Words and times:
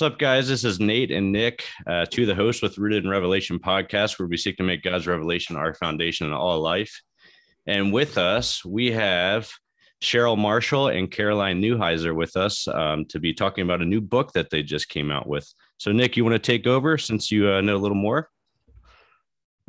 What's 0.00 0.14
up, 0.14 0.18
guys? 0.18 0.48
This 0.48 0.64
is 0.64 0.80
Nate 0.80 1.10
and 1.10 1.30
Nick, 1.30 1.66
uh, 1.86 2.06
to 2.06 2.24
the 2.24 2.34
host 2.34 2.62
with 2.62 2.78
Rooted 2.78 3.04
in 3.04 3.10
Revelation 3.10 3.58
podcast, 3.58 4.18
where 4.18 4.26
we 4.26 4.38
seek 4.38 4.56
to 4.56 4.62
make 4.62 4.82
God's 4.82 5.06
revelation 5.06 5.56
our 5.56 5.74
foundation 5.74 6.26
in 6.26 6.32
all 6.32 6.58
life. 6.58 7.02
And 7.66 7.92
with 7.92 8.16
us, 8.16 8.64
we 8.64 8.92
have 8.92 9.50
Cheryl 10.00 10.38
Marshall 10.38 10.88
and 10.88 11.10
Caroline 11.10 11.60
Newheiser 11.60 12.16
with 12.16 12.34
us 12.38 12.66
um, 12.66 13.04
to 13.10 13.20
be 13.20 13.34
talking 13.34 13.62
about 13.62 13.82
a 13.82 13.84
new 13.84 14.00
book 14.00 14.32
that 14.32 14.48
they 14.48 14.62
just 14.62 14.88
came 14.88 15.10
out 15.10 15.26
with. 15.26 15.46
So, 15.76 15.92
Nick, 15.92 16.16
you 16.16 16.24
want 16.24 16.32
to 16.32 16.38
take 16.38 16.66
over 16.66 16.96
since 16.96 17.30
you 17.30 17.50
uh, 17.50 17.60
know 17.60 17.76
a 17.76 17.84
little 17.84 17.94
more? 17.94 18.30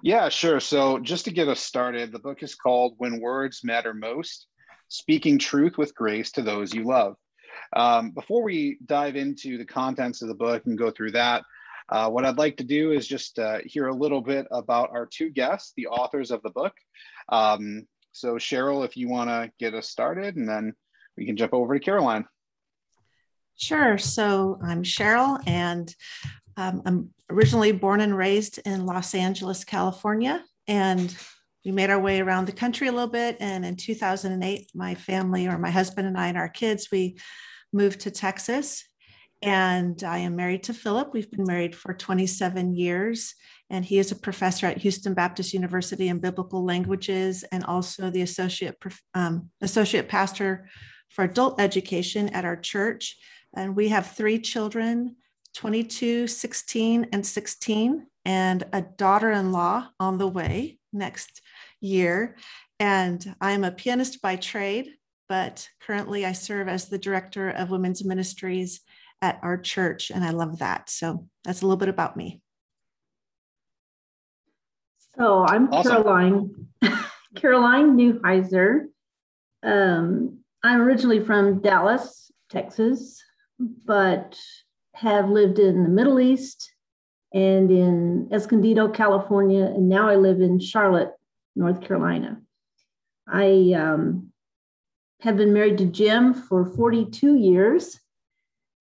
Yeah, 0.01 0.29
sure. 0.29 0.61
So, 0.61 0.97
just 0.99 1.25
to 1.25 1.31
get 1.31 1.49
us 1.49 1.59
started, 1.59 2.13
the 2.13 2.19
book 2.19 2.41
is 2.41 2.55
called 2.55 2.93
When 2.99 3.19
Words 3.19 3.65
Matter 3.65 3.93
Most 3.93 4.47
Speaking 4.87 5.37
Truth 5.37 5.77
with 5.77 5.93
Grace 5.93 6.31
to 6.31 6.41
Those 6.41 6.73
You 6.73 6.85
Love. 6.85 7.17
Um, 7.75 8.11
before 8.11 8.43
we 8.43 8.77
dive 8.85 9.15
into 9.15 9.57
the 9.57 9.65
contents 9.65 10.21
of 10.21 10.27
the 10.27 10.35
book 10.35 10.63
and 10.65 10.77
go 10.77 10.91
through 10.91 11.11
that, 11.11 11.43
uh, 11.89 12.09
what 12.09 12.25
I'd 12.25 12.37
like 12.37 12.57
to 12.57 12.63
do 12.63 12.91
is 12.91 13.07
just 13.07 13.37
uh, 13.37 13.59
hear 13.65 13.87
a 13.87 13.95
little 13.95 14.21
bit 14.21 14.47
about 14.51 14.91
our 14.91 15.05
two 15.05 15.29
guests, 15.29 15.73
the 15.75 15.87
authors 15.87 16.31
of 16.31 16.41
the 16.41 16.49
book. 16.49 16.73
Um, 17.29 17.85
so, 18.13 18.35
Cheryl, 18.35 18.85
if 18.85 18.95
you 18.95 19.09
want 19.09 19.29
to 19.29 19.51
get 19.59 19.73
us 19.73 19.89
started, 19.89 20.35
and 20.35 20.47
then 20.47 20.73
we 21.17 21.25
can 21.25 21.35
jump 21.35 21.53
over 21.53 21.77
to 21.77 21.83
Caroline. 21.83 22.25
Sure. 23.57 23.97
So, 23.97 24.57
I'm 24.63 24.83
Cheryl, 24.83 25.41
and 25.45 25.93
um, 26.57 26.81
I'm 26.85 27.13
originally 27.29 27.71
born 27.71 28.01
and 28.01 28.15
raised 28.15 28.59
in 28.65 28.85
Los 28.85 29.13
Angeles, 29.15 29.63
California. 29.63 30.43
And 30.67 31.15
we 31.65 31.71
made 31.71 31.89
our 31.89 31.99
way 31.99 32.19
around 32.19 32.45
the 32.45 32.51
country 32.53 32.87
a 32.87 32.91
little 32.91 33.07
bit. 33.07 33.37
And 33.39 33.65
in 33.65 33.75
2008, 33.75 34.71
my 34.73 34.95
family, 34.95 35.47
or 35.47 35.57
my 35.57 35.69
husband 35.69 36.07
and 36.07 36.17
I, 36.17 36.27
and 36.27 36.37
our 36.37 36.49
kids, 36.49 36.89
we 36.91 37.17
moved 37.73 38.01
to 38.01 38.11
Texas. 38.11 38.83
And 39.41 40.03
I 40.03 40.19
am 40.19 40.35
married 40.35 40.63
to 40.63 40.73
Philip. 40.73 41.13
We've 41.13 41.31
been 41.31 41.45
married 41.45 41.75
for 41.75 41.93
27 41.93 42.75
years. 42.75 43.33
And 43.69 43.83
he 43.83 43.97
is 43.97 44.11
a 44.11 44.15
professor 44.15 44.67
at 44.67 44.77
Houston 44.79 45.13
Baptist 45.13 45.53
University 45.53 46.09
in 46.09 46.19
biblical 46.19 46.63
languages 46.63 47.43
and 47.51 47.63
also 47.65 48.11
the 48.11 48.21
associate, 48.21 48.77
um, 49.15 49.49
associate 49.61 50.09
pastor 50.09 50.69
for 51.09 51.23
adult 51.23 51.59
education 51.59 52.29
at 52.29 52.45
our 52.45 52.57
church. 52.57 53.17
And 53.55 53.75
we 53.75 53.89
have 53.89 54.11
three 54.11 54.39
children 54.39 55.15
22, 55.53 56.27
16, 56.27 57.07
and 57.11 57.25
16, 57.25 58.07
and 58.23 58.63
a 58.71 58.81
daughter 58.81 59.31
in 59.31 59.51
law 59.51 59.87
on 59.99 60.17
the 60.17 60.27
way 60.27 60.77
next 60.93 61.41
year. 61.81 62.37
And 62.79 63.35
I'm 63.41 63.63
a 63.63 63.71
pianist 63.71 64.21
by 64.21 64.37
trade 64.37 64.91
but 65.31 65.69
currently 65.79 66.25
I 66.25 66.33
serve 66.33 66.67
as 66.67 66.89
the 66.89 66.97
director 66.97 67.51
of 67.51 67.69
women's 67.69 68.03
ministries 68.03 68.81
at 69.21 69.39
our 69.41 69.57
church, 69.57 70.11
and 70.11 70.25
I 70.25 70.31
love 70.31 70.59
that. 70.59 70.89
So 70.89 71.25
that's 71.45 71.61
a 71.61 71.65
little 71.65 71.77
bit 71.77 71.87
about 71.87 72.17
me. 72.17 72.41
So 75.15 75.45
I'm 75.45 75.71
awesome. 75.71 75.89
Caroline, 75.89 76.67
Caroline 77.37 77.95
Newheiser. 77.95 78.87
Um, 79.63 80.39
I'm 80.65 80.81
originally 80.81 81.23
from 81.23 81.61
Dallas, 81.61 82.29
Texas, 82.49 83.23
but 83.57 84.37
have 84.95 85.29
lived 85.29 85.59
in 85.59 85.83
the 85.83 85.89
Middle 85.89 86.19
East 86.19 86.73
and 87.33 87.71
in 87.71 88.27
Escondido, 88.33 88.89
California, 88.89 89.63
and 89.63 89.87
now 89.87 90.09
I 90.09 90.17
live 90.17 90.41
in 90.41 90.59
Charlotte, 90.59 91.13
North 91.55 91.79
Carolina. 91.79 92.41
I 93.29 93.71
um, 93.77 94.30
have 95.21 95.37
been 95.37 95.53
married 95.53 95.77
to 95.77 95.85
Jim 95.85 96.33
for 96.33 96.65
42 96.65 97.35
years. 97.35 97.99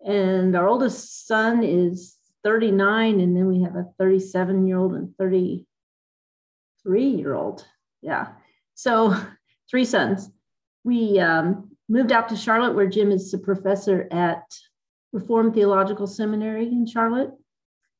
And 0.04 0.56
our 0.56 0.66
oldest 0.66 1.26
son 1.26 1.62
is 1.62 2.16
39. 2.44 3.20
And 3.20 3.36
then 3.36 3.46
we 3.46 3.62
have 3.62 3.76
a 3.76 3.86
37 3.98 4.66
year 4.66 4.78
old 4.78 4.94
and 4.94 5.14
33 5.18 7.04
year 7.04 7.34
old. 7.34 7.66
Yeah. 8.00 8.28
So 8.74 9.14
three 9.70 9.84
sons. 9.84 10.30
We 10.82 11.18
um, 11.18 11.76
moved 11.90 12.10
out 12.10 12.30
to 12.30 12.36
Charlotte, 12.36 12.74
where 12.74 12.88
Jim 12.88 13.12
is 13.12 13.34
a 13.34 13.38
professor 13.38 14.08
at 14.10 14.42
Reformed 15.12 15.52
Theological 15.54 16.06
Seminary 16.06 16.66
in 16.66 16.86
Charlotte. 16.86 17.32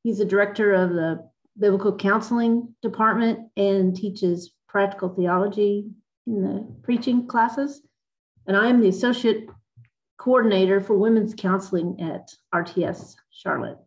He's 0.03 0.21
a 0.21 0.25
director 0.25 0.73
of 0.73 0.91
the 0.91 1.29
Biblical 1.59 1.95
Counseling 1.95 2.75
Department 2.81 3.51
and 3.59 3.95
teaches 3.95 4.55
practical 4.67 5.11
theology 5.11 5.91
in 6.27 6.43
the 6.43 6.67
preaching 6.83 7.27
classes 7.27 7.83
and 8.51 8.57
I 8.57 8.69
am 8.69 8.81
the 8.81 8.89
associate 8.89 9.49
coordinator 10.19 10.81
for 10.81 10.99
women's 10.99 11.35
counseling 11.37 11.97
at 12.01 12.35
RTS 12.53 13.15
Charlotte. 13.31 13.79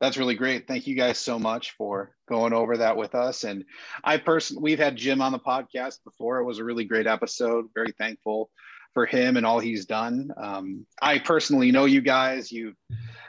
That's 0.00 0.16
really 0.16 0.34
great. 0.34 0.66
Thank 0.66 0.88
you 0.88 0.96
guys 0.96 1.18
so 1.18 1.38
much 1.38 1.70
for 1.78 2.16
going 2.28 2.52
over 2.52 2.76
that 2.78 2.96
with 2.96 3.14
us. 3.14 3.44
And 3.44 3.64
I 4.02 4.16
personally, 4.16 4.60
we've 4.60 4.80
had 4.80 4.96
Jim 4.96 5.22
on 5.22 5.30
the 5.30 5.38
podcast 5.38 6.02
before. 6.02 6.40
It 6.40 6.44
was 6.44 6.58
a 6.58 6.64
really 6.64 6.84
great 6.84 7.06
episode. 7.06 7.66
Very 7.76 7.92
thankful 7.96 8.50
for 8.92 9.06
him 9.06 9.36
and 9.36 9.46
all 9.46 9.60
he's 9.60 9.86
done. 9.86 10.32
Um, 10.36 10.84
I 11.00 11.20
personally 11.20 11.70
know 11.70 11.84
you 11.84 12.00
guys. 12.00 12.50
You, 12.50 12.72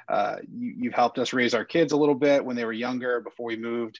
uh, 0.09 0.37
you, 0.51 0.73
you've 0.77 0.93
helped 0.93 1.19
us 1.19 1.33
raise 1.33 1.53
our 1.53 1.65
kids 1.65 1.91
a 1.91 1.97
little 1.97 2.15
bit 2.15 2.43
when 2.43 2.55
they 2.55 2.65
were 2.65 2.73
younger 2.73 3.21
before 3.21 3.47
we 3.47 3.55
moved 3.55 3.99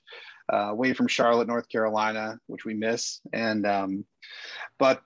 uh, 0.51 0.69
away 0.71 0.93
from 0.93 1.07
Charlotte, 1.07 1.47
North 1.47 1.69
Carolina, 1.69 2.37
which 2.47 2.65
we 2.65 2.73
miss. 2.73 3.21
And 3.31 3.65
um, 3.65 4.05
but 4.77 5.01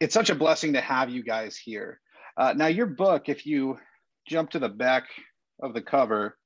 it's 0.00 0.14
such 0.14 0.30
a 0.30 0.34
blessing 0.34 0.72
to 0.74 0.80
have 0.80 1.10
you 1.10 1.22
guys 1.22 1.56
here. 1.56 2.00
Uh, 2.36 2.54
now, 2.56 2.66
your 2.66 2.86
book, 2.86 3.28
if 3.28 3.46
you 3.46 3.78
jump 4.26 4.50
to 4.50 4.58
the 4.58 4.68
back 4.68 5.04
of 5.62 5.74
the 5.74 5.82
cover, 5.82 6.38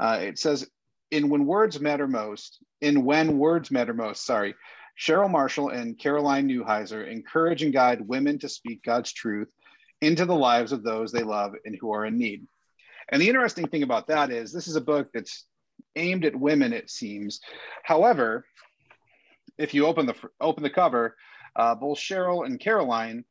uh, 0.00 0.18
it 0.22 0.38
says, 0.38 0.68
"In 1.10 1.28
when 1.28 1.46
words 1.46 1.80
matter 1.80 2.08
most, 2.08 2.58
in 2.80 3.04
when 3.04 3.38
words 3.38 3.70
matter 3.70 3.92
most." 3.92 4.24
Sorry, 4.24 4.54
Cheryl 4.98 5.30
Marshall 5.30 5.70
and 5.70 5.98
Caroline 5.98 6.48
Newheiser 6.48 7.06
encourage 7.06 7.62
and 7.62 7.72
guide 7.72 8.00
women 8.00 8.38
to 8.38 8.48
speak 8.48 8.82
God's 8.82 9.12
truth 9.12 9.52
into 10.00 10.24
the 10.24 10.34
lives 10.34 10.72
of 10.72 10.82
those 10.82 11.12
they 11.12 11.22
love 11.22 11.54
and 11.64 11.76
who 11.78 11.92
are 11.92 12.06
in 12.06 12.18
need. 12.18 12.46
And 13.10 13.22
the 13.22 13.28
interesting 13.28 13.68
thing 13.68 13.82
about 13.82 14.08
that 14.08 14.30
is, 14.30 14.52
this 14.52 14.68
is 14.68 14.76
a 14.76 14.80
book 14.80 15.08
that's 15.12 15.46
aimed 15.94 16.24
at 16.24 16.34
women, 16.34 16.72
it 16.72 16.90
seems. 16.90 17.40
However, 17.82 18.44
if 19.58 19.74
you 19.74 19.86
open 19.86 20.06
the 20.06 20.14
open 20.40 20.62
the 20.62 20.70
cover, 20.70 21.16
uh, 21.54 21.74
both 21.74 21.98
Cheryl 21.98 22.44
and 22.44 22.60
Caroline, 22.60 23.24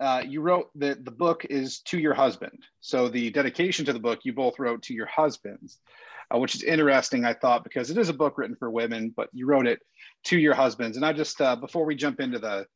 uh, 0.00 0.22
you 0.26 0.40
wrote 0.40 0.70
that 0.76 1.04
the 1.04 1.10
book 1.10 1.44
is 1.50 1.80
to 1.80 1.98
your 1.98 2.14
husband. 2.14 2.58
So 2.80 3.08
the 3.08 3.30
dedication 3.30 3.84
to 3.86 3.92
the 3.92 4.00
book 4.00 4.20
you 4.24 4.32
both 4.32 4.58
wrote 4.58 4.82
to 4.84 4.94
your 4.94 5.06
husbands, 5.06 5.78
uh, 6.34 6.38
which 6.38 6.54
is 6.54 6.62
interesting, 6.62 7.24
I 7.24 7.34
thought, 7.34 7.64
because 7.64 7.90
it 7.90 7.98
is 7.98 8.08
a 8.08 8.14
book 8.14 8.38
written 8.38 8.56
for 8.56 8.70
women, 8.70 9.12
but 9.14 9.28
you 9.32 9.46
wrote 9.46 9.66
it 9.66 9.80
to 10.24 10.38
your 10.38 10.54
husbands. 10.54 10.96
And 10.96 11.04
I 11.04 11.12
just, 11.12 11.40
uh, 11.40 11.56
before 11.56 11.84
we 11.84 11.94
jump 11.94 12.20
into 12.20 12.38
the 12.38 12.66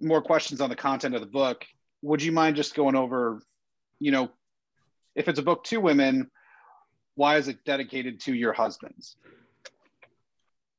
more 0.00 0.22
questions 0.22 0.60
on 0.60 0.70
the 0.70 0.76
content 0.76 1.14
of 1.14 1.20
the 1.20 1.26
book, 1.26 1.64
would 2.00 2.22
you 2.22 2.32
mind 2.32 2.56
just 2.56 2.74
going 2.74 2.96
over, 2.96 3.40
you 4.00 4.10
know, 4.10 4.30
if 5.14 5.28
it's 5.28 5.38
a 5.38 5.42
book 5.42 5.64
to 5.64 5.78
women, 5.78 6.30
why 7.14 7.36
is 7.36 7.48
it 7.48 7.64
dedicated 7.64 8.20
to 8.22 8.34
your 8.34 8.52
husbands? 8.52 9.16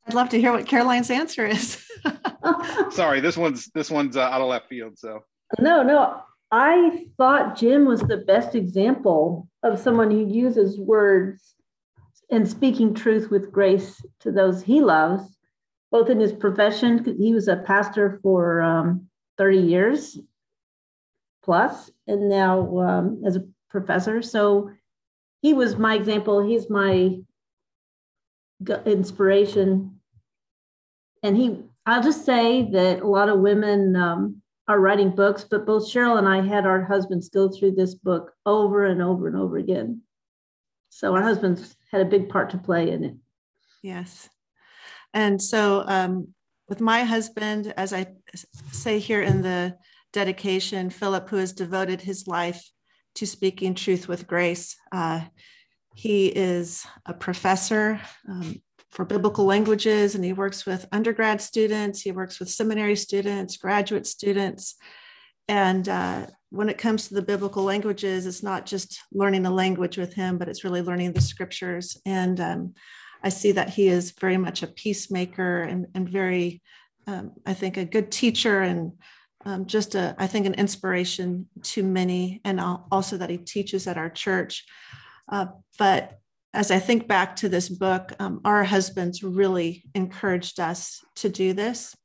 I'd 0.08 0.14
love 0.14 0.30
to 0.30 0.40
hear 0.40 0.52
what 0.52 0.68
Caroline's 0.68 1.10
answer 1.10 1.46
is. 1.46 1.86
Sorry, 2.92 3.22
this 3.22 3.38
one's 3.38 3.68
this 3.74 3.90
one's 3.90 4.18
uh, 4.18 4.22
out 4.22 4.42
of 4.42 4.48
left 4.48 4.68
field. 4.68 4.98
So 4.98 5.24
no, 5.60 5.82
no, 5.82 6.22
I 6.52 7.08
thought 7.18 7.58
Jim 7.58 7.86
was 7.86 8.02
the 8.02 8.18
best 8.18 8.54
example 8.54 9.48
of 9.64 9.80
someone 9.80 10.12
who 10.12 10.28
uses 10.28 10.78
words 10.78 11.56
and 12.30 12.48
speaking 12.48 12.94
truth 12.94 13.30
with 13.30 13.52
grace 13.52 14.04
to 14.20 14.32
those 14.32 14.64
he 14.64 14.82
loves, 14.82 15.38
both 15.92 16.10
in 16.10 16.20
his 16.20 16.34
profession. 16.34 17.04
He 17.18 17.34
was 17.34 17.48
a 17.48 17.58
pastor 17.58 18.20
for 18.22 18.62
um, 18.62 19.08
30 19.38 19.60
years 19.60 20.20
plus, 21.44 21.92
and 22.08 22.30
now 22.30 22.80
um, 22.80 23.24
as 23.26 23.36
a 23.36 23.46
professor. 23.74 24.22
So 24.22 24.70
he 25.42 25.54
was 25.54 25.76
my 25.76 25.96
example. 25.96 26.42
He's 26.42 26.70
my 26.70 27.18
inspiration. 28.86 30.00
And 31.22 31.36
he, 31.36 31.60
I'll 31.86 32.04
just 32.04 32.26
say 32.26 32.70
that 32.72 33.02
a 33.02 33.08
lot 33.08 33.28
of 33.28 33.40
women 33.40 33.96
um, 33.98 34.42
are 34.70 34.80
writing 34.80 35.10
books, 35.10 35.44
but 35.44 35.66
both 35.66 35.92
Cheryl 35.92 36.18
and 36.18 36.30
I 36.30 36.42
had 36.42 36.66
our 36.66 36.86
husbands 36.86 37.28
go 37.28 37.50
through 37.50 37.72
this 37.72 37.96
book 37.96 38.32
over 38.46 38.86
and 38.86 39.02
over 39.02 39.28
and 39.28 39.36
over 39.36 39.58
again. 39.58 40.02
So 40.90 41.14
our 41.16 41.24
husbands 41.24 41.76
had 41.92 42.02
a 42.02 42.06
big 42.06 42.30
part 42.30 42.52
to 42.52 42.58
play 42.58 42.92
in 42.92 43.04
it. 43.04 43.16
Yes. 43.82 44.30
And 45.14 45.42
so 45.42 45.84
um, 45.88 46.30
with 46.70 46.80
my 46.80 47.04
husband, 47.04 47.74
as 47.76 47.92
I 47.92 48.14
say 48.72 49.00
here 49.00 49.22
in 49.22 49.42
the 49.42 49.76
dedication, 50.14 50.90
Philip, 50.90 51.28
who 51.30 51.38
has 51.38 51.52
devoted 51.52 52.02
his 52.02 52.28
life 52.28 52.64
to 53.16 53.26
speaking 53.26 53.76
truth 53.76 54.08
with 54.08 54.28
grace. 54.28 54.76
Uh, 54.92 55.22
he 55.96 56.28
is 56.28 56.86
a 57.06 57.14
professor 57.14 58.02
um, 58.28 58.62
for 58.90 59.06
biblical 59.06 59.46
languages 59.46 60.16
and 60.16 60.24
he 60.24 60.34
works 60.34 60.66
with 60.66 60.88
undergrad 60.92 61.42
students, 61.42 62.02
he 62.02 62.12
works 62.12 62.40
with 62.40 62.50
seminary 62.50 62.96
students, 62.96 63.58
graduate 63.58 64.06
students. 64.06 64.76
And 65.48 65.90
uh, 65.90 66.28
when 66.50 66.70
it 66.70 66.78
comes 66.78 67.08
to 67.08 67.16
the 67.16 67.22
biblical 67.22 67.64
languages, 67.64 68.26
it's 68.26 68.44
not 68.44 68.66
just 68.66 69.02
learning 69.12 69.46
a 69.46 69.52
language 69.52 69.98
with 69.98 70.14
him, 70.14 70.38
but 70.38 70.48
it's 70.48 70.64
really 70.64 70.82
learning 70.82 71.14
the 71.14 71.22
scriptures. 71.22 72.00
And 72.06 72.40
um, 72.40 72.74
I 73.24 73.30
see 73.30 73.54
that 73.54 73.70
he 73.70 73.88
is 73.88 74.12
very 74.12 74.38
much 74.38 74.62
a 74.62 74.68
peacemaker 74.68 75.64
and, 75.64 75.88
and 75.96 76.08
very, 76.08 76.62
um, 77.08 77.32
I 77.46 77.54
think, 77.54 77.78
a 77.78 77.86
good 77.86 78.12
teacher 78.12 78.62
and 78.62 78.94
um, 79.46 79.66
just 79.66 79.96
a, 79.96 80.16
I 80.18 80.28
think, 80.28 80.46
an 80.46 80.54
inspiration 80.54 81.48
to 81.64 81.84
many, 81.84 82.42
and 82.44 82.60
also 82.92 83.18
that 83.18 83.30
he 83.30 83.38
teaches 83.38 83.88
at 83.88 83.98
our 83.98 84.10
church. 84.10 84.66
Uh, 85.32 85.48
but 85.78 86.20
as 86.54 86.70
I 86.70 86.80
think 86.80 87.08
back 87.08 87.36
to 87.38 87.50
this 87.50 87.68
book, 87.68 88.14
um, 88.20 88.40
our 88.46 88.64
husbands 88.64 89.24
really 89.24 89.84
encouraged 89.96 90.60
us 90.60 91.02
to 91.16 91.30
do 91.30 91.54
this. 91.54 91.96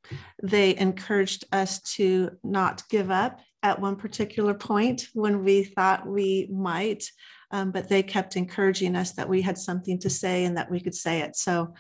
They 0.43 0.76
encouraged 0.76 1.44
us 1.52 1.82
to 1.96 2.31
not 2.43 2.82
give 2.88 3.11
up 3.11 3.40
at 3.62 3.81
one 3.81 3.96
particular 3.96 4.55
point 4.55 5.08
when 5.12 5.44
we 5.44 5.64
thought 5.64 6.06
we 6.06 6.49
might, 6.50 7.11
um, 7.50 7.73
but 7.73 7.88
they 7.88 8.02
kept 8.02 8.37
encouraging 8.37 8.96
us 8.96 9.12
that 9.12 9.29
we 9.29 9.43
had 9.43 9.58
something 9.58 9.99
to 9.99 10.11
say 10.11 10.44
and 10.44 10.56
that 10.56 10.70
we 10.70 10.81
could 10.81 10.94
say 10.94 11.20
it. 11.20 11.37
So 11.37 11.75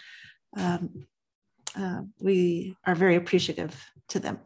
um, 0.56 1.06
uh, 1.74 2.02
we 2.20 2.76
are 2.84 2.94
very 2.94 3.16
appreciative 3.16 3.74
to 4.08 4.20
them. 4.20 4.40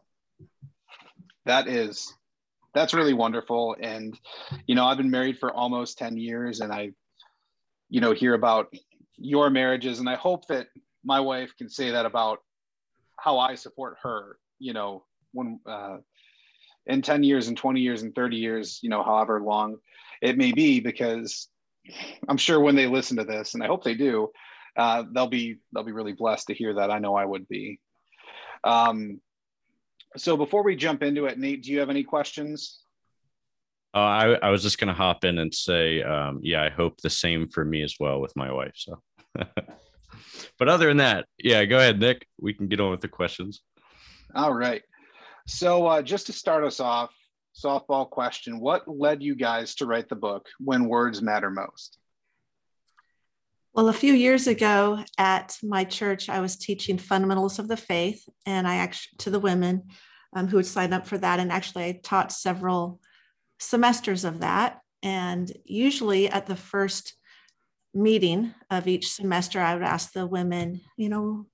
That 1.46 1.68
is, 1.68 2.12
that's 2.74 2.94
really 2.94 3.14
wonderful. 3.14 3.76
And, 3.80 4.18
you 4.66 4.74
know, 4.74 4.84
I've 4.84 4.96
been 4.96 5.10
married 5.10 5.38
for 5.38 5.52
almost 5.52 5.98
10 5.98 6.16
years 6.16 6.60
and 6.60 6.72
I 6.72 6.92
you 7.92 8.00
know 8.00 8.12
hear 8.12 8.32
about 8.32 8.74
your 9.18 9.50
marriages 9.50 10.00
and 10.00 10.08
i 10.08 10.14
hope 10.14 10.46
that 10.48 10.66
my 11.04 11.20
wife 11.20 11.54
can 11.58 11.68
say 11.68 11.90
that 11.90 12.06
about 12.06 12.38
how 13.20 13.38
i 13.38 13.54
support 13.54 13.96
her 14.02 14.38
you 14.58 14.72
know 14.72 15.04
when 15.32 15.60
uh, 15.66 15.98
in 16.86 17.02
10 17.02 17.22
years 17.22 17.48
and 17.48 17.56
20 17.56 17.80
years 17.80 18.02
and 18.02 18.14
30 18.14 18.36
years 18.36 18.80
you 18.82 18.88
know 18.88 19.02
however 19.02 19.42
long 19.42 19.76
it 20.22 20.38
may 20.38 20.52
be 20.52 20.80
because 20.80 21.48
i'm 22.28 22.38
sure 22.38 22.60
when 22.60 22.74
they 22.74 22.86
listen 22.86 23.18
to 23.18 23.24
this 23.24 23.52
and 23.52 23.62
i 23.62 23.66
hope 23.66 23.84
they 23.84 23.94
do 23.94 24.30
uh, 24.78 25.04
they'll 25.12 25.26
be 25.26 25.58
they'll 25.74 25.84
be 25.84 25.92
really 25.92 26.14
blessed 26.14 26.46
to 26.46 26.54
hear 26.54 26.72
that 26.72 26.90
i 26.90 26.98
know 26.98 27.14
i 27.14 27.26
would 27.26 27.46
be 27.46 27.78
um, 28.64 29.20
so 30.16 30.36
before 30.36 30.62
we 30.62 30.76
jump 30.76 31.02
into 31.02 31.26
it 31.26 31.38
nate 31.38 31.62
do 31.62 31.72
you 31.72 31.80
have 31.80 31.90
any 31.90 32.02
questions 32.02 32.82
uh, 33.94 33.98
I, 33.98 34.38
I 34.42 34.50
was 34.50 34.62
just 34.62 34.78
going 34.78 34.88
to 34.88 34.94
hop 34.94 35.24
in 35.24 35.38
and 35.38 35.54
say, 35.54 36.02
um, 36.02 36.40
yeah, 36.42 36.62
I 36.62 36.70
hope 36.70 37.00
the 37.00 37.10
same 37.10 37.48
for 37.48 37.62
me 37.62 37.82
as 37.82 37.96
well 38.00 38.20
with 38.20 38.34
my 38.34 38.50
wife. 38.50 38.72
So, 38.74 39.02
but 40.58 40.68
other 40.68 40.88
than 40.88 40.96
that, 40.98 41.26
yeah, 41.38 41.64
go 41.66 41.76
ahead, 41.76 42.00
Nick. 42.00 42.26
We 42.40 42.54
can 42.54 42.68
get 42.68 42.80
on 42.80 42.90
with 42.90 43.02
the 43.02 43.08
questions. 43.08 43.60
All 44.34 44.54
right. 44.54 44.82
So, 45.46 45.86
uh, 45.86 46.02
just 46.02 46.26
to 46.26 46.32
start 46.32 46.64
us 46.64 46.80
off, 46.80 47.14
softball 47.54 48.08
question 48.08 48.60
What 48.60 48.88
led 48.88 49.22
you 49.22 49.34
guys 49.34 49.74
to 49.76 49.86
write 49.86 50.08
the 50.08 50.16
book, 50.16 50.46
When 50.58 50.88
Words 50.88 51.20
Matter 51.20 51.50
Most? 51.50 51.98
Well, 53.74 53.88
a 53.88 53.94
few 53.94 54.12
years 54.12 54.48
ago 54.48 55.02
at 55.16 55.56
my 55.62 55.84
church, 55.84 56.28
I 56.28 56.40
was 56.40 56.56
teaching 56.56 56.98
fundamentals 56.98 57.58
of 57.58 57.68
the 57.68 57.76
faith, 57.76 58.22
and 58.44 58.68
I 58.68 58.76
actually 58.76 59.16
to 59.20 59.30
the 59.30 59.40
women 59.40 59.84
um, 60.36 60.46
who 60.46 60.56
would 60.56 60.66
sign 60.66 60.92
up 60.92 61.06
for 61.06 61.16
that. 61.16 61.40
And 61.40 61.50
actually, 61.50 61.84
I 61.84 62.00
taught 62.02 62.32
several 62.32 63.00
semesters 63.58 64.24
of 64.24 64.40
that. 64.40 64.80
And 65.02 65.50
usually 65.64 66.28
at 66.28 66.46
the 66.46 66.56
first 66.56 67.14
meeting 67.94 68.54
of 68.70 68.88
each 68.88 69.10
semester, 69.10 69.58
I 69.58 69.72
would 69.72 69.84
ask 69.84 70.12
the 70.12 70.26
women, 70.26 70.82
you 70.98 71.08
know, 71.08 71.46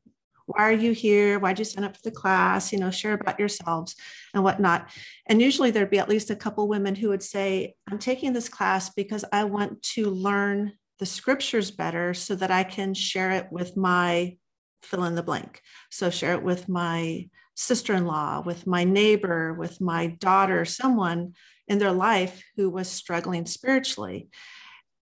why 0.46 0.64
are 0.64 0.72
you 0.72 0.90
here? 0.90 1.38
Why'd 1.38 1.60
you 1.60 1.64
sign 1.64 1.84
up 1.84 1.94
for 1.94 2.02
the 2.02 2.10
class? 2.10 2.72
You 2.72 2.80
know, 2.80 2.90
share 2.90 3.12
about 3.12 3.38
yourselves 3.38 3.94
and 4.34 4.42
whatnot. 4.42 4.90
And 5.26 5.40
usually 5.40 5.70
there'd 5.70 5.90
be 5.90 6.00
at 6.00 6.08
least 6.08 6.30
a 6.30 6.36
couple 6.36 6.66
women 6.66 6.96
who 6.96 7.10
would 7.10 7.22
say, 7.22 7.76
I'm 7.88 7.98
taking 8.00 8.32
this 8.32 8.48
class 8.48 8.90
because 8.90 9.24
I 9.32 9.44
want 9.44 9.82
to 9.94 10.10
learn 10.10 10.72
the 10.98 11.06
scriptures 11.06 11.70
better 11.70 12.14
so 12.14 12.34
that 12.34 12.50
I 12.50 12.64
can 12.64 12.94
share 12.94 13.30
it 13.32 13.48
with 13.50 13.76
my 13.76 14.36
fill 14.82 15.04
in 15.04 15.14
the 15.14 15.22
blank. 15.22 15.62
So 15.90 16.10
share 16.10 16.34
it 16.34 16.42
with 16.42 16.68
my 16.68 17.28
sister 17.54 17.94
in 17.94 18.06
law, 18.06 18.40
with 18.40 18.66
my 18.66 18.84
neighbor, 18.84 19.52
with 19.52 19.80
my 19.80 20.08
daughter, 20.20 20.64
someone 20.64 21.34
in 21.66 21.78
their 21.78 21.92
life 21.92 22.44
who 22.56 22.70
was 22.70 22.88
struggling 22.88 23.46
spiritually. 23.46 24.28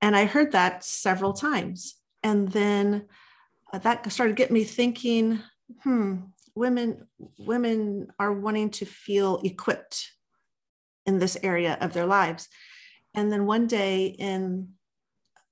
And 0.02 0.16
I 0.16 0.26
heard 0.26 0.54
that 0.54 0.84
several 0.84 1.34
times. 1.34 1.96
And 2.24 2.50
then 2.52 3.08
uh, 3.74 3.80
that 3.80 4.10
started 4.12 4.36
getting 4.36 4.54
me 4.54 4.64
thinking, 4.64 5.42
hmm, 5.84 6.16
women 6.56 7.08
women 7.38 8.08
are 8.20 8.34
wanting 8.34 8.70
to 8.70 8.86
feel 8.86 9.42
equipped 9.44 10.12
in 11.06 11.20
this 11.20 11.38
area 11.44 11.78
of 11.82 11.94
their 11.94 12.06
lives. 12.06 12.48
And 13.14 13.32
then 13.32 13.46
one 13.46 13.68
day 13.68 14.08
in 14.08 14.70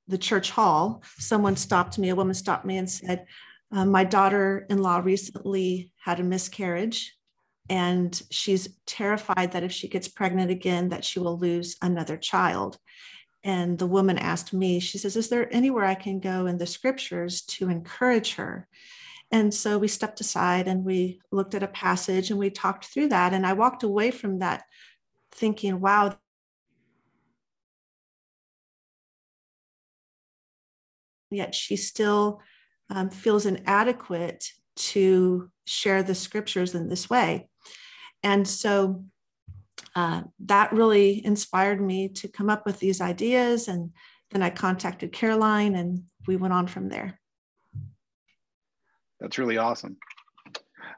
the 0.07 0.17
church 0.17 0.51
hall, 0.51 1.03
someone 1.17 1.55
stopped 1.55 1.97
me, 1.97 2.09
a 2.09 2.15
woman 2.15 2.33
stopped 2.33 2.65
me 2.65 2.77
and 2.77 2.89
said, 2.89 3.25
uh, 3.71 3.85
My 3.85 4.03
daughter 4.03 4.65
in 4.69 4.79
law 4.79 4.99
recently 4.99 5.91
had 6.03 6.19
a 6.19 6.23
miscarriage 6.23 7.15
and 7.69 8.21
she's 8.29 8.69
terrified 8.85 9.53
that 9.53 9.63
if 9.63 9.71
she 9.71 9.87
gets 9.87 10.07
pregnant 10.07 10.51
again 10.51 10.89
that 10.89 11.05
she 11.05 11.19
will 11.19 11.37
lose 11.37 11.77
another 11.81 12.17
child. 12.17 12.77
And 13.43 13.77
the 13.77 13.87
woman 13.87 14.17
asked 14.17 14.53
me 14.53 14.79
she 14.79 14.97
says 14.97 15.15
is 15.15 15.29
there 15.29 15.53
anywhere 15.53 15.85
i 15.85 15.95
can 15.95 16.19
go 16.19 16.45
in 16.45 16.57
the 16.57 16.65
scriptures 16.65 17.41
to 17.41 17.69
encourage 17.69 18.35
her? 18.35 18.67
And 19.31 19.53
so 19.53 19.77
we 19.77 19.87
stepped 19.87 20.21
aside 20.21 20.67
and 20.67 20.85
we 20.85 21.19
looked 21.31 21.55
at 21.55 21.63
a 21.63 21.67
passage 21.67 22.29
and 22.29 22.39
we 22.39 22.49
talked 22.49 22.85
through 22.85 23.09
that. 23.09 23.33
And 23.33 23.45
i 23.45 23.53
walked 23.53 23.83
away 23.83 24.11
from 24.11 24.39
that 24.39 24.63
thinking 25.31 25.79
wow 25.79 26.17
yet 31.33 31.55
she 31.55 31.75
still 31.75 32.41
um, 32.89 33.09
feels 33.09 33.45
inadequate 33.45 34.45
to 34.75 35.49
share 35.65 36.03
the 36.03 36.15
scriptures 36.15 36.75
in 36.75 36.89
this 36.89 37.09
way 37.09 37.47
and 38.23 38.47
so 38.47 39.03
uh, 39.95 40.21
that 40.39 40.71
really 40.73 41.23
inspired 41.25 41.81
me 41.81 42.07
to 42.07 42.27
come 42.27 42.49
up 42.49 42.65
with 42.65 42.79
these 42.79 43.01
ideas. 43.01 43.67
And 43.67 43.91
then 44.31 44.41
I 44.41 44.49
contacted 44.49 45.11
Caroline 45.11 45.75
and 45.75 46.03
we 46.25 46.35
went 46.35 46.53
on 46.53 46.67
from 46.67 46.89
there. 46.89 47.19
That's 49.19 49.37
really 49.37 49.57
awesome. 49.57 49.97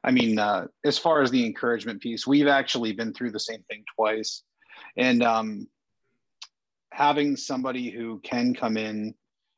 I 0.03 0.11
mean, 0.11 0.39
uh, 0.39 0.67
as 0.83 0.97
far 0.97 1.21
as 1.21 1.31
the 1.31 1.45
encouragement 1.45 2.01
piece, 2.01 2.27
we've 2.27 2.47
actually 2.47 2.93
been 2.93 3.13
through 3.13 3.31
the 3.31 3.39
same 3.39 3.63
thing 3.63 3.83
twice. 3.95 4.43
And 4.97 5.23
um, 5.23 5.67
having 6.91 7.35
somebody 7.35 7.89
who 7.89 8.19
can 8.19 8.53
come 8.53 8.77
in 8.77 9.15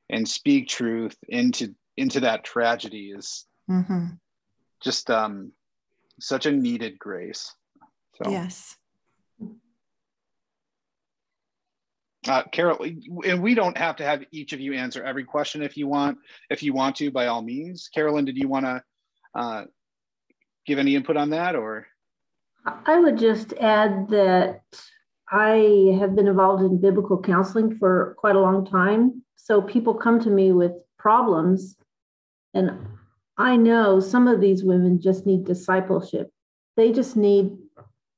and 0.10 0.28
speak 0.28 0.68
truth 0.68 1.16
into 1.28 1.74
into 1.98 2.20
that 2.22 2.44
tragedy 2.44 3.12
is 3.16 3.46
mm-hmm. 3.70 4.06
just 4.84 5.10
um, 5.10 5.52
such 6.20 6.46
a 6.46 6.52
needed 6.52 7.00
grace. 7.00 7.54
So 8.22 8.30
yes. 8.30 8.76
Uh, 12.28 12.44
Carol, 12.52 12.86
and 13.26 13.42
we 13.42 13.56
don't 13.56 13.78
have 13.78 13.96
to 13.98 14.04
have 14.04 14.24
each 14.32 14.52
of 14.52 14.60
you 14.60 14.74
answer 14.74 15.02
every 15.02 15.24
question 15.24 15.62
if 15.62 15.78
you 15.78 15.88
want. 15.88 16.18
If 16.50 16.62
you 16.62 16.74
want 16.74 16.98
to, 16.98 17.10
by 17.10 17.28
all 17.28 17.42
means. 17.42 17.90
Carolyn, 17.94 18.26
did 18.26 18.36
you 18.36 18.50
want 18.50 18.66
to 18.66 18.84
uh, 19.34 19.64
give 20.66 20.78
any 20.78 20.96
input 20.96 21.16
on 21.16 21.30
that, 21.30 21.56
or? 21.56 21.88
I 22.66 23.00
would 23.00 23.18
just 23.18 23.54
add 23.54 24.10
that 24.10 24.62
I 25.30 25.98
have 26.00 26.16
been 26.16 26.28
involved 26.28 26.64
in 26.64 26.80
biblical 26.80 27.22
counseling 27.22 27.78
for 27.78 28.16
quite 28.18 28.36
a 28.36 28.42
long 28.42 28.66
time. 28.66 29.24
So 29.36 29.62
people 29.62 29.94
come 29.94 30.20
to 30.22 30.30
me 30.30 30.52
with 30.52 30.72
problems, 30.98 31.76
and 32.54 32.72
I 33.38 33.56
know 33.56 34.00
some 34.00 34.28
of 34.28 34.42
these 34.42 34.64
women 34.64 35.00
just 35.02 35.26
need 35.26 35.46
discipleship. 35.46 36.32
They 36.76 36.92
just 36.92 37.16
need 37.16 37.58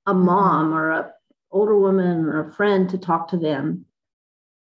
a 0.05 0.13
mom 0.13 0.73
or 0.73 0.91
a 0.91 1.11
older 1.51 1.77
woman 1.77 2.25
or 2.25 2.47
a 2.47 2.53
friend 2.53 2.89
to 2.89 2.97
talk 2.97 3.29
to 3.29 3.37
them 3.37 3.85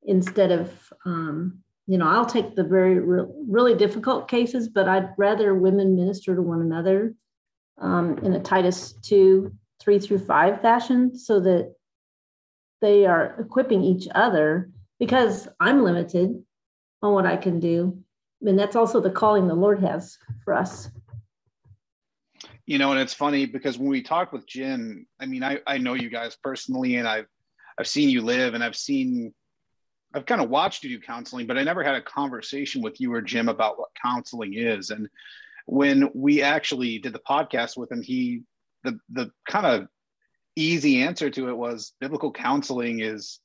instead 0.04 0.52
of 0.52 0.72
um, 1.06 1.60
you 1.88 1.98
know 1.98 2.08
i'll 2.08 2.26
take 2.26 2.56
the 2.56 2.64
very 2.64 3.00
re- 3.00 3.26
really 3.48 3.76
difficult 3.76 4.30
cases 4.30 4.70
but 4.70 4.88
i'd 4.88 5.10
rather 5.18 5.54
women 5.54 5.96
minister 5.96 6.36
to 6.36 6.42
one 6.42 6.62
another 6.62 7.14
um, 7.80 8.18
in 8.20 8.34
a 8.34 8.40
titus 8.40 8.94
2 9.02 9.52
3 9.82 10.00
through 10.00 10.20
5 10.20 10.62
fashion 10.62 11.18
so 11.18 11.40
that 11.40 11.74
they 12.82 13.06
are 13.06 13.36
equipping 13.40 13.84
each 13.84 14.08
other 14.16 14.70
because 15.00 15.48
i'm 15.60 15.84
limited 15.84 16.44
on 17.02 17.14
what 17.14 17.26
i 17.26 17.38
can 17.38 17.60
do. 17.60 17.98
And 18.42 18.58
that's 18.58 18.76
also 18.76 19.02
the 19.02 19.12
calling 19.12 19.48
the 19.48 19.54
lord 19.54 19.80
has 19.82 20.18
for 20.44 20.54
us. 20.54 20.90
You 22.66 22.78
know 22.78 22.92
and 22.92 23.00
it's 23.00 23.14
funny 23.14 23.46
because 23.46 23.78
when 23.78 23.90
we 23.90 24.02
talk 24.02 24.32
with 24.32 24.48
jim 24.48 25.08
i 25.20 25.26
mean 25.26 25.44
i, 25.44 25.60
I 25.66 25.78
know 25.80 25.96
you 25.96 26.10
guys 26.10 26.36
personally 26.36 26.98
and 26.98 27.08
i've 27.08 27.26
i've 27.80 27.88
seen 27.88 28.10
you 28.10 28.22
live 28.22 28.54
and 28.54 28.64
i've 28.64 28.76
seen 28.76 29.34
i've 30.14 30.28
kind 30.28 30.40
of 30.40 30.50
watched 30.52 30.84
you 30.84 30.90
do 30.92 31.04
counseling 31.04 31.48
but 31.48 31.58
i 31.58 31.64
never 31.64 31.84
had 31.84 31.96
a 31.96 32.02
conversation 32.02 32.84
with 32.84 33.02
you 33.02 33.12
or 33.12 33.22
jim 33.22 33.50
about 33.50 33.80
what 33.80 33.90
counseling 34.02 34.54
is. 34.54 34.92
And 34.92 35.10
when 35.66 36.10
we 36.14 36.42
actually 36.42 37.00
did 37.00 37.14
the 37.14 37.22
podcast 37.28 37.78
with 37.78 37.92
him 37.92 38.02
he 38.02 38.44
the 38.84 39.00
the 39.10 39.32
kind 39.48 39.66
of 39.66 39.88
easy 40.56 41.02
answer 41.02 41.30
to 41.30 41.50
it 41.50 41.58
was 41.58 41.94
biblical 42.00 42.32
counseling 42.32 43.00
is 43.00 43.40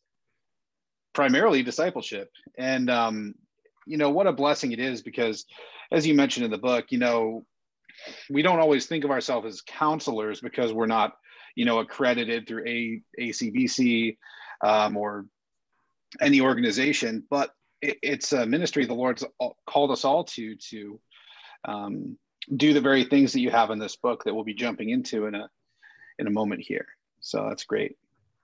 primarily 1.13 1.63
discipleship. 1.63 2.31
And, 2.59 2.91
um, 2.91 3.35
you 3.87 3.97
know, 3.97 4.11
what 4.11 4.27
a 4.27 4.33
blessing 4.33 4.73
it 4.73 4.81
is 4.81 5.03
because, 5.03 5.45
as 5.93 6.07
you 6.07 6.15
mentioned 6.15 6.45
in 6.45 6.51
the 6.51 6.59
book, 6.59 6.87
you 6.91 6.99
know, 6.99 7.45
we 8.29 8.43
don't 8.43 8.61
always 8.61 8.87
think 8.87 9.05
of 9.05 9.11
ourselves 9.11 9.47
as 9.47 9.63
counselors 9.63 10.41
because 10.41 10.73
we're 10.73 10.87
not, 10.87 11.13
you 11.55 11.65
know, 11.65 11.79
accredited 11.79 12.47
through 12.47 12.67
a 12.67 13.01
ACBC 13.21 14.17
um, 14.65 14.97
or 14.97 15.27
any 16.21 16.41
organization, 16.41 17.25
but 17.31 17.51
it, 17.81 17.99
it's 18.03 18.33
a 18.33 18.47
ministry 18.47 18.85
the 18.87 18.95
Lord's 18.95 19.25
called 19.67 19.91
us 19.91 20.05
all 20.05 20.25
to 20.25 20.57
to 20.57 21.01
um, 21.67 22.19
do 22.57 22.73
the 22.73 22.81
very 22.81 23.05
things 23.05 23.33
that 23.33 23.41
you 23.41 23.51
have 23.51 23.71
in 23.71 23.79
this 23.79 23.97
book 23.97 24.25
that 24.25 24.35
we'll 24.35 24.45
be 24.45 24.55
jumping 24.55 24.91
into 24.91 25.27
in 25.27 25.35
a 25.35 25.49
in 26.19 26.27
a 26.27 26.31
moment 26.31 26.63
here. 26.63 26.87
So 27.21 27.47
that's 27.49 27.65
great. 27.65 27.97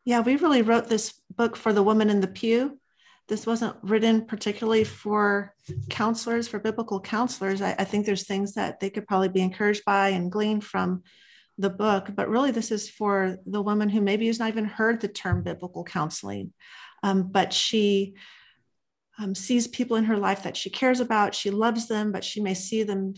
Yeah, 0.04 0.20
we 0.20 0.36
really 0.36 0.62
wrote 0.62 0.88
this 0.88 1.20
book 1.36 1.56
for 1.56 1.72
the 1.72 1.82
woman 1.82 2.10
in 2.10 2.20
the 2.20 2.28
pew. 2.28 2.78
This 3.28 3.46
wasn't 3.46 3.76
written 3.82 4.24
particularly 4.24 4.84
for 4.84 5.54
counselors, 5.88 6.48
for 6.48 6.58
biblical 6.58 7.00
counselors. 7.00 7.62
I, 7.62 7.76
I 7.78 7.84
think 7.84 8.06
there's 8.06 8.26
things 8.26 8.54
that 8.54 8.80
they 8.80 8.90
could 8.90 9.06
probably 9.06 9.28
be 9.28 9.42
encouraged 9.42 9.84
by 9.84 10.08
and 10.08 10.32
glean 10.32 10.60
from 10.60 11.02
the 11.58 11.70
book, 11.70 12.08
but 12.14 12.28
really 12.28 12.50
this 12.50 12.70
is 12.70 12.88
for 12.88 13.36
the 13.46 13.62
woman 13.62 13.88
who 13.88 14.00
maybe 14.00 14.26
has 14.26 14.38
not 14.38 14.48
even 14.48 14.64
heard 14.64 15.00
the 15.00 15.08
term 15.08 15.42
biblical 15.42 15.84
counseling, 15.84 16.52
um, 17.02 17.30
but 17.30 17.52
she 17.52 18.14
um, 19.18 19.34
sees 19.34 19.68
people 19.68 19.96
in 19.96 20.04
her 20.04 20.16
life 20.16 20.42
that 20.42 20.56
she 20.56 20.70
cares 20.70 21.00
about. 21.00 21.34
She 21.34 21.50
loves 21.50 21.86
them, 21.86 22.12
but 22.12 22.24
she 22.24 22.40
may 22.40 22.54
see 22.54 22.82
them 22.82 23.14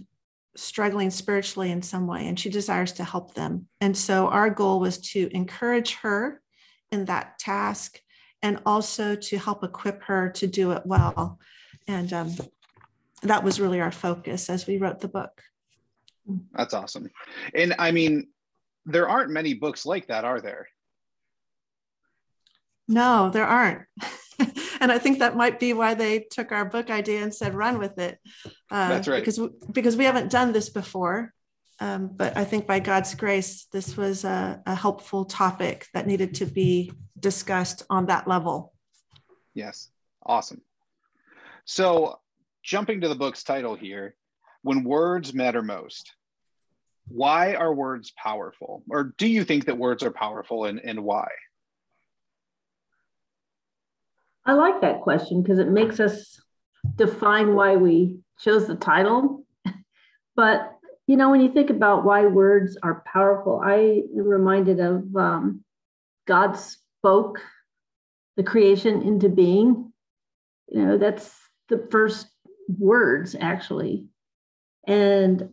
struggling 0.56 1.10
spiritually 1.10 1.70
in 1.70 1.82
some 1.82 2.06
way 2.06 2.26
and 2.26 2.38
she 2.38 2.50
desires 2.50 2.92
to 2.92 3.04
help 3.04 3.34
them. 3.34 3.66
And 3.80 3.96
so 3.96 4.28
our 4.28 4.50
goal 4.50 4.80
was 4.80 4.98
to 5.12 5.28
encourage 5.34 5.94
her 5.96 6.40
in 6.90 7.06
that 7.06 7.38
task 7.38 7.98
and 8.42 8.60
also 8.66 9.14
to 9.14 9.38
help 9.38 9.64
equip 9.64 10.02
her 10.04 10.30
to 10.30 10.46
do 10.46 10.72
it 10.72 10.82
well. 10.84 11.38
And 11.88 12.12
um, 12.12 12.34
that 13.22 13.44
was 13.44 13.60
really 13.60 13.80
our 13.80 13.92
focus 13.92 14.50
as 14.50 14.66
we 14.66 14.78
wrote 14.78 15.00
the 15.00 15.08
book. 15.08 15.40
That's 16.52 16.74
awesome. 16.74 17.10
And 17.54 17.74
I 17.78 17.90
mean, 17.90 18.28
there 18.84 19.08
aren't 19.08 19.30
many 19.30 19.54
books 19.54 19.86
like 19.86 20.08
that, 20.08 20.24
are 20.24 20.40
there? 20.40 20.68
No, 22.88 23.30
there 23.30 23.46
aren't. 23.46 23.82
and 24.80 24.90
I 24.90 24.98
think 24.98 25.18
that 25.18 25.36
might 25.36 25.60
be 25.60 25.72
why 25.72 25.94
they 25.94 26.20
took 26.30 26.52
our 26.52 26.64
book 26.64 26.90
idea 26.90 27.22
and 27.22 27.34
said 27.34 27.54
run 27.54 27.78
with 27.78 27.98
it. 27.98 28.18
Uh, 28.70 28.88
That's 28.88 29.08
right. 29.08 29.24
Because 29.24 29.40
because 29.70 29.96
we 29.96 30.04
haven't 30.04 30.30
done 30.30 30.52
this 30.52 30.68
before, 30.70 31.32
um, 31.80 32.10
but 32.14 32.36
I 32.36 32.44
think 32.44 32.66
by 32.66 32.80
God's 32.80 33.14
grace, 33.14 33.66
this 33.72 33.96
was 33.96 34.24
a, 34.24 34.62
a 34.66 34.74
helpful 34.74 35.24
topic 35.24 35.86
that 35.94 36.06
needed 36.06 36.34
to 36.36 36.46
be 36.46 36.92
discussed 37.18 37.84
on 37.90 38.06
that 38.06 38.28
level. 38.28 38.72
Yes, 39.54 39.90
awesome. 40.24 40.62
So 41.64 42.18
jumping 42.62 43.00
to 43.00 43.08
the 43.08 43.14
book's 43.14 43.42
title 43.42 43.74
here, 43.74 44.14
when 44.62 44.84
words 44.84 45.34
matter 45.34 45.62
most. 45.62 46.12
Why 47.08 47.54
are 47.54 47.74
words 47.74 48.12
powerful? 48.16 48.84
Or 48.88 49.12
do 49.18 49.26
you 49.26 49.44
think 49.44 49.64
that 49.66 49.76
words 49.76 50.04
are 50.04 50.12
powerful 50.12 50.66
and, 50.66 50.80
and 50.84 51.02
why? 51.02 51.28
I 54.44 54.54
like 54.54 54.80
that 54.80 55.02
question 55.02 55.42
because 55.42 55.58
it 55.58 55.68
makes 55.68 56.00
us 56.00 56.40
define 56.96 57.54
why 57.54 57.76
we 57.76 58.18
chose 58.38 58.66
the 58.66 58.74
title. 58.74 59.44
but 60.36 60.72
you 61.06 61.16
know, 61.16 61.30
when 61.30 61.40
you 61.40 61.52
think 61.52 61.70
about 61.70 62.04
why 62.04 62.26
words 62.26 62.76
are 62.82 63.02
powerful, 63.12 63.60
I 63.62 64.02
am 64.16 64.26
reminded 64.26 64.80
of 64.80 65.14
um, 65.16 65.64
God 66.26 66.56
spoke 66.56 67.40
the 68.36 68.42
creation 68.42 69.02
into 69.02 69.28
being. 69.28 69.92
You 70.68 70.86
know, 70.86 70.98
that's 70.98 71.34
the 71.68 71.86
first 71.90 72.28
words 72.78 73.36
actually. 73.38 74.06
And 74.86 75.50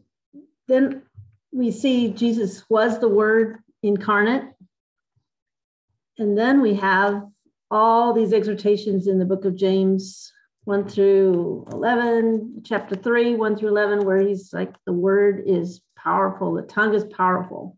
then 0.68 1.04
we 1.52 1.72
see 1.72 2.10
Jesus 2.10 2.64
was 2.70 3.00
the 3.00 3.10
word 3.10 3.58
incarnate. 3.82 4.44
And 6.18 6.38
then 6.38 6.62
we 6.62 6.76
have 6.76 7.24
all 7.72 8.14
these 8.14 8.34
exhortations 8.34 9.08
in 9.08 9.20
the 9.20 9.26
book 9.26 9.46
of 9.46 9.56
James 9.56 10.32
1 10.66 10.88
through 10.88 11.66
11, 11.72 12.64
chapter 12.64 12.96
3, 12.96 13.36
1 13.36 13.58
through 13.58 13.70
11, 13.70 14.06
where 14.06 14.20
he's 14.20 14.54
like, 14.54 14.74
the 14.86 14.94
word 14.94 15.44
is 15.46 15.82
powerful, 15.98 16.54
the 16.54 16.62
tongue 16.62 16.94
is 16.94 17.06
powerful. 17.06 17.78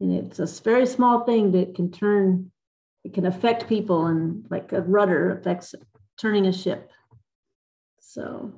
And 0.00 0.12
it's 0.12 0.38
a 0.38 0.46
very 0.62 0.86
small 0.86 1.24
thing 1.24 1.52
that 1.52 1.74
can 1.74 1.90
turn, 1.90 2.50
it 3.04 3.12
can 3.14 3.26
affect 3.26 3.68
people, 3.68 4.06
and 4.06 4.46
like 4.50 4.72
a 4.72 4.80
rudder 4.82 5.30
affects 5.30 5.74
turning 6.18 6.46
a 6.46 6.52
ship. 6.52 6.90
So 8.00 8.52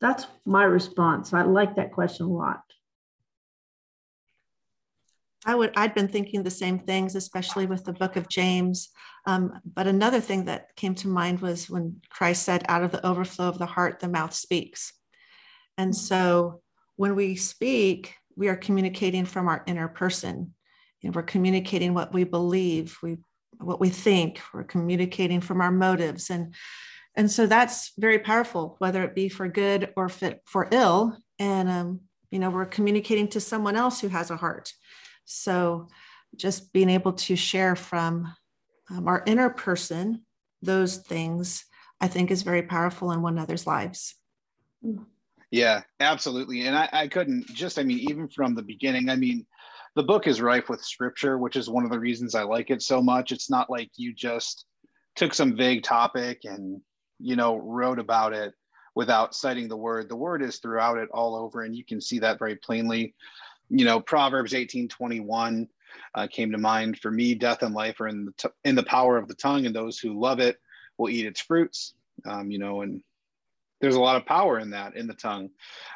that's 0.00 0.26
my 0.44 0.64
response. 0.64 1.32
I 1.32 1.42
like 1.42 1.76
that 1.76 1.92
question 1.92 2.26
a 2.26 2.30
lot. 2.30 2.62
I 5.46 5.54
would 5.54 5.72
I'd 5.76 5.94
been 5.94 6.08
thinking 6.08 6.42
the 6.42 6.50
same 6.50 6.78
things, 6.80 7.14
especially 7.14 7.66
with 7.66 7.84
the 7.84 7.92
book 7.92 8.16
of 8.16 8.28
James. 8.28 8.90
Um, 9.26 9.60
but 9.64 9.86
another 9.86 10.20
thing 10.20 10.46
that 10.46 10.74
came 10.76 10.94
to 10.96 11.08
mind 11.08 11.40
was 11.40 11.70
when 11.70 12.00
Christ 12.10 12.42
said, 12.42 12.64
"Out 12.68 12.82
of 12.82 12.92
the 12.92 13.06
overflow 13.06 13.48
of 13.48 13.58
the 13.58 13.66
heart, 13.66 14.00
the 14.00 14.08
mouth 14.08 14.34
speaks." 14.34 14.92
And 15.76 15.94
so 15.94 16.60
when 16.96 17.14
we 17.14 17.36
speak, 17.36 18.14
we 18.36 18.48
are 18.48 18.56
communicating 18.56 19.24
from 19.24 19.48
our 19.48 19.62
inner 19.66 19.88
person, 19.88 20.54
and 21.04 21.14
we're 21.14 21.22
communicating 21.22 21.94
what 21.94 22.12
we 22.12 22.24
believe, 22.24 22.98
we 23.02 23.18
what 23.58 23.80
we 23.80 23.90
think. 23.90 24.40
We're 24.52 24.64
communicating 24.64 25.40
from 25.40 25.60
our 25.60 25.72
motives, 25.72 26.30
and 26.30 26.54
and 27.14 27.30
so 27.30 27.46
that's 27.46 27.92
very 27.96 28.18
powerful, 28.18 28.76
whether 28.78 29.04
it 29.04 29.14
be 29.14 29.28
for 29.28 29.48
good 29.48 29.92
or 29.96 30.08
fit 30.08 30.42
for 30.46 30.68
ill. 30.72 31.16
And 31.38 31.68
um, 31.68 32.00
you 32.30 32.40
know, 32.40 32.50
we're 32.50 32.66
communicating 32.66 33.28
to 33.28 33.40
someone 33.40 33.76
else 33.76 34.00
who 34.00 34.08
has 34.08 34.30
a 34.30 34.36
heart 34.36 34.72
so 35.28 35.88
just 36.36 36.72
being 36.72 36.88
able 36.88 37.12
to 37.12 37.36
share 37.36 37.76
from 37.76 38.32
um, 38.90 39.06
our 39.06 39.22
inner 39.26 39.50
person 39.50 40.22
those 40.62 40.96
things, 40.96 41.64
I 42.00 42.08
think, 42.08 42.30
is 42.30 42.42
very 42.42 42.62
powerful 42.62 43.12
in 43.12 43.20
one 43.20 43.34
another's 43.34 43.66
lives. 43.66 44.14
Yeah, 45.50 45.82
absolutely. 46.00 46.66
And 46.66 46.76
I, 46.76 46.88
I 46.92 47.08
couldn't 47.08 47.46
just, 47.48 47.78
I 47.78 47.82
mean, 47.82 47.98
even 47.98 48.28
from 48.28 48.54
the 48.54 48.62
beginning, 48.62 49.10
I 49.10 49.16
mean, 49.16 49.46
the 49.96 50.02
book 50.02 50.26
is 50.26 50.40
rife 50.40 50.68
with 50.68 50.82
scripture, 50.82 51.38
which 51.38 51.56
is 51.56 51.68
one 51.68 51.84
of 51.84 51.90
the 51.90 52.00
reasons 52.00 52.34
I 52.34 52.42
like 52.42 52.70
it 52.70 52.82
so 52.82 53.02
much. 53.02 53.30
It's 53.30 53.50
not 53.50 53.70
like 53.70 53.90
you 53.96 54.14
just 54.14 54.64
took 55.14 55.34
some 55.34 55.56
vague 55.56 55.82
topic 55.82 56.40
and, 56.44 56.80
you 57.18 57.36
know, 57.36 57.56
wrote 57.56 57.98
about 57.98 58.32
it 58.32 58.54
without 58.94 59.34
citing 59.34 59.68
the 59.68 59.76
word. 59.76 60.08
The 60.08 60.16
word 60.16 60.42
is 60.42 60.58
throughout 60.58 60.98
it 60.98 61.08
all 61.12 61.36
over, 61.36 61.62
and 61.62 61.76
you 61.76 61.84
can 61.84 62.00
see 62.00 62.18
that 62.20 62.38
very 62.38 62.56
plainly 62.56 63.14
you 63.70 63.84
know, 63.84 64.00
Proverbs 64.00 64.54
18 64.54 64.88
21 64.88 65.68
uh, 66.14 66.26
came 66.30 66.52
to 66.52 66.58
mind 66.58 66.98
for 66.98 67.10
me. 67.10 67.34
Death 67.34 67.62
and 67.62 67.74
life 67.74 68.00
are 68.00 68.08
in 68.08 68.26
the, 68.26 68.32
t- 68.36 68.48
in 68.64 68.74
the 68.74 68.82
power 68.82 69.16
of 69.16 69.28
the 69.28 69.34
tongue, 69.34 69.66
and 69.66 69.74
those 69.74 69.98
who 69.98 70.20
love 70.20 70.40
it 70.40 70.58
will 70.96 71.08
eat 71.10 71.26
its 71.26 71.40
fruits. 71.40 71.94
Um, 72.26 72.50
you 72.50 72.58
know, 72.58 72.82
and 72.82 73.02
there's 73.80 73.94
a 73.94 74.00
lot 74.00 74.16
of 74.16 74.26
power 74.26 74.58
in 74.58 74.70
that 74.70 74.96
in 74.96 75.06
the 75.06 75.14
tongue, 75.14 75.50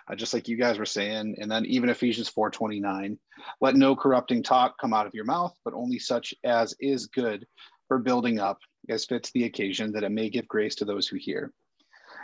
uh, 0.08 0.14
just 0.14 0.32
like 0.32 0.48
you 0.48 0.56
guys 0.56 0.78
were 0.78 0.86
saying. 0.86 1.36
And 1.40 1.50
then 1.50 1.66
even 1.66 1.88
Ephesians 1.88 2.28
4 2.28 2.50
29, 2.50 3.18
let 3.60 3.74
no 3.74 3.96
corrupting 3.96 4.42
talk 4.42 4.78
come 4.80 4.94
out 4.94 5.06
of 5.06 5.14
your 5.14 5.24
mouth, 5.24 5.54
but 5.64 5.74
only 5.74 5.98
such 5.98 6.34
as 6.44 6.74
is 6.80 7.06
good 7.06 7.46
for 7.88 7.98
building 7.98 8.38
up 8.38 8.58
as 8.88 9.04
fits 9.04 9.30
the 9.32 9.44
occasion 9.44 9.92
that 9.92 10.04
it 10.04 10.10
may 10.10 10.30
give 10.30 10.48
grace 10.48 10.76
to 10.76 10.84
those 10.84 11.08
who 11.08 11.16
hear. 11.16 11.52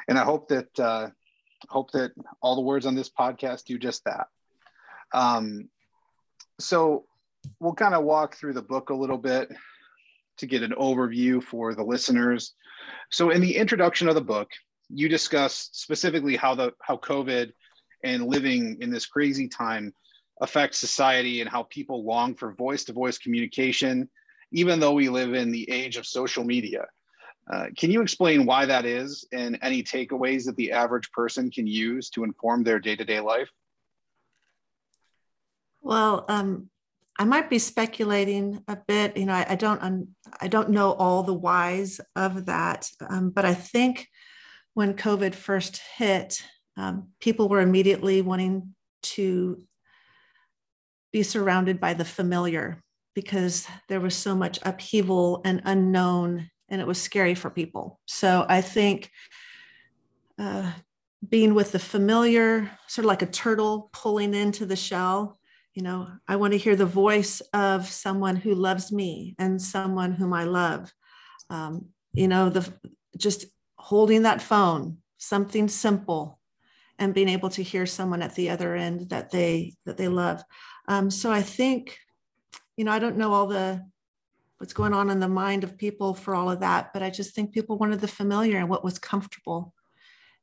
And 0.09 0.19
I 0.19 0.25
hope 0.25 0.49
that, 0.49 0.79
uh, 0.79 1.09
hope 1.69 1.91
that 1.93 2.13
all 2.41 2.55
the 2.55 2.63
words 2.63 2.87
on 2.87 2.95
this 2.95 3.11
podcast 3.11 3.65
do 3.65 3.79
just 3.79 4.05
that. 4.05 4.29
Um, 5.13 5.69
so 6.59 7.05
we'll 7.61 7.75
kind 7.75 7.95
of 7.95 8.05
walk 8.05 8.37
through 8.37 8.55
the 8.55 8.63
book 8.63 8.91
a 8.91 8.95
little 8.95 9.19
bit 9.19 9.51
to 10.39 10.47
get 10.47 10.63
an 10.63 10.75
overview 10.79 11.43
for 11.43 11.75
the 11.75 11.83
listeners. 11.83 12.55
So 13.11 13.31
in 13.31 13.41
the 13.41 13.57
introduction 13.57 14.09
of 14.09 14.15
the 14.15 14.21
book, 14.21 14.49
you 14.89 15.09
discuss 15.09 15.69
specifically 15.73 16.37
how 16.37 16.55
the 16.55 16.73
how 16.83 16.97
COVID 16.97 17.53
and 18.05 18.27
living 18.27 18.79
in 18.81 18.91
this 18.91 19.07
crazy 19.07 19.49
time 19.49 19.93
affects 20.41 20.79
society 20.79 21.41
and 21.41 21.51
how 21.51 21.65
people 21.65 22.05
long 22.05 22.35
for 22.35 22.55
voice-to-voice 22.55 23.19
communication, 23.19 24.09
even 24.53 24.79
though 24.79 24.93
we 24.93 25.09
live 25.09 25.35
in 25.35 25.51
the 25.51 25.69
age 25.69 25.97
of 25.97 26.07
social 26.07 26.45
media. 26.45 26.87
Uh, 27.53 27.67
can 27.77 27.91
you 27.91 28.03
explain 28.03 28.47
why 28.47 28.65
that 28.67 28.85
is 28.85 29.27
and 29.33 29.59
any 29.63 29.83
takeaways 29.83 30.45
that 30.45 30.55
the 30.57 30.71
average 30.71 31.11
person 31.13 31.51
can 31.51 31.67
use 31.67 32.09
to 32.11 32.23
inform 32.23 32.63
their 32.63 32.79
day-to-day 32.79 33.21
life? 33.21 33.51
Well, 35.81 36.25
um, 36.29 36.71
I 37.19 37.25
might 37.25 37.51
be 37.51 37.59
speculating 37.59 38.63
a 38.69 38.77
bit. 38.77 39.17
You 39.17 39.27
know, 39.27 39.33
I, 39.33 39.47
I 39.51 39.55
don't 39.57 39.83
um, 39.83 40.09
I 40.41 40.49
don't 40.49 40.71
know 40.71 40.93
all 40.93 41.23
the 41.23 41.35
whys 41.35 42.01
of 42.15 42.47
that, 42.47 42.89
um, 43.09 43.31
but 43.31 43.45
I 43.45 43.55
think 43.55 44.09
when 44.75 44.95
COVID 44.95 45.35
first 45.35 45.81
hit, 45.97 46.43
um, 46.77 47.09
people 47.21 47.49
were 47.49 47.61
immediately 47.61 48.23
wanting 48.23 48.75
to 49.03 49.61
be 51.13 51.23
surrounded 51.23 51.81
by 51.81 51.95
the 51.95 52.05
familiar 52.05 52.83
because 53.15 53.67
there 53.89 54.01
was 54.01 54.15
so 54.15 54.37
much 54.37 54.61
upheaval 54.63 55.41
and 55.45 55.63
unknown, 55.65 56.49
and 56.69 56.81
it 56.81 56.87
was 56.87 57.01
scary 57.01 57.35
for 57.35 57.51
people. 57.51 57.99
So 58.07 58.47
I 58.49 58.61
think 58.61 59.11
uh, 60.39 60.71
being 61.29 61.55
with 61.55 61.73
the 61.73 61.81
familiar, 61.81 62.71
sort 62.87 63.05
of 63.05 63.09
like 63.09 63.23
a 63.23 63.27
turtle 63.27 63.91
pulling 63.93 64.35
into 64.35 64.67
the 64.67 64.77
shell, 64.77 65.38
you 65.79 65.85
know, 65.85 66.09
I 66.27 66.35
want 66.35 66.55
to 66.55 66.59
hear 66.59 66.75
the 66.75 66.85
voice 66.85 67.41
of 67.55 67.87
someone 67.87 68.35
who 68.35 68.53
loves 68.53 68.91
me 68.91 69.37
and 69.39 69.63
someone 69.63 70.11
whom 70.11 70.33
I 70.33 70.43
love. 70.43 70.93
Um, 71.51 71.91
you 72.13 72.27
know, 72.27 72.49
the 72.49 72.69
just 73.17 73.47
holding 73.77 74.23
that 74.23 74.43
phone, 74.43 74.99
something 75.19 75.69
simple, 75.69 76.41
and 76.99 77.15
being 77.15 77.29
able 77.29 77.49
to 77.51 77.63
hear 77.63 77.87
someone 77.87 78.23
at 78.23 78.35
the 78.35 78.51
other 78.51 78.75
end 78.75 79.11
that 79.11 79.31
they 79.31 79.77
that 79.87 79.97
they 79.97 80.09
love. 80.09 80.43
Um, 80.89 81.13
so 81.13 81.31
I 81.31 81.43
think, 81.43 81.97
you 82.77 82.85
know, 82.85 82.91
I 82.91 82.99
don't 82.99 83.17
know 83.17 83.33
all 83.33 83.47
the 83.47 83.87
what's 84.57 84.73
going 84.73 84.93
on 84.93 85.11
in 85.11 85.21
the 85.21 85.29
mind 85.29 85.63
of 85.63 85.79
people 85.79 86.13
for 86.13 86.35
all 86.35 86.51
of 86.51 86.59
that, 86.59 86.93
but 86.93 87.05
I 87.05 87.11
just 87.11 87.37
think 87.37 87.53
people 87.53 87.79
wanted 87.79 88.01
the 88.01 88.09
familiar 88.09 88.59
and 88.59 88.69
what 88.69 88.83
was 88.83 88.99
comfortable. 88.99 89.73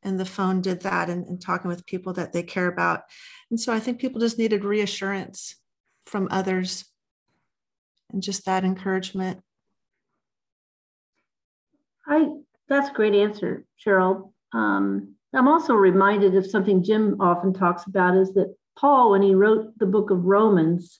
And 0.06 0.20
the 0.20 0.26
phone 0.26 0.62
did 0.62 0.82
that 0.82 1.10
and, 1.10 1.26
and 1.26 1.42
talking 1.42 1.68
with 1.68 1.86
people 1.86 2.14
that 2.14 2.32
they 2.32 2.44
care 2.44 2.68
about. 2.68 3.02
And 3.50 3.60
so 3.60 3.74
I 3.74 3.80
think 3.80 4.00
people 4.00 4.22
just 4.22 4.38
needed 4.38 4.64
reassurance 4.64 5.56
from 6.06 6.28
others 6.32 6.86
and 8.14 8.22
just 8.22 8.46
that 8.46 8.64
encouragement. 8.64 9.42
I 12.08 12.28
that's 12.70 12.90
a 12.90 12.94
great 12.94 13.16
answer, 13.16 13.66
Cheryl. 13.84 14.32
Um, 14.54 15.16
I'm 15.34 15.48
also 15.48 15.74
reminded 15.74 16.36
of 16.36 16.46
something 16.46 16.84
Jim 16.84 17.18
often 17.20 17.54
talks 17.54 17.86
about 17.86 18.16
is 18.16 18.34
that 18.34 18.56
Paul, 18.78 19.12
when 19.12 19.22
he 19.22 19.36
wrote 19.36 19.78
the 19.78 19.86
book 19.86 20.10
of 20.10 20.24
Romans, 20.24 21.00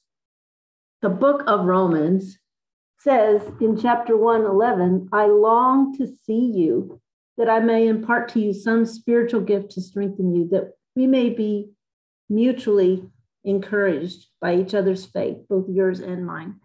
the 1.02 1.10
book 1.10 1.44
of 1.48 1.66
Romans 1.66 2.38
says 3.00 3.42
in 3.62 3.80
chapter 3.80 4.18
1 4.18 4.42
11, 4.46 5.10
I 5.12 5.28
long 5.28 5.96
to 5.98 6.08
see 6.26 6.52
you, 6.54 7.00
that 7.38 7.50
I 7.50 7.60
may 7.60 7.88
impart 7.88 8.30
to 8.30 8.40
you 8.40 8.54
some 8.54 8.86
spiritual 8.86 9.42
gift 9.42 9.72
to 9.72 9.82
strengthen 9.82 10.34
you, 10.34 10.48
that 10.50 10.72
we 10.96 11.08
may 11.08 11.30
be 11.30 11.70
mutually 12.30 13.04
encouraged 13.44 14.28
by 14.42 14.56
each 14.56 14.74
other's 14.74 15.06
faith, 15.06 15.38
both 15.50 15.70
yours 15.70 16.00
and 16.00 16.26
mine. 16.26 16.56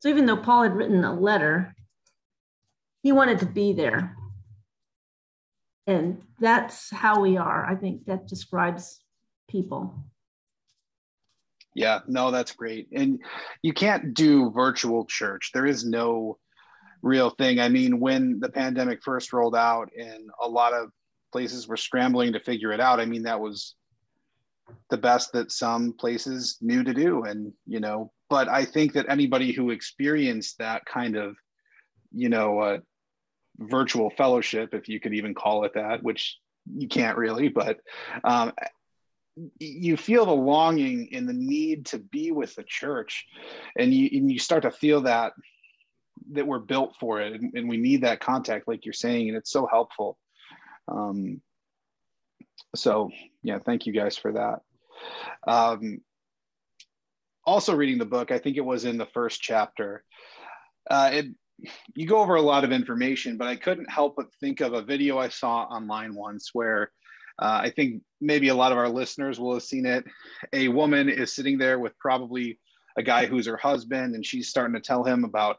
So 0.00 0.08
even 0.08 0.26
though 0.26 0.36
Paul 0.36 0.62
had 0.62 0.76
written 0.76 1.04
a 1.04 1.18
letter, 1.18 1.74
he 3.02 3.12
wanted 3.12 3.40
to 3.40 3.46
be 3.46 3.72
there. 3.72 4.16
And 5.86 6.22
that's 6.40 6.90
how 6.90 7.20
we 7.20 7.36
are. 7.36 7.66
I 7.66 7.74
think 7.74 8.06
that 8.06 8.26
describes 8.26 9.02
people. 9.48 9.94
Yeah, 11.74 12.00
no, 12.06 12.30
that's 12.30 12.52
great. 12.52 12.88
And 12.92 13.20
you 13.62 13.72
can't 13.72 14.14
do 14.14 14.50
virtual 14.50 15.04
church. 15.06 15.50
There 15.52 15.66
is 15.66 15.84
no 15.84 16.38
real 17.04 17.28
thing. 17.28 17.60
I 17.60 17.68
mean, 17.68 18.00
when 18.00 18.40
the 18.40 18.48
pandemic 18.48 19.02
first 19.02 19.32
rolled 19.32 19.54
out 19.54 19.90
and 19.96 20.30
a 20.42 20.48
lot 20.48 20.72
of 20.72 20.90
places 21.32 21.68
were 21.68 21.76
scrambling 21.76 22.32
to 22.32 22.40
figure 22.40 22.72
it 22.72 22.80
out, 22.80 22.98
I 22.98 23.04
mean, 23.04 23.24
that 23.24 23.40
was 23.40 23.74
the 24.88 24.96
best 24.96 25.32
that 25.32 25.52
some 25.52 25.92
places 25.92 26.56
knew 26.62 26.82
to 26.82 26.94
do. 26.94 27.24
And, 27.24 27.52
you 27.66 27.78
know, 27.78 28.10
but 28.30 28.48
I 28.48 28.64
think 28.64 28.94
that 28.94 29.10
anybody 29.10 29.52
who 29.52 29.70
experienced 29.70 30.58
that 30.58 30.86
kind 30.86 31.16
of, 31.16 31.36
you 32.10 32.30
know, 32.30 32.58
uh, 32.60 32.78
virtual 33.58 34.08
fellowship, 34.08 34.72
if 34.72 34.88
you 34.88 34.98
could 34.98 35.12
even 35.12 35.34
call 35.34 35.64
it 35.64 35.74
that, 35.74 36.02
which 36.02 36.38
you 36.74 36.88
can't 36.88 37.18
really, 37.18 37.48
but 37.48 37.80
um, 38.24 38.52
you 39.58 39.98
feel 39.98 40.24
the 40.24 40.32
longing 40.32 41.10
and 41.12 41.28
the 41.28 41.34
need 41.34 41.84
to 41.86 41.98
be 41.98 42.32
with 42.32 42.54
the 42.54 42.64
church 42.64 43.26
and 43.78 43.92
you, 43.92 44.08
and 44.12 44.32
you 44.32 44.38
start 44.38 44.62
to 44.62 44.70
feel 44.70 45.02
that 45.02 45.34
that 46.32 46.46
we're 46.46 46.58
built 46.58 46.94
for 46.98 47.20
it 47.20 47.32
and, 47.32 47.52
and 47.54 47.68
we 47.68 47.76
need 47.76 48.02
that 48.02 48.20
contact 48.20 48.68
like 48.68 48.84
you're 48.84 48.92
saying 48.92 49.28
and 49.28 49.36
it's 49.36 49.50
so 49.50 49.66
helpful 49.66 50.18
um, 50.88 51.40
so 52.74 53.10
yeah 53.42 53.58
thank 53.58 53.86
you 53.86 53.92
guys 53.92 54.16
for 54.16 54.32
that 54.32 54.60
um, 55.46 55.98
also 57.44 57.74
reading 57.74 57.98
the 57.98 58.04
book 58.04 58.30
i 58.30 58.38
think 58.38 58.56
it 58.56 58.64
was 58.64 58.84
in 58.84 58.98
the 58.98 59.06
first 59.06 59.40
chapter 59.40 60.04
uh, 60.90 61.10
it, 61.12 61.26
you 61.94 62.06
go 62.06 62.18
over 62.20 62.34
a 62.34 62.42
lot 62.42 62.64
of 62.64 62.72
information 62.72 63.36
but 63.36 63.48
i 63.48 63.56
couldn't 63.56 63.90
help 63.90 64.14
but 64.16 64.32
think 64.40 64.60
of 64.60 64.72
a 64.72 64.82
video 64.82 65.18
i 65.18 65.28
saw 65.28 65.62
online 65.64 66.14
once 66.14 66.50
where 66.52 66.90
uh, 67.38 67.60
I 67.62 67.70
think 67.70 68.02
maybe 68.20 68.48
a 68.48 68.54
lot 68.54 68.72
of 68.72 68.78
our 68.78 68.88
listeners 68.88 69.40
will 69.40 69.54
have 69.54 69.62
seen 69.62 69.86
it. 69.86 70.04
A 70.52 70.68
woman 70.68 71.08
is 71.08 71.34
sitting 71.34 71.58
there 71.58 71.78
with 71.78 71.98
probably 71.98 72.58
a 72.96 73.02
guy 73.02 73.26
who's 73.26 73.46
her 73.46 73.56
husband, 73.56 74.14
and 74.14 74.24
she's 74.24 74.48
starting 74.48 74.74
to 74.74 74.80
tell 74.80 75.02
him 75.02 75.24
about 75.24 75.56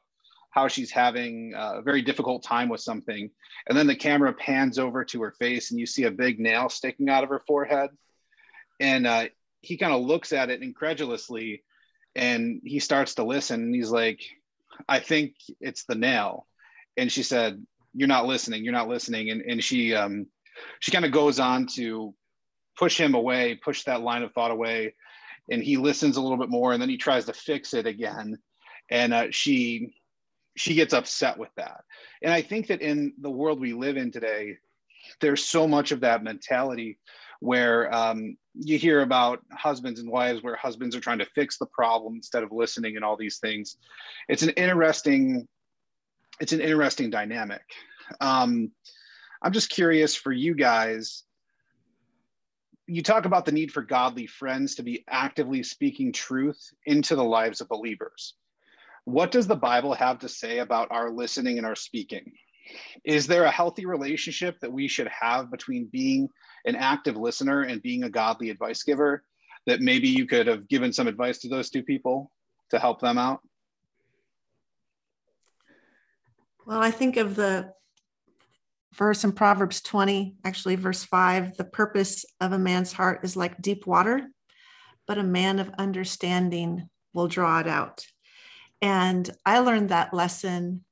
how 0.55 0.69
she's 0.69 0.89
having 0.89 1.53
a 1.53 1.81
very 1.81 2.01
difficult 2.01 2.41
time 2.41 2.69
with 2.69 2.79
something. 2.79 3.29
And 3.67 3.77
then 3.77 3.87
the 3.87 3.95
camera 3.95 4.31
pans 4.31 4.79
over 4.79 5.03
to 5.03 5.21
her 5.21 5.31
face, 5.31 5.69
and 5.69 5.79
you 5.79 5.85
see 5.85 6.03
a 6.03 6.11
big 6.11 6.39
nail 6.39 6.69
sticking 6.69 7.09
out 7.09 7.25
of 7.25 7.29
her 7.29 7.43
forehead. 7.45 7.89
And 8.79 9.05
uh, 9.05 9.25
he 9.59 9.75
kind 9.75 9.93
of 9.93 10.01
looks 10.01 10.31
at 10.31 10.49
it 10.49 10.63
incredulously 10.63 11.63
and 12.15 12.61
he 12.63 12.79
starts 12.79 13.15
to 13.15 13.25
listen. 13.25 13.63
And 13.63 13.75
he's 13.75 13.91
like, 13.91 14.21
I 14.87 14.99
think 14.99 15.33
it's 15.59 15.83
the 15.83 15.95
nail. 15.95 16.47
And 16.95 17.11
she 17.11 17.23
said, 17.23 17.61
You're 17.93 18.07
not 18.07 18.25
listening. 18.25 18.63
You're 18.63 18.71
not 18.71 18.87
listening. 18.87 19.31
And, 19.31 19.41
and 19.41 19.61
she, 19.61 19.93
um, 19.93 20.27
she 20.79 20.91
kind 20.91 21.03
of 21.03 21.11
goes 21.11 21.37
on 21.37 21.67
to 21.75 22.15
push 22.77 22.97
him 22.97 23.13
away, 23.13 23.55
push 23.55 23.83
that 23.83 24.01
line 24.01 24.23
of 24.23 24.31
thought 24.31 24.51
away, 24.51 24.95
and 25.51 25.61
he 25.61 25.75
listens 25.75 26.15
a 26.15 26.21
little 26.21 26.37
bit 26.37 26.49
more, 26.49 26.71
and 26.71 26.81
then 26.81 26.89
he 26.89 26.97
tries 26.97 27.25
to 27.25 27.33
fix 27.33 27.73
it 27.73 27.85
again, 27.85 28.37
and 28.89 29.13
uh, 29.13 29.27
she 29.31 29.93
she 30.55 30.73
gets 30.73 30.93
upset 30.93 31.37
with 31.37 31.49
that. 31.57 31.83
And 32.21 32.33
I 32.33 32.41
think 32.41 32.67
that 32.67 32.81
in 32.81 33.13
the 33.19 33.29
world 33.29 33.59
we 33.59 33.73
live 33.73 33.97
in 33.97 34.11
today, 34.11 34.57
there's 35.21 35.43
so 35.43 35.67
much 35.67 35.91
of 35.91 35.99
that 36.01 36.23
mentality 36.23 36.97
where 37.41 37.93
um, 37.93 38.37
you 38.53 38.77
hear 38.77 39.01
about 39.01 39.39
husbands 39.51 39.99
and 39.99 40.09
wives 40.09 40.41
where 40.41 40.55
husbands 40.55 40.95
are 40.95 41.01
trying 41.01 41.19
to 41.19 41.27
fix 41.35 41.57
the 41.57 41.65
problem 41.67 42.15
instead 42.15 42.43
of 42.43 42.51
listening 42.51 42.95
and 42.95 43.03
all 43.03 43.17
these 43.17 43.37
things. 43.37 43.77
It's 44.29 44.43
an 44.43 44.49
interesting 44.51 45.47
it's 46.41 46.51
an 46.51 46.59
interesting 46.59 47.09
dynamic. 47.09 47.63
Um, 48.19 48.71
I'm 49.41 49.53
just 49.53 49.69
curious 49.69 50.15
for 50.15 50.33
you 50.33 50.53
guys. 50.53 51.23
You 52.87 53.01
talk 53.01 53.25
about 53.25 53.45
the 53.45 53.53
need 53.53 53.71
for 53.71 53.81
godly 53.81 54.27
friends 54.27 54.75
to 54.75 54.83
be 54.83 55.05
actively 55.07 55.63
speaking 55.63 56.11
truth 56.11 56.73
into 56.85 57.15
the 57.15 57.23
lives 57.23 57.61
of 57.61 57.69
believers. 57.69 58.33
What 59.05 59.31
does 59.31 59.47
the 59.47 59.55
Bible 59.55 59.93
have 59.93 60.19
to 60.19 60.29
say 60.29 60.59
about 60.59 60.89
our 60.91 61.11
listening 61.11 61.57
and 61.57 61.65
our 61.65 61.75
speaking? 61.75 62.33
Is 63.03 63.27
there 63.27 63.43
a 63.43 63.51
healthy 63.51 63.85
relationship 63.85 64.59
that 64.59 64.71
we 64.71 64.87
should 64.87 65.07
have 65.07 65.51
between 65.51 65.89
being 65.91 66.27
an 66.65 66.75
active 66.75 67.15
listener 67.15 67.61
and 67.61 67.81
being 67.81 68.03
a 68.03 68.09
godly 68.09 68.49
advice 68.49 68.83
giver? 68.83 69.23
That 69.67 69.81
maybe 69.81 70.07
you 70.07 70.25
could 70.25 70.47
have 70.47 70.67
given 70.67 70.91
some 70.91 71.07
advice 71.07 71.39
to 71.39 71.49
those 71.49 71.69
two 71.69 71.83
people 71.83 72.31
to 72.71 72.79
help 72.79 72.99
them 72.99 73.17
out? 73.17 73.41
Well, 76.65 76.81
I 76.81 76.91
think 76.91 77.17
of 77.17 77.35
the 77.35 77.71
verse 78.93 79.23
in 79.23 79.33
Proverbs 79.33 79.81
20, 79.81 80.35
actually, 80.43 80.75
verse 80.75 81.03
5 81.03 81.57
the 81.57 81.63
purpose 81.63 82.25
of 82.41 82.53
a 82.53 82.59
man's 82.59 82.93
heart 82.93 83.21
is 83.23 83.37
like 83.37 83.61
deep 83.61 83.85
water, 83.85 84.27
but 85.05 85.19
a 85.19 85.23
man 85.23 85.59
of 85.59 85.69
understanding 85.77 86.89
will 87.13 87.27
draw 87.27 87.59
it 87.59 87.67
out. 87.67 88.05
And 88.85 89.27
I 89.43 89.59
learned 89.59 89.89
that 89.89 90.13
lesson. 90.13 90.85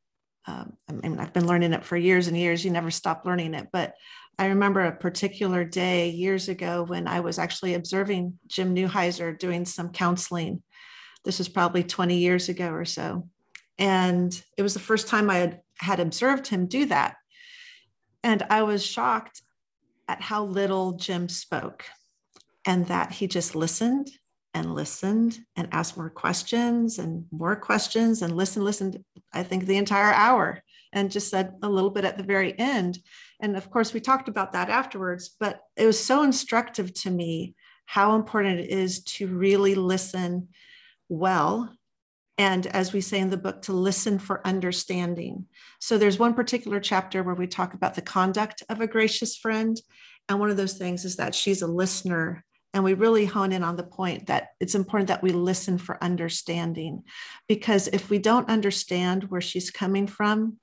Um, 0.47 0.73
I 0.89 0.93
mean, 0.93 1.19
I've 1.19 1.32
been 1.32 1.45
learning 1.45 1.73
it 1.73 1.86
for 1.86 1.95
years 1.95 2.27
and 2.27 2.36
years. 2.36 2.65
You 2.65 2.71
never 2.71 2.89
stop 2.89 3.23
learning 3.23 3.53
it. 3.53 3.67
But 3.71 3.93
I 4.39 4.47
remember 4.47 4.82
a 4.82 4.95
particular 4.95 5.63
day 5.63 6.10
years 6.10 6.49
ago 6.49 6.82
when 6.82 7.08
I 7.08 7.19
was 7.19 7.38
actually 7.38 7.75
observing 7.75 8.39
Jim 8.47 8.73
Newheiser 8.73 9.38
doing 9.38 9.63
some 9.63 9.91
counseling. 9.91 10.63
This 11.23 11.38
was 11.38 11.47
probably 11.47 11.84
20 11.84 12.17
years 12.17 12.49
ago 12.49 12.71
or 12.71 12.84
so. 12.84 13.29
And 13.77 14.43
it 14.58 14.63
was 14.63 14.73
the 14.73 14.79
first 14.79 15.08
time 15.08 15.29
I 15.29 15.36
had, 15.36 15.62
had 15.77 15.99
observed 15.99 16.47
him 16.47 16.65
do 16.65 16.88
that. 16.88 17.17
And 18.23 18.41
I 18.49 18.63
was 18.63 18.84
shocked 18.84 19.43
at 20.08 20.19
how 20.19 20.45
little 20.45 20.93
Jim 20.93 21.29
spoke 21.29 21.86
and 22.65 22.88
that 22.88 23.12
he 23.12 23.27
just 23.27 23.53
listened 23.53 24.10
and 24.54 24.76
listened 24.76 25.39
and 25.56 25.68
asked 25.72 25.98
more 25.98 26.10
questions 26.10 27.00
and 27.00 27.26
more 27.32 27.56
questions 27.56 28.22
and 28.22 28.36
listened, 28.36 28.66
listened, 28.66 29.04
I 29.34 29.44
think 29.44 29.66
the 29.66 29.78
entire 29.78 30.13
hour 30.13 30.62
and 30.92 31.12
just 31.12 31.30
said 31.30 31.54
a 31.63 31.70
little 31.70 31.89
bit 31.89 32.06
at 32.06 32.18
the 32.18 32.24
very 32.24 32.58
end. 32.60 33.00
And 33.42 33.58
of 33.58 33.70
course, 33.72 33.94
we 33.94 34.00
talked 34.00 34.30
about 34.30 34.54
that 34.54 34.70
afterwards, 34.70 35.36
but 35.39 35.62
it 35.76 35.86
was 35.86 36.04
so 36.04 36.24
instructive 36.24 36.94
to 37.02 37.10
me 37.10 37.56
how 37.86 38.16
important 38.16 38.60
it 38.60 38.70
is 38.70 39.04
to 39.04 39.28
really 39.28 39.76
listen 39.76 40.50
well 41.10 41.74
and 42.38 42.66
as 42.68 42.94
we 42.94 43.02
say 43.02 43.20
in 43.20 43.30
the 43.30 43.38
book 43.38 43.62
to 43.62 43.74
listen 43.74 44.18
for 44.18 44.46
understanding 44.48 45.46
so 45.80 45.98
there's 45.98 46.18
one 46.18 46.34
particular 46.34 46.80
chapter 46.80 47.22
where 47.22 47.36
we 47.36 47.46
talk 47.46 47.74
about 47.74 47.94
the 47.94 48.02
conduct 48.02 48.63
of 48.70 48.82
a 48.82 48.88
gracious 48.88 49.36
friend 49.36 49.80
and 50.30 50.39
one 50.39 50.50
of 50.50 50.58
those 50.58 50.74
things 50.74 51.06
is 51.06 51.18
that 51.18 51.36
she's 51.36 51.62
a 51.62 51.68
listener 51.68 52.44
and 52.74 52.84
we 52.84 52.96
really 52.96 53.26
hone 53.26 53.52
in 53.52 53.64
on 53.64 53.76
the 53.76 53.84
point 53.84 54.28
that 54.28 54.50
it's 54.60 54.76
important 54.76 55.08
that 55.10 55.22
we 55.22 55.32
listen 55.32 55.78
for 55.78 56.04
understanding. 56.04 57.04
Because 57.48 57.88
if 57.88 58.10
we 58.10 58.18
don't 58.18 58.50
understand 58.50 59.26
where 59.26 59.42
she's 59.42 59.70
coming 59.70 60.08
from 60.08 60.58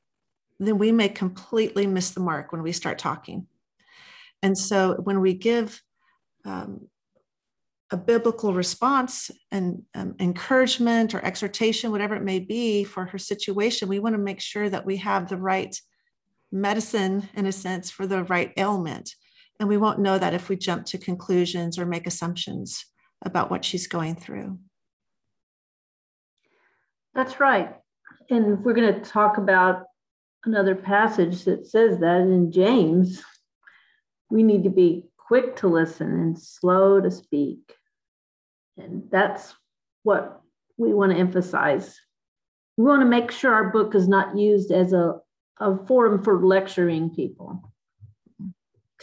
then 0.60 0.78
we 0.78 0.92
may 0.92 1.08
completely 1.08 1.86
miss 1.86 2.10
the 2.10 2.20
mark 2.20 2.52
when 2.52 2.62
we 2.62 2.70
start 2.70 2.98
talking. 2.98 3.46
And 4.42 4.56
so 4.56 4.94
when 5.02 5.20
we 5.20 5.34
give 5.34 5.82
um, 6.44 6.88
a 7.90 7.96
biblical 7.96 8.54
response 8.54 9.30
and 9.50 9.82
um, 9.94 10.14
encouragement 10.20 11.14
or 11.14 11.24
exhortation 11.24 11.90
whatever 11.90 12.14
it 12.14 12.22
may 12.22 12.38
be 12.38 12.84
for 12.84 13.04
her 13.04 13.18
situation 13.18 13.88
we 13.88 13.98
want 13.98 14.14
to 14.14 14.18
make 14.18 14.40
sure 14.40 14.70
that 14.70 14.86
we 14.86 14.96
have 14.98 15.28
the 15.28 15.36
right 15.36 15.76
medicine 16.52 17.28
in 17.34 17.46
a 17.46 17.52
sense 17.52 17.90
for 17.90 18.06
the 18.06 18.24
right 18.24 18.52
ailment 18.56 19.14
and 19.60 19.68
we 19.68 19.76
won't 19.76 20.00
know 20.00 20.18
that 20.18 20.32
if 20.32 20.48
we 20.48 20.56
jump 20.56 20.86
to 20.86 20.98
conclusions 20.98 21.78
or 21.78 21.84
make 21.84 22.06
assumptions 22.06 22.86
about 23.22 23.50
what 23.50 23.62
she's 23.62 23.86
going 23.86 24.16
through. 24.16 24.58
That's 27.14 27.38
right. 27.38 27.76
And 28.30 28.64
we're 28.64 28.72
going 28.72 28.94
to 28.94 29.00
talk 29.00 29.36
about 29.36 29.84
another 30.46 30.74
passage 30.74 31.44
that 31.44 31.66
says 31.66 31.98
that 31.98 32.20
in 32.22 32.50
James. 32.50 33.22
We 34.30 34.42
need 34.42 34.64
to 34.64 34.70
be 34.70 35.04
quick 35.18 35.56
to 35.56 35.68
listen 35.68 36.08
and 36.08 36.38
slow 36.38 37.00
to 37.00 37.10
speak. 37.10 37.74
And 38.78 39.10
that's 39.10 39.54
what 40.04 40.40
we 40.78 40.94
want 40.94 41.12
to 41.12 41.18
emphasize. 41.18 42.00
We 42.78 42.84
want 42.84 43.02
to 43.02 43.06
make 43.06 43.30
sure 43.30 43.52
our 43.52 43.68
book 43.68 43.94
is 43.94 44.08
not 44.08 44.38
used 44.38 44.70
as 44.70 44.94
a, 44.94 45.16
a 45.58 45.76
forum 45.86 46.22
for 46.22 46.42
lecturing 46.42 47.10
people. 47.10 47.69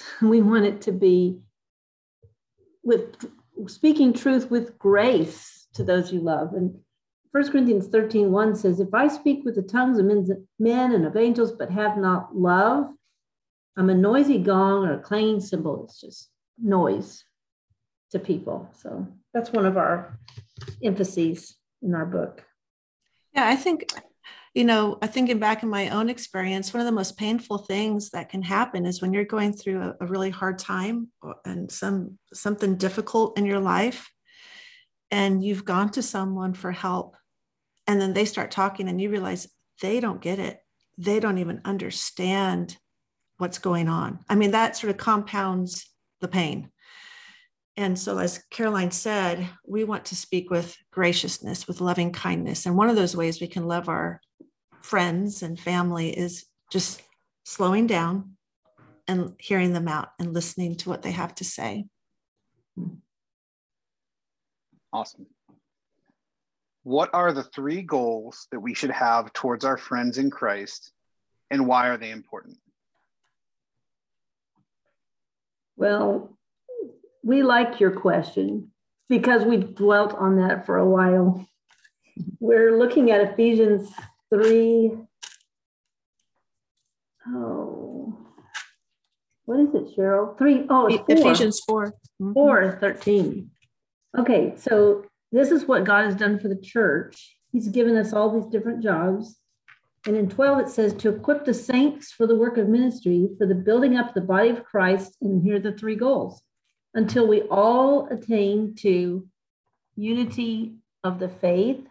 we 0.21 0.41
want 0.41 0.65
it 0.65 0.81
to 0.81 0.91
be 0.91 1.39
with 2.83 3.15
speaking 3.67 4.13
truth 4.13 4.49
with 4.49 4.77
grace 4.77 5.67
to 5.73 5.83
those 5.83 6.11
you 6.11 6.19
love. 6.19 6.53
And 6.53 6.77
1 7.31 7.51
Corinthians 7.51 7.87
13, 7.87 8.31
1 8.31 8.55
says, 8.55 8.79
If 8.79 8.93
I 8.93 9.07
speak 9.07 9.43
with 9.43 9.55
the 9.55 9.61
tongues 9.61 9.99
of 9.99 10.05
men 10.59 10.91
and 10.93 11.05
of 11.05 11.17
angels, 11.17 11.51
but 11.51 11.69
have 11.69 11.97
not 11.97 12.35
love, 12.35 12.87
I'm 13.75 13.89
a 13.89 13.95
noisy 13.95 14.39
gong 14.39 14.87
or 14.87 14.93
a 14.93 14.99
clanging 14.99 15.39
cymbal. 15.39 15.83
It's 15.83 16.01
just 16.01 16.29
noise 16.61 17.23
to 18.11 18.19
people. 18.19 18.69
So 18.73 19.07
that's 19.33 19.51
one 19.51 19.65
of 19.65 19.77
our 19.77 20.17
emphases 20.83 21.55
in 21.81 21.93
our 21.93 22.05
book. 22.05 22.43
Yeah, 23.33 23.47
I 23.47 23.55
think 23.55 23.91
you 24.53 24.63
know, 24.63 24.97
I 25.01 25.07
thinking 25.07 25.39
back 25.39 25.63
in 25.63 25.69
my 25.69 25.89
own 25.89 26.09
experience, 26.09 26.73
one 26.73 26.81
of 26.81 26.85
the 26.85 26.91
most 26.91 27.17
painful 27.17 27.59
things 27.59 28.09
that 28.11 28.29
can 28.29 28.41
happen 28.41 28.85
is 28.85 29.01
when 29.01 29.13
you're 29.13 29.25
going 29.25 29.53
through 29.53 29.81
a, 29.81 29.95
a 30.01 30.07
really 30.07 30.29
hard 30.29 30.59
time 30.59 31.09
and 31.45 31.71
some 31.71 32.17
something 32.33 32.75
difficult 32.75 33.37
in 33.37 33.45
your 33.45 33.59
life, 33.59 34.09
and 35.11 35.43
you've 35.43 35.65
gone 35.65 35.89
to 35.91 36.01
someone 36.01 36.53
for 36.53 36.71
help, 36.71 37.15
and 37.85 38.01
then 38.01 38.13
they 38.13 38.25
start 38.25 38.51
talking, 38.51 38.89
and 38.89 38.99
you 38.99 39.09
realize 39.09 39.47
they 39.81 39.99
don't 39.99 40.21
get 40.21 40.39
it. 40.39 40.59
They 40.97 41.19
don't 41.19 41.37
even 41.37 41.61
understand 41.63 42.77
what's 43.37 43.59
going 43.59 43.87
on. 43.87 44.19
I 44.29 44.35
mean, 44.35 44.51
that 44.51 44.75
sort 44.75 44.91
of 44.91 44.97
compounds 44.97 45.85
the 46.21 46.27
pain. 46.27 46.71
And 47.75 47.97
so, 47.97 48.17
as 48.17 48.43
Caroline 48.49 48.89
said, 48.89 49.47
we 49.65 49.83
want 49.83 50.05
to 50.05 50.15
speak 50.15 50.49
with 50.49 50.75
graciousness, 50.91 51.67
with 51.67 51.79
loving 51.79 52.11
kindness. 52.11 52.65
And 52.65 52.75
one 52.75 52.89
of 52.89 52.95
those 52.95 53.15
ways 53.15 53.39
we 53.39 53.47
can 53.47 53.67
love 53.67 53.87
our 53.87 54.19
friends 54.87 55.43
and 55.43 55.59
family 55.59 56.17
is 56.17 56.45
just 56.71 57.01
slowing 57.43 57.87
down 57.87 58.37
and 59.07 59.33
hearing 59.37 59.73
them 59.73 59.87
out 59.87 60.09
and 60.17 60.33
listening 60.33 60.75
to 60.75 60.89
what 60.89 61.01
they 61.01 61.11
have 61.11 61.35
to 61.35 61.43
say. 61.43 61.85
Awesome. 64.93 65.27
What 66.83 67.09
are 67.13 67.33
the 67.33 67.43
three 67.43 67.81
goals 67.81 68.47
that 68.51 68.61
we 68.61 68.73
should 68.73 68.91
have 68.91 69.33
towards 69.33 69.65
our 69.65 69.77
friends 69.77 70.17
in 70.17 70.29
Christ 70.29 70.93
and 71.51 71.67
why 71.67 71.89
are 71.89 71.97
they 71.97 72.11
important? 72.11 72.57
Well, 75.75 76.37
we 77.23 77.43
like 77.43 77.81
your 77.81 77.91
question 77.91 78.71
because 79.09 79.43
we 79.43 79.57
dwelt 79.57 80.13
on 80.13 80.37
that 80.37 80.65
for 80.65 80.77
a 80.77 80.89
while. 80.89 81.45
We're 82.39 82.77
looking 82.79 83.11
at 83.11 83.33
Ephesians 83.33 83.91
three. 84.29 84.91
Oh, 87.27 88.17
what 89.45 89.59
is 89.59 89.73
it, 89.73 89.95
Cheryl? 89.95 90.37
Three. 90.37 90.65
Oh, 90.69 90.89
four. 90.89 91.05
Ephesians 91.07 91.61
4. 91.67 91.93
Mm-hmm. 92.21 92.33
4 92.33 92.77
13. 92.81 93.49
Okay, 94.17 94.53
so 94.57 95.05
this 95.31 95.51
is 95.51 95.65
what 95.65 95.85
God 95.85 96.05
has 96.05 96.15
done 96.15 96.39
for 96.39 96.47
the 96.47 96.59
church. 96.59 97.37
He's 97.51 97.69
given 97.69 97.95
us 97.95 98.13
all 98.13 98.29
these 98.29 98.49
different 98.51 98.83
jobs. 98.83 99.37
And 100.05 100.15
in 100.15 100.29
12, 100.29 100.59
it 100.59 100.69
says 100.69 100.93
to 100.95 101.09
equip 101.09 101.45
the 101.45 101.53
saints 101.53 102.11
for 102.11 102.27
the 102.27 102.35
work 102.35 102.57
of 102.57 102.69
ministry, 102.69 103.29
for 103.37 103.45
the 103.45 103.55
building 103.55 103.97
up 103.97 104.13
the 104.13 104.21
body 104.21 104.49
of 104.49 104.63
Christ. 104.63 105.15
And 105.21 105.41
here 105.43 105.55
are 105.55 105.59
the 105.59 105.73
three 105.73 105.95
goals 105.95 106.41
until 106.93 107.27
we 107.27 107.43
all 107.43 108.07
attain 108.07 108.75
to 108.79 109.27
unity 109.95 110.75
of 111.03 111.19
the 111.19 111.29
faith, 111.29 111.85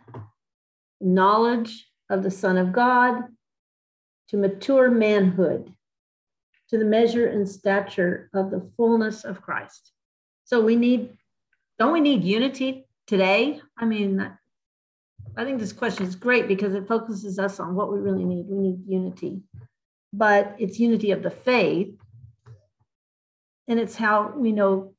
knowledge 1.01 1.87
of 2.11 2.23
the 2.23 2.31
Son 2.31 2.57
of 2.57 2.73
God 2.73 3.25
to 4.29 4.37
mature 4.37 4.91
manhood, 4.91 5.73
to 6.71 6.79
the 6.79 6.85
measure 6.85 7.27
and 7.29 7.49
stature 7.49 8.29
of 8.35 8.51
the 8.51 8.69
fullness 8.77 9.25
of 9.25 9.41
Christ. 9.41 9.93
So 10.45 10.61
we 10.61 10.77
need, 10.77 11.17
don't 11.79 11.93
we 11.93 12.01
need 12.01 12.25
unity 12.25 12.87
today? 13.07 13.61
I 13.77 13.85
mean, 13.85 14.33
I 15.37 15.45
think 15.45 15.61
this 15.61 15.73
question 15.73 16.07
is 16.07 16.17
great 16.17 16.49
because 16.49 16.75
it 16.75 16.89
focuses 16.89 17.39
us 17.39 17.61
on 17.61 17.75
what 17.75 17.93
we 17.93 17.99
really 17.99 18.25
need. 18.25 18.47
We 18.49 18.59
need 18.59 18.79
unity, 18.87 19.43
but 20.13 20.57
it's 20.59 20.81
unity 20.81 21.11
of 21.11 21.23
the 21.23 21.31
faith. 21.31 21.95
And 23.69 23.81
it's 23.81 23.97
how 23.97 24.33
we 24.37 24.53
know 24.53 24.95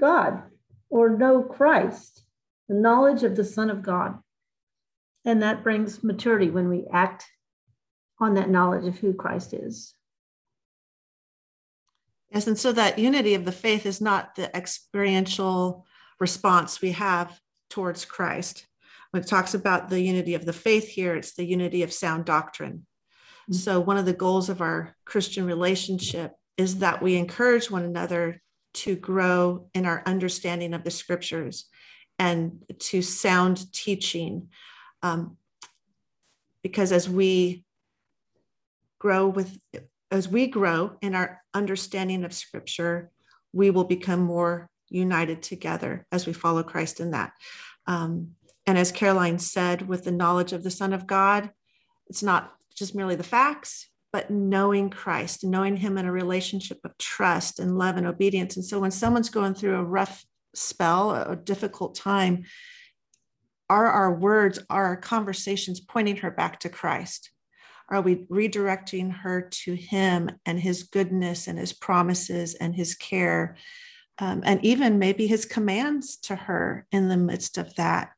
God 0.00 0.42
or 0.88 1.10
know 1.10 1.42
Christ, 1.42 2.24
the 2.68 2.74
knowledge 2.74 3.22
of 3.22 3.36
the 3.36 3.44
Son 3.44 3.68
of 3.68 3.82
God. 3.82 4.18
And 5.24 5.42
that 5.42 5.62
brings 5.62 6.02
maturity 6.02 6.50
when 6.50 6.68
we 6.68 6.86
act 6.92 7.26
on 8.18 8.34
that 8.34 8.50
knowledge 8.50 8.86
of 8.86 8.98
who 8.98 9.12
Christ 9.12 9.54
is. 9.54 9.94
Yes, 12.30 12.46
and 12.46 12.58
so 12.58 12.72
that 12.72 12.98
unity 12.98 13.34
of 13.34 13.44
the 13.44 13.52
faith 13.52 13.84
is 13.84 14.00
not 14.00 14.34
the 14.34 14.54
experiential 14.56 15.84
response 16.18 16.80
we 16.80 16.92
have 16.92 17.38
towards 17.68 18.04
Christ. 18.04 18.66
When 19.10 19.22
it 19.22 19.28
talks 19.28 19.52
about 19.52 19.90
the 19.90 20.00
unity 20.00 20.34
of 20.34 20.46
the 20.46 20.52
faith 20.52 20.88
here, 20.88 21.14
it's 21.14 21.34
the 21.34 21.44
unity 21.44 21.82
of 21.82 21.92
sound 21.92 22.24
doctrine. 22.24 22.86
Mm-hmm. 23.42 23.54
So, 23.54 23.80
one 23.80 23.98
of 23.98 24.06
the 24.06 24.14
goals 24.14 24.48
of 24.48 24.62
our 24.62 24.96
Christian 25.04 25.44
relationship 25.44 26.32
is 26.56 26.78
that 26.78 27.02
we 27.02 27.16
encourage 27.16 27.70
one 27.70 27.84
another 27.84 28.40
to 28.74 28.96
grow 28.96 29.68
in 29.74 29.84
our 29.84 30.02
understanding 30.06 30.72
of 30.72 30.84
the 30.84 30.90
scriptures 30.90 31.66
and 32.18 32.62
to 32.78 33.02
sound 33.02 33.70
teaching 33.72 34.48
um, 35.02 35.36
because 36.62 36.92
as 36.92 37.08
we 37.08 37.64
grow 38.98 39.26
with 39.26 39.58
as 40.10 40.28
we 40.28 40.46
grow 40.46 40.96
in 41.00 41.14
our 41.14 41.42
understanding 41.54 42.24
of 42.24 42.32
scripture 42.32 43.10
we 43.52 43.70
will 43.70 43.84
become 43.84 44.20
more 44.20 44.68
united 44.88 45.42
together 45.42 46.06
as 46.12 46.26
we 46.26 46.32
follow 46.32 46.62
christ 46.62 47.00
in 47.00 47.10
that. 47.10 47.32
Um, 47.86 48.32
and 48.66 48.78
as 48.78 48.92
caroline 48.92 49.38
said 49.38 49.88
with 49.88 50.04
the 50.04 50.12
knowledge 50.12 50.52
of 50.52 50.62
the 50.62 50.70
son 50.70 50.92
of 50.92 51.06
god 51.06 51.50
it's 52.08 52.22
not 52.22 52.54
just 52.76 52.94
merely 52.94 53.16
the 53.16 53.24
facts 53.24 53.88
but 54.12 54.30
knowing 54.30 54.88
christ 54.88 55.42
knowing 55.42 55.76
him 55.76 55.98
in 55.98 56.06
a 56.06 56.12
relationship 56.12 56.78
of 56.84 56.96
trust 56.98 57.58
and 57.58 57.78
love 57.78 57.96
and 57.96 58.06
obedience. 58.06 58.56
And 58.56 58.64
so 58.64 58.78
when 58.78 58.90
someone's 58.90 59.30
going 59.30 59.54
through 59.54 59.76
a 59.76 59.84
rough 59.84 60.24
spell 60.54 61.10
a 61.12 61.34
difficult 61.34 61.94
time 61.94 62.44
are 63.72 63.90
our 63.90 64.12
words, 64.12 64.58
are 64.68 64.84
our 64.84 64.96
conversations 64.96 65.80
pointing 65.80 66.16
her 66.16 66.30
back 66.30 66.60
to 66.60 66.68
Christ? 66.68 67.30
Are 67.88 68.02
we 68.02 68.16
redirecting 68.26 69.10
her 69.10 69.48
to 69.64 69.74
Him 69.74 70.30
and 70.44 70.60
His 70.60 70.82
goodness 70.82 71.48
and 71.48 71.58
His 71.58 71.72
promises 71.72 72.54
and 72.54 72.74
His 72.74 72.94
care? 72.94 73.56
Um, 74.18 74.42
and 74.44 74.62
even 74.62 74.98
maybe 74.98 75.26
His 75.26 75.46
commands 75.46 76.18
to 76.18 76.36
her 76.36 76.86
in 76.92 77.08
the 77.08 77.16
midst 77.16 77.56
of 77.56 77.74
that. 77.76 78.12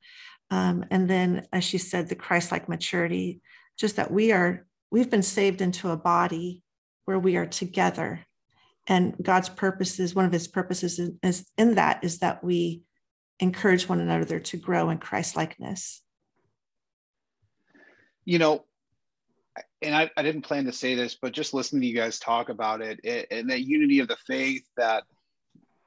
Um, 0.51 0.85
and 0.91 1.09
then, 1.09 1.47
as 1.53 1.63
she 1.63 1.79
said, 1.79 2.09
the 2.09 2.17
Christ 2.17 2.51
like 2.51 2.69
maturity, 2.69 3.41
just 3.79 3.95
that 3.97 4.11
we 4.11 4.33
are, 4.33 4.67
we've 4.91 5.11
been 5.11 5.23
saved 5.23 5.61
into 5.61 5.91
a 5.91 5.97
body 5.97 6.63
where 7.05 7.19
we 7.19 7.37
are 7.37 7.47
together. 7.47 8.27
And 8.89 9.15
God's 9.23 9.49
purposes, 9.49 10.17
one 10.17 10.25
of 10.25 10.33
his 10.33 10.49
purposes 10.49 10.99
is, 10.99 11.13
is 11.23 11.47
in 11.57 11.77
that 11.77 12.03
is 12.03 12.19
that 12.19 12.43
we 12.43 12.83
encourage 13.41 13.89
one 13.89 14.01
another 14.01 14.41
to 14.41 14.57
grow 14.57 14.91
in 14.91 14.99
Christ 14.99 15.37
likeness? 15.37 16.03
You 18.25 18.39
know, 18.39 18.65
and 19.83 19.95
I, 19.95 20.11
I, 20.17 20.23
didn't 20.23 20.43
plan 20.43 20.65
to 20.65 20.73
say 20.73 20.95
this, 20.95 21.17
but 21.21 21.33
just 21.33 21.53
listening 21.53 21.83
to 21.83 21.87
you 21.87 21.95
guys 21.95 22.19
talk 22.19 22.49
about 22.49 22.81
it, 22.81 23.01
it, 23.05 23.29
and 23.31 23.51
that 23.51 23.67
unity 23.67 23.99
of 23.99 24.09
the 24.09 24.17
faith 24.27 24.65
that, 24.77 25.05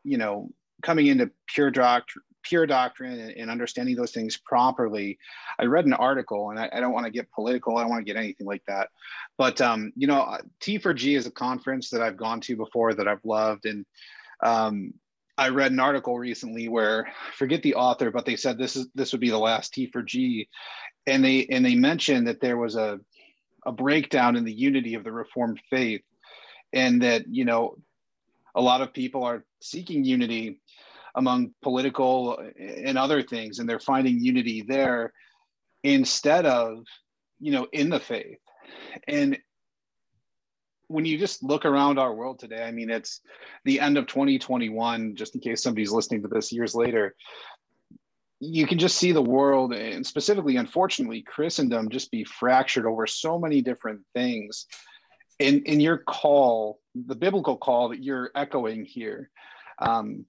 you 0.04 0.18
know, 0.18 0.52
coming 0.84 1.08
into 1.08 1.32
pure 1.48 1.72
doctrine 1.72 2.24
pure 2.44 2.66
doctrine 2.66 3.20
and, 3.20 3.32
and, 3.32 3.52
understanding 3.52 3.96
those 3.96 4.12
things 4.12 4.38
properly 4.38 5.18
i 5.60 5.66
read 5.66 5.86
an 5.86 5.94
article 5.94 6.50
and 6.50 6.60
i, 6.60 6.70
I 6.72 6.80
don't 6.80 6.94
want 6.94 7.06
to 7.06 7.12
get 7.12 7.32
political 7.32 7.78
i 7.78 7.82
don't 7.82 7.90
want 7.90 8.06
to 8.06 8.14
get 8.14 8.20
anything 8.20 8.48
like 8.48 8.64
that 8.68 8.90
but 9.38 9.60
um, 9.60 9.92
you 9.96 10.08
know 10.08 10.22
uh, 10.22 10.40
t4g 10.62 11.18
is 11.18 11.28
a 11.28 11.32
conference 11.32 11.90
that 11.90 12.02
i've 12.02 12.18
gone 12.18 12.40
to 12.42 12.56
before 12.56 12.94
that 12.94 13.08
i've 13.08 13.26
loved 13.26 13.66
and 13.66 13.86
um, 14.44 14.94
i 15.38 15.50
read 15.50 15.71
an 15.71 15.80
article 15.80 16.17
recently 16.17 16.67
where 16.67 17.08
forget 17.34 17.62
the 17.63 17.76
author 17.76 18.12
but 18.12 18.26
they 18.26 18.36
said 18.36 18.58
this 18.58 18.76
is 18.76 18.88
this 18.95 19.12
would 19.12 19.21
be 19.21 19.30
the 19.30 19.38
last 19.38 19.73
T 19.73 19.89
for 19.91 20.02
G, 20.02 20.47
and 21.06 21.23
they 21.23 21.45
and 21.47 21.65
they 21.65 21.76
mentioned 21.76 22.28
that 22.28 22.41
there 22.41 22.58
was 22.58 22.76
a 22.76 23.00
a 23.65 23.71
breakdown 23.71 24.36
in 24.36 24.45
the 24.45 24.54
unity 24.54 24.93
of 24.93 25.04
the 25.04 25.12
reformed 25.12 25.60
faith 25.69 26.02
and 26.73 27.02
that 27.02 27.26
you 27.30 27.45
know 27.45 27.76
a 28.56 28.62
lot 28.62 28.82
of 28.82 28.93
people 28.93 29.23
are 29.23 29.45
seeking 29.62 30.04
unity 30.04 30.60
among 31.15 31.52
political 31.63 32.39
and 32.60 32.97
other 32.97 33.21
things 33.21 33.60
and 33.60 33.67
they're 33.67 33.80
finding 33.80 34.19
unity 34.19 34.62
there 34.62 35.12
instead 35.84 36.45
of 36.45 36.84
you 37.39 37.52
know 37.52 37.67
in 37.71 37.89
the 37.89 38.00
faith. 38.00 38.39
And 39.08 39.38
when 40.88 41.06
you 41.06 41.17
just 41.17 41.43
look 41.43 41.65
around 41.65 42.00
our 42.00 42.13
world 42.13 42.39
today 42.39 42.63
i 42.63 42.71
mean 42.71 42.89
it's 42.89 43.21
the 43.65 43.80
end 43.80 43.97
of 43.97 44.08
2021 44.08 45.15
just 45.15 45.36
in 45.36 45.41
case 45.41 45.62
somebody's 45.62 45.91
listening 45.91 46.21
to 46.21 46.28
this 46.28 46.52
years 46.52 46.73
later. 46.73 47.15
You 48.39 48.67
can 48.67 48.78
just 48.78 48.97
see 48.97 49.12
the 49.12 49.21
world 49.21 49.73
and 49.73 50.06
specifically 50.06 50.58
unfortunately 50.58 51.23
christendom 51.23 51.89
just 51.89 52.12
be 52.12 52.23
fractured 52.23 52.86
over 52.86 53.08
so 53.08 53.39
many 53.39 53.62
different 53.62 54.02
things. 54.13 54.67
In 55.39 55.63
in 55.63 55.80
your 55.80 55.97
call 55.97 56.80
the 56.95 57.15
biblical 57.15 57.58
call 57.58 57.89
that 57.89 58.04
you're 58.04 58.32
echoing 58.36 58.86
here 58.86 59.30
um, 59.80 60.26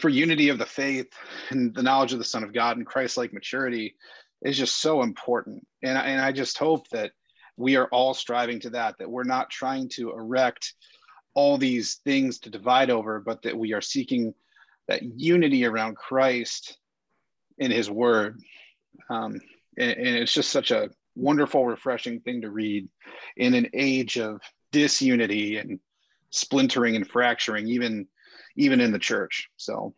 for 0.00 0.08
unity 0.08 0.48
of 0.48 0.58
the 0.58 0.66
faith 0.66 1.12
and 1.50 1.74
the 1.74 1.82
knowledge 1.82 2.12
of 2.12 2.18
the 2.18 2.24
son 2.24 2.44
of 2.44 2.54
god 2.54 2.76
and 2.76 2.86
christ-like 2.86 3.32
maturity 3.32 3.96
is 4.42 4.58
just 4.58 4.80
so 4.80 5.02
important. 5.02 5.66
And, 5.82 5.96
and 5.96 6.20
i 6.20 6.30
just 6.30 6.58
hope 6.58 6.88
that 6.90 7.12
we 7.56 7.76
are 7.76 7.86
all 7.86 8.14
striving 8.14 8.60
to 8.60 8.70
that 8.70 8.96
that 8.98 9.10
we're 9.10 9.24
not 9.24 9.50
trying 9.50 9.88
to 9.88 10.10
erect 10.10 10.74
all 11.34 11.58
these 11.58 11.96
things 12.04 12.38
to 12.38 12.50
divide 12.50 12.90
over 12.90 13.20
but 13.20 13.42
that 13.42 13.56
we 13.56 13.72
are 13.72 13.80
seeking 13.80 14.34
that 14.88 15.02
unity 15.02 15.64
around 15.64 15.96
christ 15.96 16.78
in 17.58 17.70
his 17.70 17.90
word. 17.90 18.40
Um, 19.08 19.40
and, 19.78 19.90
and 19.92 20.08
it's 20.08 20.32
just 20.32 20.50
such 20.50 20.70
a 20.70 20.90
wonderful 21.16 21.66
refreshing 21.66 22.20
thing 22.20 22.42
to 22.42 22.50
read 22.50 22.88
in 23.36 23.54
an 23.54 23.68
age 23.72 24.18
of 24.18 24.40
disunity 24.72 25.58
and 25.58 25.78
splintering 26.30 26.96
and 26.96 27.08
fracturing 27.08 27.68
even 27.68 28.08
even 28.56 28.80
in 28.80 28.92
the 28.92 28.98
church. 28.98 29.48
So 29.56 29.94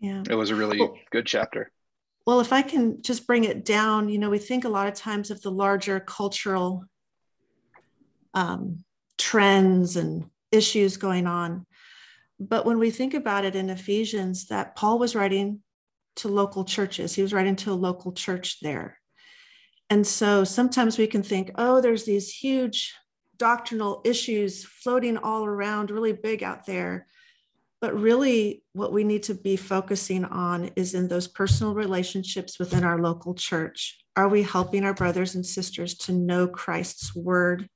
yeah. 0.00 0.22
it 0.28 0.34
was 0.34 0.50
a 0.50 0.54
really 0.54 0.78
well, 0.78 0.96
good 1.10 1.26
chapter. 1.26 1.70
Well 2.24 2.40
if 2.40 2.52
i 2.52 2.60
can 2.60 3.00
just 3.02 3.24
bring 3.24 3.44
it 3.44 3.64
down 3.64 4.08
you 4.08 4.18
know 4.18 4.30
we 4.30 4.38
think 4.38 4.64
a 4.64 4.68
lot 4.68 4.88
of 4.88 4.94
times 4.94 5.30
of 5.30 5.40
the 5.42 5.50
larger 5.50 6.00
cultural 6.00 6.84
um, 8.36 8.84
trends 9.18 9.96
and 9.96 10.30
issues 10.52 10.96
going 10.96 11.26
on 11.26 11.66
but 12.38 12.64
when 12.64 12.78
we 12.78 12.90
think 12.90 13.14
about 13.14 13.44
it 13.44 13.56
in 13.56 13.68
ephesians 13.68 14.46
that 14.46 14.76
paul 14.76 14.98
was 14.98 15.16
writing 15.16 15.60
to 16.16 16.28
local 16.28 16.64
churches. 16.64 17.14
He 17.14 17.22
was 17.22 17.32
writing 17.32 17.56
to 17.56 17.72
a 17.72 17.74
local 17.74 18.12
church 18.12 18.60
there. 18.60 18.98
And 19.88 20.04
so 20.06 20.42
sometimes 20.42 20.98
we 20.98 21.06
can 21.06 21.22
think, 21.22 21.52
oh, 21.54 21.80
there's 21.80 22.04
these 22.04 22.32
huge 22.32 22.94
doctrinal 23.36 24.00
issues 24.04 24.64
floating 24.64 25.16
all 25.16 25.44
around, 25.44 25.90
really 25.90 26.12
big 26.12 26.42
out 26.42 26.66
there. 26.66 27.06
But 27.80 27.94
really, 27.94 28.64
what 28.72 28.92
we 28.92 29.04
need 29.04 29.24
to 29.24 29.34
be 29.34 29.56
focusing 29.56 30.24
on 30.24 30.70
is 30.76 30.94
in 30.94 31.08
those 31.08 31.28
personal 31.28 31.74
relationships 31.74 32.58
within 32.58 32.82
our 32.82 32.98
local 32.98 33.34
church. 33.34 33.98
Are 34.16 34.28
we 34.28 34.42
helping 34.42 34.82
our 34.82 34.94
brothers 34.94 35.34
and 35.34 35.44
sisters 35.44 35.94
to 35.98 36.12
know 36.12 36.48
Christ's 36.48 37.14
word 37.14 37.68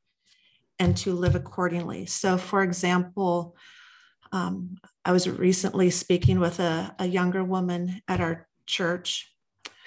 and 0.81 0.97
to 0.97 1.12
live 1.12 1.37
accordingly? 1.37 2.07
So, 2.07 2.37
for 2.37 2.64
example, 2.64 3.55
um, 4.33 4.79
I 5.05 5.12
was 5.12 5.29
recently 5.29 5.90
speaking 5.90 6.40
with 6.40 6.59
a, 6.59 6.95
a, 6.99 7.07
younger 7.07 7.45
woman 7.45 8.01
at 8.09 8.21
our 8.21 8.47
church 8.66 9.33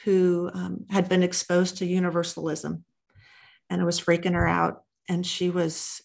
who 0.03 0.49
um, 0.53 0.85
had 0.89 1.07
been 1.07 1.23
exposed 1.23 1.77
to 1.77 1.85
universalism 1.85 2.83
and 3.69 3.81
it 3.81 3.85
was 3.85 4.01
freaking 4.01 4.33
her 4.33 4.47
out. 4.47 4.83
And 5.07 5.25
she 5.25 5.49
was, 5.49 6.01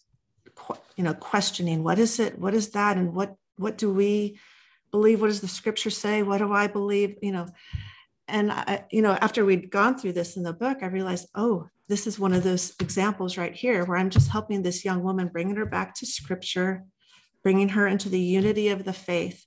you 0.97 1.05
know, 1.05 1.15
questioning 1.15 1.83
what 1.83 1.99
is 1.99 2.21
it? 2.21 2.39
What 2.39 2.55
is 2.55 2.71
that? 2.71 2.97
And 2.97 3.15
what, 3.15 3.35
what 3.57 3.77
do 3.77 3.93
we 3.93 4.39
believe? 4.91 5.21
What 5.21 5.29
does 5.29 5.41
the 5.41 5.49
scripture 5.49 5.91
say? 5.91 6.23
What 6.23 6.39
do 6.39 6.53
I 6.53 6.67
believe? 6.67 7.17
You 7.23 7.33
know, 7.33 7.49
and 8.29 8.53
I, 8.53 8.85
you 8.91 9.03
know, 9.03 9.13
after 9.13 9.45
we'd 9.45 9.71
gone 9.71 9.99
through 9.99 10.13
this 10.13 10.37
in 10.37 10.43
the 10.43 10.53
book, 10.53 10.79
I 10.83 10.87
realized, 10.87 11.29
oh, 11.35 11.69
this 11.89 12.07
is 12.07 12.19
one 12.19 12.35
of 12.35 12.43
those 12.43 12.75
examples 12.81 13.39
right 13.39 13.55
here 13.55 13.85
where 13.85 13.97
I'm 13.97 14.11
just 14.11 14.29
helping 14.29 14.63
this 14.63 14.85
young 14.85 15.03
woman, 15.03 15.29
bringing 15.29 15.57
her 15.57 15.67
back 15.67 15.95
to 15.97 16.07
scripture, 16.07 16.85
bringing 17.43 17.71
her 17.71 17.87
into 17.87 18.09
the 18.09 18.21
unity 18.21 18.69
of 18.69 18.85
the 18.85 18.93
faith. 18.93 19.45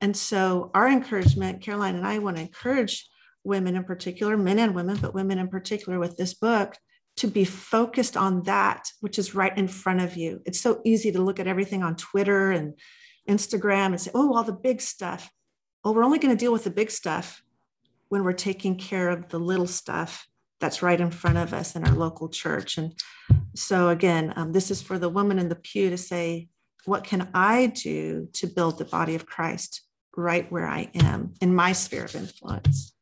And 0.00 0.16
so, 0.16 0.70
our 0.72 0.88
encouragement, 0.88 1.62
Caroline 1.62 1.96
and 1.96 2.06
I 2.06 2.18
want 2.18 2.36
to 2.36 2.42
encourage 2.42 3.08
women 3.44 3.76
in 3.76 3.84
particular, 3.84 4.36
men 4.36 4.58
and 4.58 4.74
women, 4.74 4.98
but 4.98 5.14
women 5.14 5.38
in 5.38 5.48
particular 5.48 5.98
with 5.98 6.16
this 6.16 6.34
book 6.34 6.76
to 7.16 7.26
be 7.26 7.44
focused 7.44 8.16
on 8.16 8.44
that 8.44 8.88
which 9.00 9.18
is 9.18 9.34
right 9.34 9.56
in 9.58 9.68
front 9.68 10.00
of 10.00 10.16
you. 10.16 10.40
It's 10.46 10.60
so 10.60 10.80
easy 10.84 11.12
to 11.12 11.22
look 11.22 11.40
at 11.40 11.46
everything 11.46 11.82
on 11.82 11.96
Twitter 11.96 12.50
and 12.50 12.74
Instagram 13.28 13.86
and 13.86 14.00
say, 14.00 14.10
oh, 14.14 14.34
all 14.34 14.44
the 14.44 14.52
big 14.52 14.80
stuff. 14.80 15.30
Well, 15.84 15.94
we're 15.94 16.04
only 16.04 16.18
going 16.18 16.34
to 16.34 16.40
deal 16.40 16.52
with 16.52 16.64
the 16.64 16.70
big 16.70 16.90
stuff 16.90 17.42
when 18.08 18.24
we're 18.24 18.32
taking 18.32 18.76
care 18.76 19.08
of 19.10 19.28
the 19.28 19.38
little 19.38 19.66
stuff 19.66 20.26
that's 20.60 20.82
right 20.82 21.00
in 21.00 21.10
front 21.10 21.38
of 21.38 21.52
us 21.52 21.74
in 21.74 21.86
our 21.86 21.94
local 21.94 22.28
church. 22.28 22.78
And 22.78 22.94
so, 23.54 23.88
again, 23.88 24.32
um, 24.36 24.52
this 24.52 24.70
is 24.70 24.82
for 24.82 24.98
the 24.98 25.08
woman 25.08 25.38
in 25.38 25.48
the 25.48 25.56
pew 25.56 25.90
to 25.90 25.98
say, 25.98 26.48
what 26.84 27.04
can 27.04 27.28
I 27.34 27.66
do 27.66 28.28
to 28.34 28.46
build 28.46 28.78
the 28.78 28.84
body 28.84 29.14
of 29.14 29.26
Christ 29.26 29.82
right 30.16 30.50
where 30.50 30.66
I 30.66 30.90
am 30.94 31.34
in 31.40 31.54
my 31.54 31.72
sphere 31.72 32.04
of 32.04 32.14
influence? 32.14 32.94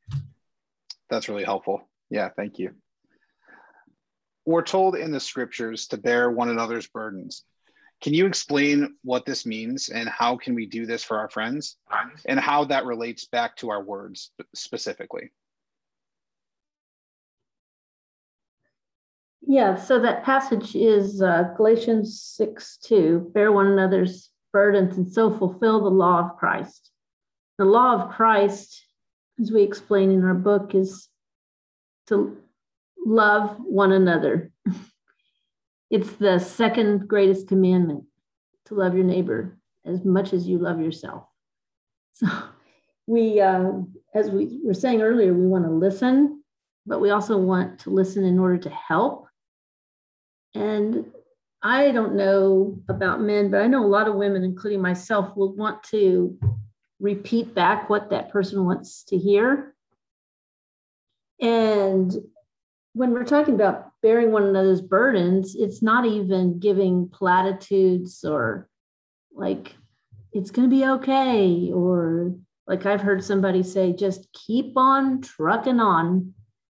That's 1.10 1.28
really 1.28 1.44
helpful. 1.44 1.88
Yeah, 2.10 2.28
thank 2.36 2.58
you. 2.58 2.72
We're 4.44 4.62
told 4.62 4.96
in 4.96 5.10
the 5.10 5.20
scriptures 5.20 5.88
to 5.88 5.96
bear 5.96 6.30
one 6.30 6.48
another's 6.48 6.86
burdens. 6.86 7.44
Can 8.00 8.14
you 8.14 8.26
explain 8.26 8.94
what 9.02 9.26
this 9.26 9.44
means 9.44 9.88
and 9.88 10.08
how 10.08 10.36
can 10.36 10.54
we 10.54 10.66
do 10.66 10.86
this 10.86 11.02
for 11.02 11.18
our 11.18 11.28
friends 11.28 11.76
and 12.26 12.38
how 12.38 12.64
that 12.64 12.86
relates 12.86 13.26
back 13.26 13.56
to 13.56 13.70
our 13.70 13.82
words 13.82 14.30
specifically? 14.54 15.30
Yeah, 19.50 19.76
so 19.76 19.98
that 20.00 20.24
passage 20.24 20.76
is 20.76 21.22
uh, 21.22 21.54
Galatians 21.56 22.22
6 22.36 22.76
2. 22.84 23.30
Bear 23.32 23.50
one 23.50 23.66
another's 23.66 24.28
burdens 24.52 24.98
and 24.98 25.10
so 25.10 25.30
fulfill 25.30 25.80
the 25.80 25.88
law 25.88 26.18
of 26.20 26.36
Christ. 26.36 26.90
The 27.56 27.64
law 27.64 27.94
of 27.94 28.10
Christ, 28.10 28.84
as 29.40 29.50
we 29.50 29.62
explain 29.62 30.10
in 30.10 30.22
our 30.22 30.34
book, 30.34 30.74
is 30.74 31.08
to 32.08 32.36
love 33.02 33.56
one 33.58 33.90
another. 33.90 34.52
it's 35.90 36.12
the 36.12 36.38
second 36.38 37.08
greatest 37.08 37.48
commandment 37.48 38.04
to 38.66 38.74
love 38.74 38.94
your 38.94 39.04
neighbor 39.04 39.56
as 39.86 40.04
much 40.04 40.34
as 40.34 40.46
you 40.46 40.58
love 40.58 40.78
yourself. 40.78 41.24
So, 42.12 42.26
we, 43.06 43.40
uh, 43.40 43.70
as 44.14 44.30
we 44.30 44.60
were 44.62 44.74
saying 44.74 45.00
earlier, 45.00 45.32
we 45.32 45.46
want 45.46 45.64
to 45.64 45.70
listen, 45.70 46.42
but 46.84 47.00
we 47.00 47.08
also 47.08 47.38
want 47.38 47.78
to 47.80 47.90
listen 47.90 48.24
in 48.24 48.38
order 48.38 48.58
to 48.58 48.68
help 48.68 49.27
and 50.54 51.04
I 51.62 51.90
don't 51.90 52.14
know 52.14 52.80
about 52.88 53.20
men, 53.20 53.50
but 53.50 53.62
I 53.62 53.66
know 53.66 53.84
a 53.84 53.86
lot 53.86 54.08
of 54.08 54.14
women, 54.14 54.44
including 54.44 54.80
myself, 54.80 55.36
will 55.36 55.54
want 55.54 55.82
to 55.84 56.38
repeat 57.00 57.54
back 57.54 57.90
what 57.90 58.10
that 58.10 58.30
person 58.30 58.64
wants 58.64 59.04
to 59.04 59.16
hear. 59.16 59.74
And 61.40 62.12
when 62.92 63.12
we're 63.12 63.24
talking 63.24 63.54
about 63.54 63.90
bearing 64.02 64.32
one 64.32 64.44
another's 64.44 64.80
burdens, 64.80 65.54
it's 65.56 65.82
not 65.82 66.04
even 66.04 66.58
giving 66.58 67.08
platitudes 67.08 68.24
or 68.24 68.68
like, 69.32 69.74
it's 70.32 70.50
going 70.50 70.68
to 70.68 70.76
be 70.76 70.84
okay. 70.84 71.72
Or 71.72 72.34
like 72.66 72.86
I've 72.86 73.00
heard 73.00 73.24
somebody 73.24 73.62
say, 73.62 73.92
just 73.92 74.32
keep 74.32 74.76
on 74.76 75.22
trucking 75.22 75.80
on. 75.80 76.34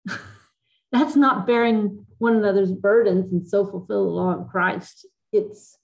That's 0.92 1.16
not 1.16 1.48
bearing 1.48 2.06
one 2.22 2.36
another's 2.36 2.72
burdens 2.72 3.32
and 3.32 3.48
so 3.48 3.66
fulfill 3.66 4.06
the 4.06 4.12
law 4.12 4.40
of 4.40 4.48
Christ. 4.50 5.08
It's 5.34 5.78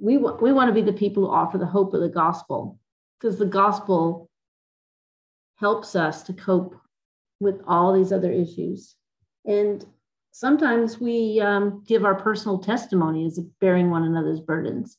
we 0.00 0.16
want 0.16 0.40
we 0.40 0.52
want 0.52 0.68
to 0.68 0.74
be 0.74 0.82
the 0.82 0.96
people 0.96 1.24
who 1.24 1.32
offer 1.32 1.58
the 1.58 1.66
hope 1.66 1.92
of 1.94 2.00
the 2.00 2.08
gospel 2.08 2.78
because 3.18 3.38
the 3.38 3.46
gospel 3.46 4.30
helps 5.56 5.96
us 5.96 6.22
to 6.22 6.32
cope 6.32 6.76
with 7.40 7.60
all 7.66 7.92
these 7.92 8.12
other 8.12 8.30
issues. 8.32 8.94
And 9.44 9.84
sometimes 10.32 11.00
we 11.00 11.40
um, 11.40 11.82
give 11.86 12.04
our 12.04 12.14
personal 12.14 12.58
testimony 12.58 13.26
as 13.26 13.40
bearing 13.60 13.90
one 13.90 14.04
another's 14.04 14.40
burdens. 14.40 14.96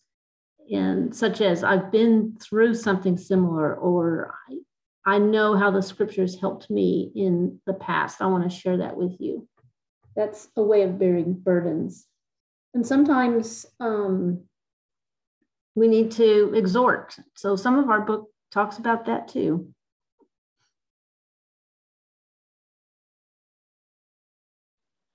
and 0.72 1.16
such 1.16 1.42
as 1.42 1.64
I've 1.64 1.92
been 1.92 2.38
through 2.42 2.76
something 2.76 3.18
similar 3.18 3.76
or 3.76 4.36
I, 4.50 5.16
I 5.16 5.18
know 5.18 5.58
how 5.58 5.72
the 5.72 5.82
scriptures 5.82 6.40
helped 6.40 6.70
me 6.70 7.12
in 7.16 7.60
the 7.66 7.74
past. 7.74 8.22
I 8.22 8.28
want 8.28 8.44
to 8.44 8.56
share 8.56 8.78
that 8.78 8.96
with 8.96 9.16
you. 9.20 9.49
That's 10.20 10.50
a 10.58 10.62
way 10.62 10.82
of 10.82 11.00
bearing 11.00 11.32
burdens. 11.32 12.06
And 12.74 12.86
sometimes 12.86 13.66
um, 13.80 14.42
we 15.76 15.88
need 15.88 16.12
to 16.12 16.54
exhort. 16.54 17.16
So 17.36 17.56
some 17.56 17.80
of 17.80 17.90
our 17.90 18.02
book 18.02 18.28
talks 18.52 18.80
about 18.80 19.06
that 19.06 19.30
too. 19.30 19.74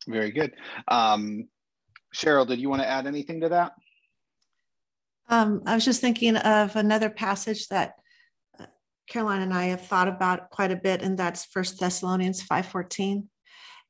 Very 0.09 0.31
good. 0.31 0.55
Um, 0.89 1.49
Cheryl, 2.15 2.49
did 2.49 2.59
you 2.59 2.71
want 2.71 2.81
to 2.81 2.89
add 2.89 3.07
anything 3.07 3.43
to 3.43 3.51
that? 3.51 3.73
Um, 5.29 5.65
I 5.67 5.75
was 5.75 5.85
just 5.85 6.01
thinking 6.01 6.37
of 6.39 6.77
another 6.77 7.11
passage 7.11 7.69
that 7.69 7.93
uh, 8.59 8.65
Caroline 9.07 9.43
and 9.43 9.53
I 9.53 9.67
have 9.67 9.83
thought 9.83 10.09
about 10.09 10.49
quite 10.49 10.71
a 10.71 10.77
bit, 10.77 11.03
and 11.03 11.19
that's 11.19 11.45
First 11.45 11.79
Thessalonians 11.79 12.43
5:14. 12.43 13.29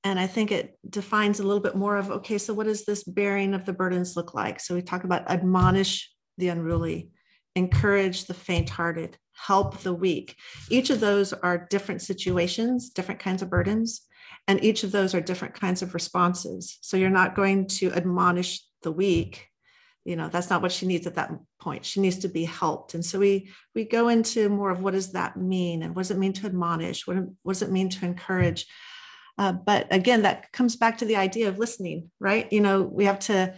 And 0.04 0.20
I 0.20 0.26
think 0.26 0.52
it 0.52 0.78
defines 0.88 1.40
a 1.40 1.42
little 1.42 1.62
bit 1.62 1.74
more 1.74 1.96
of 1.96 2.10
okay, 2.10 2.36
so 2.36 2.52
what 2.52 2.66
does 2.66 2.84
this 2.84 3.02
bearing 3.04 3.54
of 3.54 3.64
the 3.64 3.72
burdens 3.72 4.16
look 4.16 4.34
like? 4.34 4.60
So 4.60 4.74
we 4.74 4.82
talk 4.82 5.04
about 5.04 5.30
admonish 5.30 6.10
the 6.36 6.48
unruly, 6.48 7.10
encourage 7.56 8.26
the 8.26 8.34
faint-hearted, 8.34 9.16
help 9.32 9.78
the 9.78 9.94
weak. 9.94 10.36
Each 10.68 10.90
of 10.90 11.00
those 11.00 11.32
are 11.32 11.66
different 11.70 12.02
situations, 12.02 12.90
different 12.90 13.20
kinds 13.20 13.40
of 13.40 13.48
burdens, 13.48 14.02
and 14.46 14.62
each 14.62 14.84
of 14.84 14.92
those 14.92 15.14
are 15.14 15.22
different 15.22 15.54
kinds 15.54 15.80
of 15.80 15.94
responses. 15.94 16.76
So 16.82 16.98
you're 16.98 17.08
not 17.08 17.34
going 17.34 17.66
to 17.68 17.90
admonish 17.92 18.60
the 18.82 18.92
weak 18.92 19.48
you 20.04 20.16
know 20.16 20.28
that's 20.28 20.50
not 20.50 20.62
what 20.62 20.72
she 20.72 20.86
needs 20.86 21.06
at 21.06 21.14
that 21.14 21.32
point 21.58 21.84
she 21.84 22.00
needs 22.00 22.18
to 22.18 22.28
be 22.28 22.44
helped 22.44 22.94
and 22.94 23.04
so 23.04 23.18
we 23.18 23.50
we 23.74 23.84
go 23.84 24.08
into 24.08 24.48
more 24.48 24.70
of 24.70 24.80
what 24.80 24.92
does 24.92 25.12
that 25.12 25.36
mean 25.36 25.82
and 25.82 25.96
what 25.96 26.02
does 26.02 26.10
it 26.10 26.18
mean 26.18 26.32
to 26.32 26.46
admonish 26.46 27.06
what, 27.06 27.16
what 27.42 27.54
does 27.54 27.62
it 27.62 27.70
mean 27.70 27.88
to 27.88 28.04
encourage 28.04 28.66
uh, 29.38 29.52
but 29.52 29.86
again 29.90 30.22
that 30.22 30.50
comes 30.52 30.76
back 30.76 30.98
to 30.98 31.04
the 31.04 31.16
idea 31.16 31.48
of 31.48 31.58
listening 31.58 32.10
right 32.20 32.52
you 32.52 32.60
know 32.60 32.82
we 32.82 33.04
have 33.04 33.18
to 33.18 33.54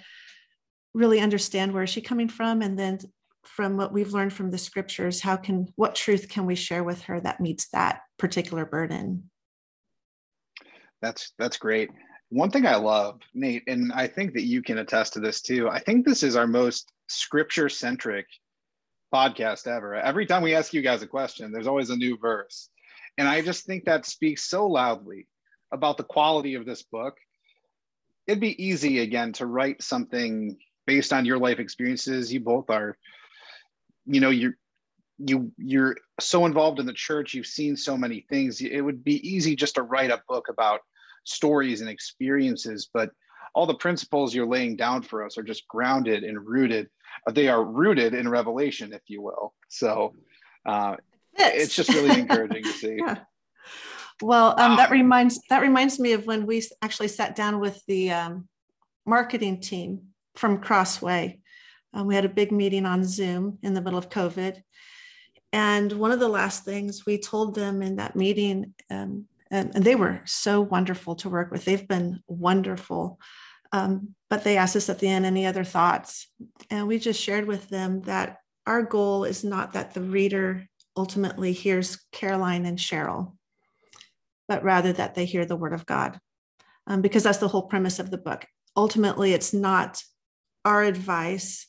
really 0.95 1.21
understand 1.21 1.73
where 1.73 1.83
is 1.83 1.91
she 1.91 2.01
coming 2.01 2.29
from 2.29 2.63
and 2.63 2.79
then 2.79 2.99
from 3.43 3.77
what 3.77 3.93
we've 3.93 4.13
learned 4.13 4.33
from 4.33 4.51
the 4.51 4.59
scriptures 4.59 5.21
how 5.21 5.37
can 5.37 5.67
what 5.77 5.95
truth 5.95 6.29
can 6.29 6.47
we 6.47 6.55
share 6.55 6.85
with 6.85 7.03
her 7.03 7.21
that 7.21 7.41
meets 7.41 7.69
that 7.69 8.01
particular 8.19 8.65
burden 8.65 9.31
that's 11.01 11.33
that's 11.39 11.57
great 11.57 11.91
one 12.31 12.51
thing 12.51 12.67
I 12.67 12.77
love, 12.77 13.21
Nate, 13.35 13.63
and 13.69 13.93
I 13.93 14.09
think 14.09 14.35
that 14.35 14.43
you 14.43 14.61
can 14.63 14.79
attest 14.79 15.13
to 15.13 15.21
this 15.21 15.41
too. 15.41 15.69
I 15.69 15.79
think 15.79 16.05
this 16.05 16.23
is 16.23 16.35
our 16.35 16.47
most 16.47 16.93
scripture 17.09 17.69
centric 17.69 18.27
podcast 19.15 19.67
ever. 19.69 19.95
Every 19.95 20.27
time 20.27 20.43
we 20.43 20.55
ask 20.55 20.75
you 20.75 20.83
guys 20.83 21.03
a 21.03 21.07
question, 21.07 21.53
there's 21.53 21.69
always 21.69 21.91
a 21.91 21.97
new 21.97 22.19
verse. 22.19 22.69
And 23.19 23.29
I 23.29 23.43
just 23.43 23.65
think 23.65 23.85
that 23.85 24.07
speaks 24.07 24.45
so 24.45 24.67
loudly 24.67 25.27
about 25.73 25.97
the 25.97 26.05
quality 26.05 26.55
of 26.55 26.65
this 26.65 26.83
book. 26.83 27.17
It'd 28.27 28.41
be 28.41 28.63
easy 28.63 29.01
again 29.01 29.33
to 29.35 29.47
write 29.47 29.83
something 29.83 30.57
based 30.87 31.13
on 31.13 31.25
your 31.25 31.39
life 31.39 31.59
experiences. 31.59 32.33
You 32.33 32.41
both 32.41 32.71
are, 32.71 32.97
you 34.07 34.21
know, 34.21 34.31
you're 34.31 34.55
you 35.19 35.51
you're 35.57 35.97
so 36.21 36.45
involved 36.47 36.79
in 36.79 36.87
the 36.87 36.93
church, 36.93 37.35
you've 37.35 37.47
seen 37.47 37.77
so 37.77 37.97
many 37.97 38.27
things. 38.29 38.61
It 38.61 38.81
would 38.81 39.03
be 39.03 39.27
easy 39.27 39.57
just 39.57 39.77
to 39.77 39.83
write 39.83 40.11
a 40.11 40.23
book 40.29 40.49
about 40.49 40.81
stories 41.25 41.81
and 41.81 41.91
experiences, 41.91 42.89
but 42.93 43.11
all 43.55 43.67
the 43.67 43.75
principles 43.75 44.35
you're 44.35 44.47
laying 44.47 44.77
down 44.77 45.03
for 45.03 45.25
us 45.25 45.39
are 45.39 45.43
just 45.43 45.67
grounded 45.69 46.25
and 46.25 46.47
rooted. 46.47 46.89
Uh, 47.27 47.33
they 47.33 47.49
are 47.49 47.65
rooted 47.65 48.13
in 48.13 48.29
revelation, 48.29 48.93
if 48.93 49.03
you 49.07 49.23
will. 49.23 49.55
So 49.69 50.15
uh, 50.67 50.97
it's 51.35 51.75
just 51.75 51.89
really 51.91 52.21
encouraging 52.21 52.65
to 52.65 52.73
see. 52.73 52.97
Yeah. 52.99 53.19
Well, 54.23 54.59
um, 54.59 54.77
that 54.77 54.91
reminds 54.91 55.41
that 55.51 55.63
reminds 55.63 55.99
me 55.99 56.13
of 56.13 56.27
when 56.27 56.47
we 56.47 56.63
actually 56.83 57.09
sat 57.09 57.37
down 57.37 57.61
with 57.61 57.83
the 57.87 58.13
um, 58.13 58.49
marketing 59.05 59.61
team 59.61 60.09
from 60.37 60.61
Crossway. 60.61 61.41
Um, 61.93 62.07
we 62.07 62.15
had 62.15 62.25
a 62.25 62.31
big 62.31 62.51
meeting 62.53 62.87
on 62.87 63.05
Zoom 63.05 63.59
in 63.63 63.75
the 63.75 63.81
middle 63.81 63.99
of 63.99 64.09
COVID, 64.09 64.63
and 65.53 65.93
one 65.93 66.13
of 66.13 66.21
the 66.21 66.29
last 66.29 66.65
things 66.65 67.05
we 67.07 67.19
told 67.19 67.55
them 67.55 67.83
in 67.83 67.97
that 67.97 68.17
meeting 68.17 68.75
um, 68.91 69.27
and, 69.51 69.75
and, 69.75 69.85
they 69.85 69.95
were 69.95 70.23
so 70.25 70.61
wonderful 70.61 71.15
to 71.17 71.29
work 71.29 71.51
with. 71.51 71.65
They've 71.65 71.87
been 71.87 72.21
wonderful. 72.27 73.21
Um, 73.73 74.15
but 74.31 74.45
they 74.45 74.57
asked 74.57 74.77
us 74.77 74.89
at 74.89 74.99
the 74.99 75.09
end, 75.09 75.25
any 75.25 75.47
other 75.47 75.65
thoughts? 75.65 76.29
And 76.71 76.87
we 76.87 76.99
just 76.99 77.21
shared 77.21 77.47
with 77.47 77.69
them 77.69 78.03
that 78.03 78.39
our 78.67 78.83
goal 78.83 79.25
is 79.25 79.45
not 79.45 79.73
that 79.75 79.95
the 79.95 80.01
reader 80.01 80.67
ultimately 80.97 81.53
hears 81.53 81.99
Caroline 82.13 82.65
and 82.67 82.79
Cheryl, 82.79 83.36
but 84.49 84.63
rather 84.63 84.93
that 84.93 85.15
they 85.15 85.25
hear 85.25 85.45
the 85.45 85.57
word 85.57 85.73
of 85.73 85.87
God, 85.87 86.19
um, 86.87 87.03
because 87.03 87.23
that's 87.23 87.39
the 87.39 87.49
whole 87.49 87.63
premise 87.63 87.99
of 87.99 88.11
the 88.11 88.19
book. 88.19 88.47
Ultimately, 88.77 89.33
it's 89.33 89.53
not 89.53 90.03
our 90.65 90.83
advice 90.83 91.67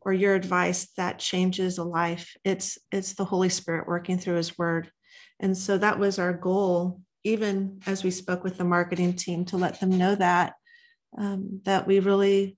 or 0.00 0.12
your 0.12 0.34
advice 0.34 0.88
that 0.96 1.18
changes 1.18 1.78
a 1.78 1.84
life. 1.84 2.36
It's 2.44 2.78
it's 2.92 3.14
the 3.14 3.24
Holy 3.24 3.48
Spirit 3.48 3.88
working 3.88 4.18
through 4.18 4.36
His 4.36 4.58
Word, 4.58 4.90
and 5.40 5.56
so 5.56 5.78
that 5.78 5.98
was 5.98 6.18
our 6.18 6.32
goal 6.32 7.00
even 7.24 7.80
as 7.86 8.04
we 8.04 8.10
spoke 8.10 8.44
with 8.44 8.58
the 8.58 8.64
marketing 8.64 9.14
team 9.14 9.46
to 9.46 9.56
let 9.56 9.80
them 9.80 9.96
know 9.96 10.14
that 10.14 10.52
um, 11.16 11.60
that 11.64 11.86
we 11.86 12.00
really 12.00 12.56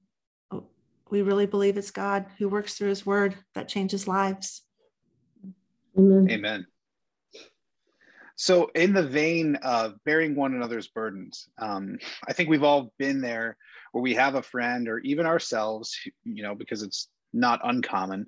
we 1.09 1.23
really 1.23 1.47
believe 1.47 1.77
it's 1.77 1.93
God 1.93 2.27
who 2.39 2.49
works 2.49 2.75
through 2.75 2.89
His 2.89 3.07
Word 3.07 3.37
that 3.55 3.69
changes 3.69 4.09
lives. 4.09 4.63
Amen. 5.97 6.29
Amen. 6.31 6.67
So, 8.37 8.71
in 8.75 8.93
the 8.93 9.03
vein 9.03 9.57
of 9.57 9.95
bearing 10.05 10.35
one 10.35 10.55
another's 10.55 10.89
burdens, 10.89 11.49
um, 11.59 11.99
I 12.29 12.35
think 12.35 12.51
we've 12.51 12.63
all 12.63 12.93
been 12.99 13.23
there 13.23 13.57
where 13.93 14.03
we 14.03 14.15
have 14.15 14.35
a 14.35 14.43
friend 14.43 14.89
or 14.89 14.99
even 14.99 15.25
ourselves, 15.25 15.99
you 16.25 16.43
know, 16.43 16.55
because 16.55 16.83
it's 16.83 17.09
not 17.33 17.61
uncommon. 17.65 18.27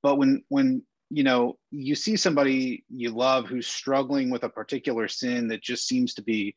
But 0.00 0.16
when 0.16 0.44
when 0.48 0.82
you 1.10 1.24
know 1.24 1.58
you 1.70 1.94
see 1.94 2.16
somebody 2.16 2.84
you 2.88 3.10
love 3.10 3.46
who's 3.46 3.66
struggling 3.66 4.30
with 4.30 4.44
a 4.44 4.48
particular 4.48 5.08
sin 5.08 5.48
that 5.48 5.62
just 5.62 5.86
seems 5.86 6.14
to 6.14 6.22
be 6.22 6.54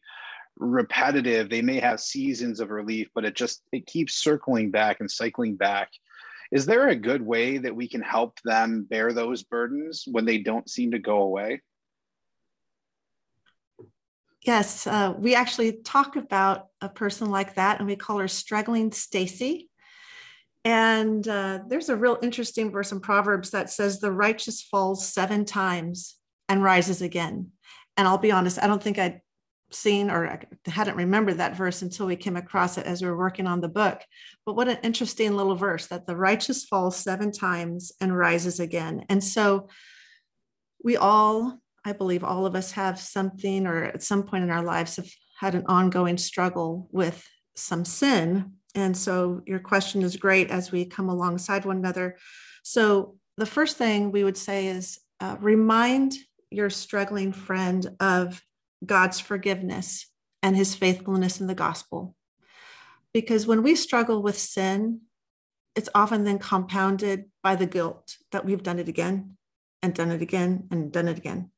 repetitive 0.57 1.49
they 1.49 1.61
may 1.61 1.77
have 1.77 1.99
seasons 1.99 2.61
of 2.61 2.69
relief 2.69 3.09
but 3.13 3.25
it 3.25 3.35
just 3.35 3.63
it 3.73 3.85
keeps 3.85 4.15
circling 4.15 4.71
back 4.71 5.01
and 5.01 5.11
cycling 5.11 5.55
back 5.55 5.89
is 6.53 6.65
there 6.65 6.87
a 6.87 6.95
good 6.95 7.21
way 7.21 7.57
that 7.57 7.75
we 7.75 7.85
can 7.85 8.01
help 8.01 8.39
them 8.45 8.87
bear 8.89 9.11
those 9.11 9.43
burdens 9.43 10.05
when 10.09 10.23
they 10.23 10.37
don't 10.37 10.69
seem 10.69 10.91
to 10.91 10.99
go 10.99 11.23
away 11.23 11.61
yes 14.45 14.87
uh, 14.87 15.13
we 15.17 15.35
actually 15.35 15.81
talk 15.83 16.15
about 16.15 16.67
a 16.81 16.89
person 16.89 17.29
like 17.29 17.55
that 17.55 17.79
and 17.79 17.87
we 17.87 17.95
call 17.95 18.19
her 18.19 18.27
struggling 18.27 18.91
stacy 18.91 19.69
and 20.65 21.27
uh, 21.27 21.59
there's 21.67 21.89
a 21.89 21.95
real 21.95 22.17
interesting 22.23 22.71
verse 22.71 22.91
in 22.91 22.99
Proverbs 22.99 23.51
that 23.51 23.69
says, 23.69 23.99
The 23.99 24.11
righteous 24.11 24.63
falls 24.63 25.07
seven 25.07 25.45
times 25.45 26.15
and 26.49 26.63
rises 26.63 27.03
again. 27.03 27.51
And 27.95 28.07
I'll 28.07 28.17
be 28.17 28.31
honest, 28.31 28.61
I 28.61 28.65
don't 28.65 28.81
think 28.81 28.97
I'd 28.97 29.21
seen 29.71 30.09
or 30.09 30.27
I 30.27 30.39
hadn't 30.69 30.97
remembered 30.97 31.37
that 31.37 31.55
verse 31.55 31.83
until 31.83 32.07
we 32.07 32.15
came 32.15 32.35
across 32.35 32.79
it 32.79 32.87
as 32.87 33.01
we 33.01 33.07
were 33.07 33.17
working 33.17 33.45
on 33.45 33.61
the 33.61 33.69
book. 33.69 34.01
But 34.43 34.55
what 34.55 34.67
an 34.67 34.79
interesting 34.81 35.35
little 35.35 35.55
verse 35.55 35.85
that 35.87 36.07
the 36.07 36.17
righteous 36.17 36.65
falls 36.65 36.95
seven 36.95 37.31
times 37.31 37.91
and 38.01 38.17
rises 38.17 38.59
again. 38.59 39.05
And 39.07 39.23
so 39.23 39.69
we 40.83 40.97
all, 40.97 41.59
I 41.85 41.93
believe 41.93 42.23
all 42.23 42.45
of 42.45 42.55
us 42.55 42.71
have 42.71 42.99
something 42.99 43.67
or 43.67 43.83
at 43.83 44.03
some 44.03 44.23
point 44.23 44.43
in 44.43 44.49
our 44.49 44.63
lives 44.63 44.95
have 44.95 45.09
had 45.39 45.55
an 45.55 45.65
ongoing 45.67 46.17
struggle 46.17 46.89
with 46.91 47.25
some 47.55 47.85
sin 47.85 48.55
and 48.75 48.95
so 48.95 49.41
your 49.47 49.59
question 49.59 50.03
is 50.03 50.17
great 50.17 50.51
as 50.51 50.71
we 50.71 50.85
come 50.85 51.07
alongside 51.07 51.65
one 51.65 51.77
another. 51.77 52.17
So 52.61 53.15
the 53.37 53.45
first 53.45 53.77
thing 53.77 54.11
we 54.11 54.23
would 54.23 54.37
say 54.37 54.67
is 54.67 54.99
uh, 55.21 55.37
remind 55.39 56.15
your 56.51 56.69
struggling 56.69 57.31
friend 57.31 57.87
of 58.01 58.43
God's 58.85 59.19
forgiveness 59.19 60.07
and 60.43 60.55
his 60.55 60.75
faithfulness 60.75 61.39
in 61.39 61.47
the 61.47 61.55
gospel. 61.55 62.15
Because 63.13 63.47
when 63.47 63.63
we 63.63 63.75
struggle 63.75 64.21
with 64.21 64.37
sin, 64.37 65.01
it's 65.73 65.89
often 65.95 66.25
then 66.25 66.37
compounded 66.37 67.25
by 67.41 67.55
the 67.55 67.65
guilt 67.65 68.17
that 68.33 68.45
we've 68.45 68.63
done 68.63 68.79
it 68.79 68.89
again 68.89 69.37
and 69.81 69.93
done 69.93 70.11
it 70.11 70.21
again 70.21 70.67
and 70.69 70.91
done 70.91 71.07
it 71.07 71.17
again. 71.17 71.49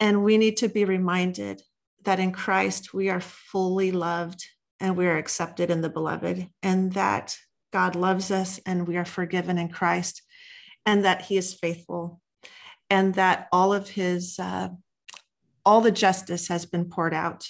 And 0.00 0.24
we 0.24 0.38
need 0.38 0.58
to 0.58 0.68
be 0.68 0.84
reminded 0.84 1.62
that 2.04 2.20
in 2.20 2.32
Christ 2.32 2.94
we 2.94 3.10
are 3.10 3.20
fully 3.20 3.90
loved 3.90 4.44
and 4.80 4.96
we 4.96 5.06
are 5.06 5.16
accepted 5.16 5.70
in 5.70 5.80
the 5.80 5.88
beloved, 5.88 6.48
and 6.62 6.92
that 6.92 7.36
God 7.72 7.96
loves 7.96 8.30
us 8.30 8.60
and 8.64 8.86
we 8.86 8.96
are 8.96 9.04
forgiven 9.04 9.58
in 9.58 9.68
Christ, 9.68 10.22
and 10.86 11.04
that 11.04 11.22
He 11.22 11.36
is 11.36 11.54
faithful, 11.54 12.20
and 12.88 13.14
that 13.14 13.48
all 13.52 13.74
of 13.74 13.90
His, 13.90 14.38
uh, 14.38 14.68
all 15.66 15.80
the 15.80 15.90
justice 15.90 16.46
has 16.48 16.64
been 16.64 16.84
poured 16.84 17.12
out, 17.12 17.48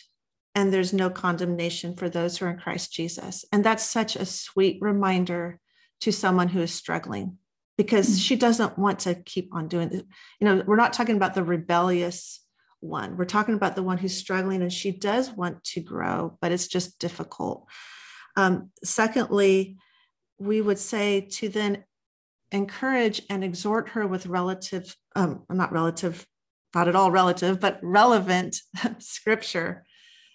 and 0.55 0.73
there's 0.73 0.95
no 0.95 1.11
condemnation 1.11 1.95
for 1.97 2.09
those 2.09 2.39
who 2.39 2.47
are 2.47 2.51
in 2.51 2.59
Christ 2.59 2.93
Jesus. 2.93 3.45
And 3.53 3.63
that's 3.63 3.85
such 3.85 4.17
a 4.17 4.25
sweet 4.25 4.79
reminder 4.81 5.61
to 6.01 6.13
someone 6.13 6.49
who 6.49 6.61
is 6.61 6.73
struggling 6.73 7.37
because 7.79 8.11
mm. 8.11 8.23
she 8.23 8.37
doesn't 8.37 8.77
want 8.77 8.99
to 8.99 9.15
keep 9.15 9.55
on 9.55 9.69
doing 9.69 9.91
it. 9.91 10.07
You 10.41 10.45
know, 10.45 10.63
we're 10.67 10.77
not 10.77 10.93
talking 10.93 11.17
about 11.17 11.33
the 11.33 11.45
rebellious 11.45 12.45
one. 12.81 13.17
We're 13.17 13.25
talking 13.25 13.55
about 13.55 13.77
the 13.77 13.83
one 13.83 13.97
who's 13.97 14.17
struggling 14.17 14.61
and 14.61 14.73
she 14.73 14.91
does 14.91 15.31
want 15.31 15.65
to 15.65 15.81
grow, 15.81 16.37
but 16.43 16.53
it's 16.53 16.67
just 16.67 16.99
difficult. 16.99 17.67
Um, 18.37 18.71
secondly, 18.85 19.79
we 20.39 20.61
would 20.61 20.79
say 20.79 21.23
to 21.33 21.49
then 21.49 21.85
encourage 22.53 23.23
and 23.31 23.43
exhort 23.43 23.91
her 23.91 24.07
with 24.07 24.27
relative, 24.27 24.95
um, 25.17 25.45
not 25.49 25.73
relative, 25.73 26.27
not 26.75 26.89
at 26.89 26.97
all 26.97 27.11
relative, 27.11 27.61
but 27.61 27.81
relevant 27.83 28.57
scripture. 28.99 29.85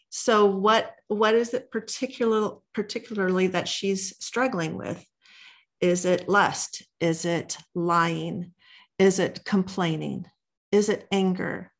So 0.09 0.45
what 0.45 0.91
what 1.07 1.33
is 1.33 1.53
it 1.53 1.71
particular, 1.71 2.57
particularly 2.73 3.47
that 3.47 3.67
she's 3.67 4.15
struggling 4.23 4.77
with? 4.77 5.03
Is 5.83 6.05
it 6.05 6.29
lust? 6.29 6.83
Is 7.01 7.25
it 7.25 7.57
lying? 7.75 8.53
Is 8.97 9.19
it 9.19 9.43
complaining? 9.43 10.25
Is 10.71 10.87
it 10.87 11.05
anger? 11.11 11.73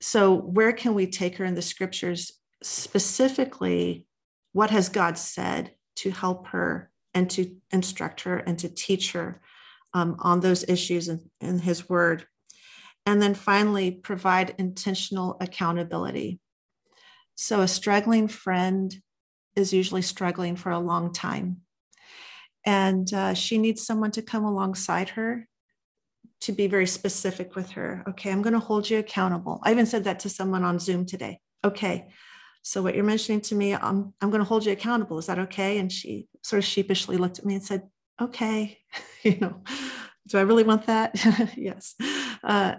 So 0.00 0.34
where 0.34 0.72
can 0.72 0.94
we 0.94 1.06
take 1.06 1.36
her 1.36 1.44
in 1.44 1.54
the 1.54 1.62
scriptures 1.62 2.32
specifically? 2.64 4.04
What 4.52 4.70
has 4.70 4.88
God 4.88 5.16
said 5.16 5.76
to 5.98 6.10
help 6.10 6.48
her 6.48 6.90
and 7.14 7.30
to 7.30 7.54
instruct 7.70 8.22
her 8.22 8.36
and 8.36 8.58
to 8.58 8.68
teach 8.68 9.12
her 9.12 9.40
um, 9.94 10.16
on 10.18 10.40
those 10.40 10.68
issues 10.68 11.08
in, 11.08 11.30
in 11.40 11.60
His 11.60 11.88
Word. 11.88 12.26
And 13.06 13.22
then 13.22 13.34
finally, 13.34 13.92
provide 13.92 14.56
intentional 14.58 15.36
accountability. 15.40 16.40
So, 17.36 17.60
a 17.60 17.68
struggling 17.68 18.26
friend 18.26 18.92
is 19.54 19.72
usually 19.72 20.02
struggling 20.02 20.56
for 20.56 20.72
a 20.72 20.80
long 20.80 21.12
time. 21.12 21.62
And 22.66 23.12
uh, 23.14 23.32
she 23.32 23.58
needs 23.58 23.86
someone 23.86 24.10
to 24.10 24.22
come 24.22 24.44
alongside 24.44 25.10
her 25.10 25.46
to 26.42 26.52
be 26.52 26.66
very 26.66 26.86
specific 26.86 27.56
with 27.56 27.70
her. 27.70 28.04
Okay, 28.08 28.30
I'm 28.30 28.42
going 28.42 28.52
to 28.52 28.58
hold 28.58 28.90
you 28.90 28.98
accountable. 28.98 29.60
I 29.62 29.70
even 29.70 29.86
said 29.86 30.04
that 30.04 30.20
to 30.20 30.28
someone 30.28 30.64
on 30.64 30.78
Zoom 30.78 31.06
today. 31.06 31.40
Okay, 31.64 32.08
so 32.62 32.82
what 32.82 32.96
you're 32.96 33.04
mentioning 33.04 33.40
to 33.42 33.54
me, 33.54 33.74
I'm, 33.74 34.12
I'm 34.20 34.30
going 34.30 34.40
to 34.40 34.44
hold 34.44 34.66
you 34.66 34.72
accountable. 34.72 35.18
Is 35.18 35.26
that 35.26 35.38
okay? 35.38 35.78
And 35.78 35.90
she 35.90 36.26
sort 36.42 36.58
of 36.58 36.64
sheepishly 36.64 37.16
looked 37.16 37.38
at 37.38 37.44
me 37.46 37.54
and 37.54 37.64
said, 37.64 37.82
okay, 38.20 38.78
you 39.22 39.38
know, 39.40 39.62
do 40.26 40.38
I 40.38 40.42
really 40.42 40.64
want 40.64 40.86
that? 40.86 41.14
yes. 41.56 41.94
Uh, 42.42 42.74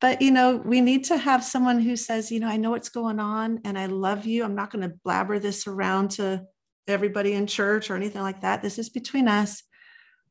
but, 0.00 0.22
you 0.22 0.30
know, 0.30 0.56
we 0.56 0.80
need 0.80 1.04
to 1.06 1.16
have 1.16 1.42
someone 1.42 1.80
who 1.80 1.96
says, 1.96 2.30
you 2.30 2.38
know, 2.38 2.46
I 2.46 2.56
know 2.56 2.70
what's 2.70 2.90
going 2.90 3.18
on 3.18 3.60
and 3.64 3.76
I 3.76 3.86
love 3.86 4.24
you. 4.24 4.44
I'm 4.44 4.54
not 4.54 4.70
going 4.70 4.88
to 4.88 4.96
blabber 5.04 5.40
this 5.40 5.66
around 5.66 6.12
to 6.12 6.44
everybody 6.88 7.32
in 7.34 7.46
church 7.46 7.90
or 7.90 7.96
anything 7.96 8.22
like 8.22 8.40
that. 8.40 8.62
This 8.62 8.78
is 8.78 8.88
between 8.88 9.28
us, 9.28 9.62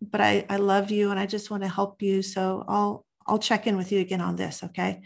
but 0.02 0.22
I, 0.22 0.46
I 0.50 0.58
love 0.58 0.92
you 0.92 1.12
and 1.12 1.20
I 1.20 1.26
just 1.26 1.52
want 1.52 1.64
to 1.64 1.70
help 1.70 2.02
you. 2.02 2.22
So 2.22 2.66
I'll, 2.68 3.06
I'll 3.26 3.40
check 3.40 3.68
in 3.68 3.78
with 3.78 3.92
you 3.92 4.00
again 4.00 4.22
on 4.22 4.36
this. 4.36 4.64
Okay. 4.64 5.02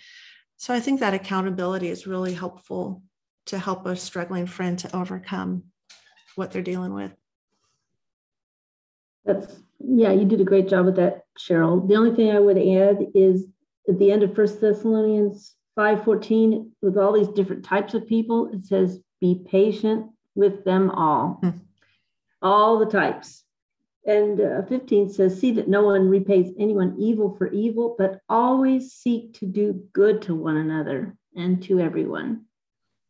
So 0.58 0.74
I 0.74 0.80
think 0.80 1.00
that 1.00 1.14
accountability 1.14 1.90
is 1.90 2.06
really 2.06 2.34
helpful 2.34 3.04
to 3.48 3.58
help 3.58 3.86
a 3.86 3.96
struggling 3.96 4.46
friend 4.46 4.78
to 4.80 4.96
overcome 4.96 5.64
what 6.36 6.52
they're 6.52 6.62
dealing 6.62 6.94
with. 6.94 7.12
That's 9.26 9.60
yeah, 9.80 10.12
you 10.12 10.26
did 10.26 10.42
a 10.42 10.46
great 10.46 10.70
job 10.70 10.86
with 10.86 10.96
that, 10.98 11.24
Cheryl. 11.40 11.88
The 11.88 11.96
only 11.96 12.16
thing 12.16 12.32
I 12.32 12.40
would 12.40 12.58
add 12.58 13.08
is 13.16 13.48
at 13.90 13.98
the 13.98 14.12
end 14.12 14.24
of 14.24 14.36
First 14.36 14.62
Thessalonians 14.62 15.56
5:14, 15.78 16.70
with 16.82 16.98
all 16.98 17.14
these 17.14 17.28
different 17.30 17.66
types 17.66 17.94
of 17.94 18.08
people, 18.08 18.52
it 18.54 18.66
says, 18.66 19.02
be 19.20 19.44
patient 19.50 20.08
with 20.36 20.64
them 20.64 20.90
all. 20.92 21.40
Hmm. 21.42 21.50
All 22.42 22.80
the 22.80 22.86
types. 22.86 23.44
And 24.06 24.42
uh, 24.42 24.64
15 24.64 25.10
says, 25.10 25.40
See 25.40 25.52
that 25.54 25.68
no 25.68 25.84
one 25.84 26.10
repays 26.10 26.54
anyone 26.58 26.96
evil 26.98 27.36
for 27.38 27.52
evil, 27.52 27.96
but 27.98 28.20
always 28.28 28.94
seek 28.94 29.36
to 29.36 29.46
do 29.46 29.84
good 29.94 30.24
to 30.24 30.36
one 30.36 30.58
another 30.58 31.16
and 31.36 31.62
to 31.64 31.80
everyone. 31.80 32.46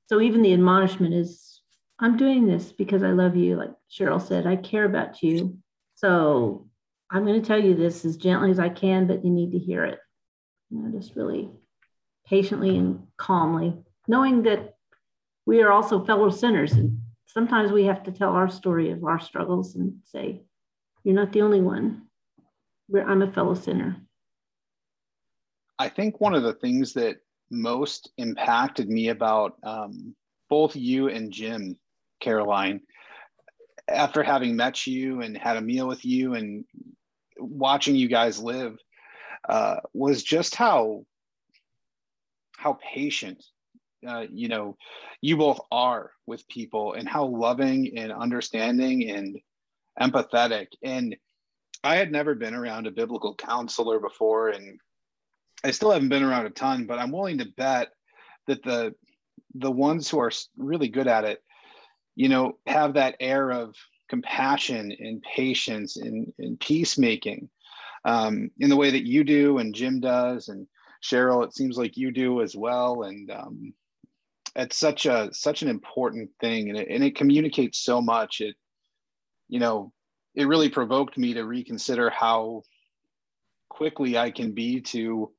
So 0.08 0.20
even 0.20 0.42
the 0.42 0.54
admonishment 0.54 1.14
is, 1.14 1.62
I'm 2.00 2.18
doing 2.18 2.46
this 2.46 2.74
because 2.74 3.04
I 3.04 3.12
love 3.12 3.38
you. 3.38 3.56
Like 3.56 3.72
Cheryl 3.90 4.22
said, 4.22 4.46
I 4.46 4.58
care 4.58 4.84
about 4.84 5.24
you. 5.24 5.58
So 5.96 6.68
I'm 7.10 7.26
going 7.26 7.42
to 7.42 7.48
tell 7.48 7.62
you 7.62 7.76
this 7.76 8.04
as 8.04 8.18
gently 8.18 8.52
as 8.52 8.60
I 8.60 8.70
can, 8.70 9.08
but 9.08 9.24
you 9.24 9.32
need 9.32 9.52
to 9.52 9.60
hear 9.60 9.86
it. 9.86 10.00
You 10.70 10.80
know, 10.80 10.98
just 10.98 11.16
really 11.16 11.50
patiently 12.26 12.78
and 12.78 13.08
calmly, 13.18 13.78
knowing 14.08 14.44
that 14.44 14.76
we 15.46 15.62
are 15.62 15.72
also 15.72 16.04
fellow 16.06 16.30
sinners. 16.30 16.74
And 16.74 17.01
sometimes 17.34 17.72
we 17.72 17.86
have 17.86 18.04
to 18.04 18.12
tell 18.12 18.32
our 18.32 18.50
story 18.50 18.92
of 18.92 19.04
our 19.04 19.20
struggles 19.20 19.76
and 19.76 20.00
say, 20.04 20.42
You're 21.04 21.16
not 21.16 21.32
the 21.32 21.42
only 21.42 21.62
one. 21.62 22.04
We're, 22.90 23.08
I'm 23.08 23.22
a 23.22 23.32
fellow 23.32 23.56
sinner. 23.56 23.98
I 25.80 25.90
think 25.90 26.20
one 26.20 26.36
of 26.36 26.44
the 26.44 26.54
things 26.54 26.94
that 26.94 27.18
most 27.50 28.12
impacted 28.18 28.90
me 28.90 29.10
about 29.10 29.56
um, 29.64 30.16
both 30.50 30.76
you 30.76 31.10
and 31.10 31.32
Jim, 31.32 31.78
Caroline, 32.20 32.82
after 33.88 34.24
having 34.24 34.56
met 34.56 34.86
you 34.86 35.22
and 35.22 35.38
had 35.38 35.58
a 35.58 35.62
meal 35.62 35.88
with 35.88 36.06
you 36.06 36.36
and 36.36 36.66
watching 37.38 37.96
you 37.96 38.08
guys 38.08 38.40
live, 38.40 38.78
uh, 39.50 39.78
was 39.94 40.22
just 40.22 40.56
how 40.56 41.04
how 42.58 42.78
patient 42.94 43.44
uh, 44.08 44.26
you 44.32 44.48
know 44.48 44.78
you 45.22 45.38
both 45.38 45.60
are 45.72 46.12
with 46.26 46.48
people 46.48 46.94
and 46.94 47.08
how 47.08 47.26
loving 47.26 47.98
and 47.98 48.12
understanding 48.12 49.10
and 49.10 49.40
empathetic 50.00 50.68
and 50.84 51.16
i 51.84 51.96
had 51.96 52.12
never 52.12 52.34
been 52.34 52.54
around 52.54 52.88
a 52.88 52.92
biblical 52.92 53.36
counselor 53.36 54.00
before 54.00 54.50
and 54.50 54.80
I 55.64 55.72
still 55.72 55.92
haven't 55.92 56.10
been 56.10 56.24
around 56.24 56.46
a 56.46 56.50
ton, 56.50 56.86
but 56.86 57.00
I'm 57.00 57.12
willing 57.12 57.38
to 57.40 57.46
bet 57.58 57.90
that 58.48 58.64
the 58.64 58.96
the 59.56 59.72
ones 59.72 60.10
who 60.10 60.20
are 60.20 60.32
really 60.58 60.88
good 60.88 61.08
at 61.08 61.26
it, 61.26 61.44
you 62.16 62.30
know, 62.30 62.58
have 62.68 62.94
that 62.94 63.18
air 63.20 63.52
of 63.52 63.76
compassion 64.10 64.96
and 64.98 65.22
patience 65.22 65.98
and, 65.98 66.32
and 66.40 66.60
peacemaking 66.60 67.50
um, 68.06 68.50
in 68.60 68.70
the 68.70 68.76
way 68.78 68.92
that 68.92 69.06
you 69.06 69.24
do 69.24 69.58
and 69.58 69.76
Jim 69.76 70.00
does 70.00 70.48
and 70.48 70.68
Cheryl. 71.04 71.44
It 71.44 71.54
seems 71.54 71.78
like 71.78 71.98
you 71.98 72.12
do 72.12 72.42
as 72.42 72.56
well, 72.56 73.04
and 73.04 73.30
um, 73.30 73.74
it's 74.56 74.78
such 74.78 75.06
a 75.06 75.30
such 75.34 75.62
an 75.62 75.70
important 75.70 76.30
thing, 76.40 76.70
and 76.70 76.78
it, 76.78 76.88
and 76.90 77.04
it 77.04 77.16
communicates 77.16 77.80
so 77.80 78.02
much. 78.02 78.42
It, 78.42 78.56
you 79.50 79.60
know, 79.60 79.92
it 80.36 80.48
really 80.48 80.70
provoked 80.70 81.18
me 81.18 81.34
to 81.34 81.44
reconsider 81.44 82.10
how 82.10 82.64
quickly 83.70 84.18
I 84.18 84.32
can 84.32 84.52
be 84.52 84.82
to 84.82 85.32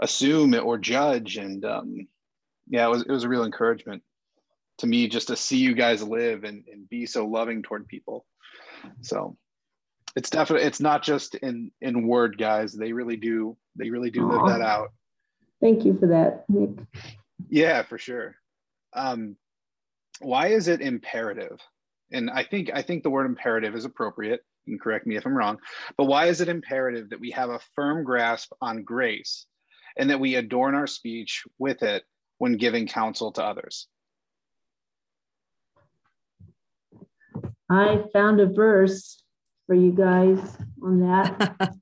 assume 0.00 0.54
or 0.54 0.78
judge. 0.78 1.36
And 1.36 1.64
um, 1.64 2.08
yeah, 2.68 2.86
it 2.86 2.90
was, 2.90 3.02
it 3.02 3.10
was 3.10 3.24
a 3.24 3.28
real 3.28 3.44
encouragement 3.44 4.02
to 4.78 4.86
me 4.86 5.06
just 5.08 5.28
to 5.28 5.36
see 5.36 5.58
you 5.58 5.74
guys 5.74 6.02
live 6.02 6.44
and, 6.44 6.64
and 6.72 6.88
be 6.88 7.06
so 7.06 7.26
loving 7.26 7.62
toward 7.62 7.86
people. 7.86 8.24
So 9.02 9.36
it's 10.16 10.30
definitely, 10.30 10.66
it's 10.66 10.80
not 10.80 11.02
just 11.02 11.34
in, 11.36 11.70
in 11.80 12.08
word 12.08 12.38
guys. 12.38 12.72
They 12.72 12.92
really 12.92 13.16
do, 13.16 13.56
they 13.76 13.90
really 13.90 14.10
do 14.10 14.28
live 14.28 14.46
that 14.46 14.60
out. 14.60 14.92
Thank 15.60 15.84
you 15.84 15.96
for 15.98 16.08
that, 16.08 16.44
Nick. 16.48 16.70
Yeah, 17.48 17.82
for 17.82 17.98
sure. 17.98 18.36
Um, 18.94 19.36
why 20.20 20.48
is 20.48 20.68
it 20.68 20.80
imperative? 20.80 21.60
And 22.10 22.30
I 22.30 22.44
think, 22.44 22.70
I 22.74 22.82
think 22.82 23.02
the 23.02 23.10
word 23.10 23.26
imperative 23.26 23.74
is 23.74 23.84
appropriate. 23.84 24.40
You 24.66 24.74
can 24.74 24.78
correct 24.78 25.06
me 25.06 25.16
if 25.16 25.26
I'm 25.26 25.36
wrong, 25.36 25.58
but 25.96 26.04
why 26.04 26.26
is 26.26 26.40
it 26.40 26.48
imperative 26.48 27.10
that 27.10 27.20
we 27.20 27.30
have 27.32 27.50
a 27.50 27.60
firm 27.74 28.04
grasp 28.04 28.52
on 28.60 28.84
grace 28.84 29.46
and 29.96 30.10
that 30.10 30.20
we 30.20 30.36
adorn 30.36 30.74
our 30.74 30.86
speech 30.86 31.42
with 31.58 31.82
it 31.82 32.04
when 32.38 32.56
giving 32.56 32.86
counsel 32.86 33.32
to 33.32 33.44
others. 33.44 33.86
I 37.70 38.02
found 38.12 38.40
a 38.40 38.46
verse 38.46 39.22
for 39.66 39.74
you 39.74 39.92
guys 39.92 40.38
on 40.82 41.00
that. 41.00 41.74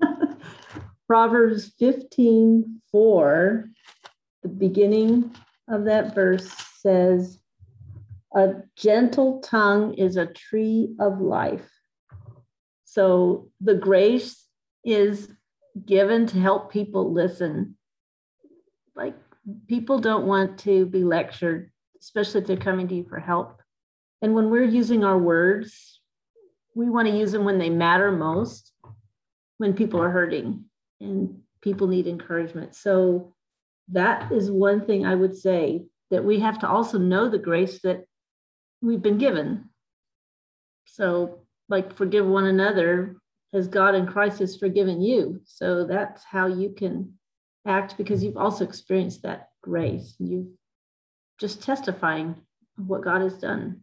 Proverbs 1.06 1.72
15 1.78 2.80
4, 2.90 3.70
the 4.42 4.48
beginning 4.48 5.36
of 5.70 5.84
that 5.84 6.14
verse 6.14 6.50
says, 6.80 7.38
A 8.34 8.62
gentle 8.76 9.40
tongue 9.40 9.94
is 9.94 10.16
a 10.16 10.26
tree 10.26 10.94
of 11.00 11.20
life. 11.20 11.68
So 12.84 13.50
the 13.60 13.74
grace 13.74 14.46
is 14.84 15.28
given 15.84 16.26
to 16.26 16.40
help 16.40 16.72
people 16.72 17.12
listen. 17.12 17.76
Like 18.96 19.14
people 19.66 19.98
don't 19.98 20.26
want 20.26 20.58
to 20.60 20.86
be 20.86 21.04
lectured, 21.04 21.70
especially 22.00 22.40
if 22.40 22.46
they're 22.46 22.56
coming 22.56 22.88
to 22.88 22.94
you 22.94 23.04
for 23.08 23.20
help. 23.20 23.62
And 24.22 24.34
when 24.34 24.50
we're 24.50 24.64
using 24.64 25.04
our 25.04 25.18
words, 25.18 26.00
we 26.74 26.90
want 26.90 27.08
to 27.08 27.16
use 27.16 27.32
them 27.32 27.44
when 27.44 27.58
they 27.58 27.70
matter 27.70 28.10
most, 28.10 28.72
when 29.58 29.74
people 29.74 30.00
are 30.00 30.10
hurting 30.10 30.64
and 31.00 31.40
people 31.60 31.86
need 31.86 32.06
encouragement. 32.06 32.74
So 32.74 33.34
that 33.92 34.30
is 34.32 34.50
one 34.50 34.84
thing 34.84 35.06
I 35.06 35.14
would 35.14 35.36
say 35.36 35.84
that 36.10 36.24
we 36.24 36.40
have 36.40 36.58
to 36.60 36.68
also 36.68 36.98
know 36.98 37.28
the 37.28 37.38
grace 37.38 37.80
that 37.82 38.04
we've 38.80 39.02
been 39.02 39.18
given. 39.18 39.70
So, 40.84 41.40
like, 41.68 41.96
forgive 41.96 42.26
one 42.26 42.46
another 42.46 43.16
as 43.52 43.68
God 43.68 43.94
in 43.94 44.06
Christ 44.06 44.40
has 44.40 44.56
forgiven 44.56 45.00
you. 45.00 45.40
So 45.44 45.86
that's 45.86 46.24
how 46.24 46.46
you 46.46 46.70
can 46.70 47.14
act 47.66 47.96
because 47.96 48.22
you've 48.22 48.36
also 48.36 48.64
experienced 48.64 49.22
that 49.22 49.48
grace. 49.62 50.14
You've 50.18 50.48
just 51.38 51.62
testifying 51.62 52.36
what 52.76 53.04
God 53.04 53.22
has 53.22 53.38
done. 53.38 53.82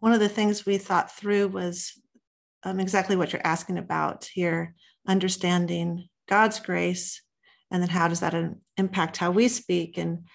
One 0.00 0.12
of 0.12 0.20
the 0.20 0.28
things 0.28 0.66
we 0.66 0.78
thought 0.78 1.14
through 1.14 1.48
was 1.48 1.92
um, 2.64 2.80
exactly 2.80 3.16
what 3.16 3.32
you're 3.32 3.46
asking 3.46 3.78
about 3.78 4.24
here 4.32 4.74
understanding 5.06 6.08
God's 6.32 6.60
grace, 6.60 7.20
and 7.70 7.82
then 7.82 7.90
how 7.90 8.08
does 8.08 8.20
that 8.20 8.34
impact 8.78 9.18
how 9.18 9.30
we 9.30 9.48
speak? 9.48 9.98
And 9.98 10.26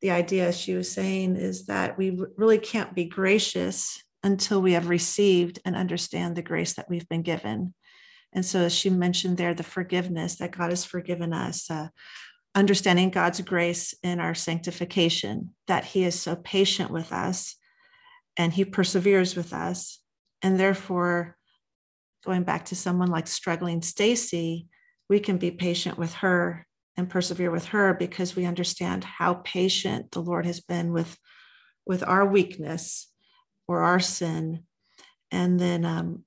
the 0.00 0.12
idea 0.12 0.52
she 0.52 0.74
was 0.74 0.92
saying 0.92 1.34
is 1.34 1.66
that 1.66 1.98
we 1.98 2.16
really 2.36 2.58
can't 2.58 2.94
be 2.94 3.06
gracious 3.06 4.00
until 4.22 4.62
we 4.62 4.74
have 4.74 4.88
received 4.88 5.58
and 5.64 5.74
understand 5.74 6.36
the 6.36 6.48
grace 6.50 6.74
that 6.74 6.88
we've 6.88 7.08
been 7.08 7.22
given. 7.22 7.74
And 8.32 8.46
so, 8.46 8.60
as 8.60 8.72
she 8.72 8.90
mentioned 8.90 9.38
there, 9.38 9.52
the 9.52 9.64
forgiveness 9.64 10.36
that 10.36 10.52
God 10.56 10.70
has 10.70 10.84
forgiven 10.84 11.32
us, 11.32 11.68
uh, 11.68 11.88
understanding 12.54 13.10
God's 13.10 13.40
grace 13.40 13.92
in 14.04 14.20
our 14.20 14.36
sanctification, 14.36 15.50
that 15.66 15.84
He 15.84 16.04
is 16.04 16.14
so 16.14 16.36
patient 16.36 16.92
with 16.92 17.12
us 17.12 17.56
and 18.36 18.52
He 18.52 18.64
perseveres 18.64 19.34
with 19.34 19.52
us. 19.52 19.98
And 20.42 20.60
therefore, 20.60 21.36
going 22.24 22.44
back 22.44 22.66
to 22.66 22.76
someone 22.76 23.08
like 23.08 23.26
struggling 23.26 23.82
Stacy, 23.82 24.68
we 25.10 25.18
can 25.20 25.36
be 25.36 25.50
patient 25.50 25.98
with 25.98 26.14
her 26.14 26.64
and 26.96 27.10
persevere 27.10 27.50
with 27.50 27.66
her 27.66 27.94
because 27.94 28.36
we 28.36 28.46
understand 28.46 29.02
how 29.02 29.34
patient 29.44 30.12
the 30.12 30.22
Lord 30.22 30.46
has 30.46 30.60
been 30.60 30.92
with, 30.92 31.18
with 31.84 32.04
our 32.06 32.24
weakness 32.24 33.12
or 33.66 33.82
our 33.82 33.98
sin. 33.98 34.62
And 35.32 35.58
then 35.58 35.84
um, 35.84 36.24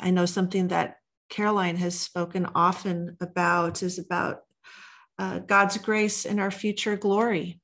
I 0.00 0.10
know 0.10 0.24
something 0.24 0.68
that 0.68 0.96
Caroline 1.28 1.76
has 1.76 2.00
spoken 2.00 2.48
often 2.54 3.18
about 3.20 3.82
is 3.82 3.98
about 3.98 4.40
uh, 5.18 5.40
God's 5.40 5.76
grace 5.76 6.24
and 6.24 6.40
our 6.40 6.50
future 6.50 6.96
glory. 6.96 7.60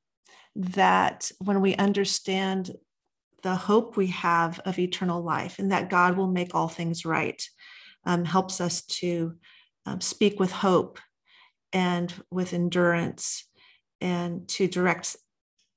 That 0.56 1.30
when 1.38 1.62
we 1.62 1.74
understand 1.76 2.70
the 3.42 3.54
hope 3.54 3.96
we 3.96 4.08
have 4.08 4.58
of 4.66 4.78
eternal 4.78 5.22
life 5.22 5.58
and 5.58 5.72
that 5.72 5.88
God 5.88 6.18
will 6.18 6.30
make 6.30 6.54
all 6.54 6.68
things 6.68 7.06
right, 7.06 7.42
um, 8.04 8.26
helps 8.26 8.60
us 8.60 8.82
to 8.82 9.36
um, 9.86 10.00
speak 10.00 10.38
with 10.38 10.52
hope 10.52 10.98
and 11.72 12.12
with 12.30 12.52
endurance 12.52 13.48
and 14.00 14.48
to 14.48 14.66
direct 14.66 15.16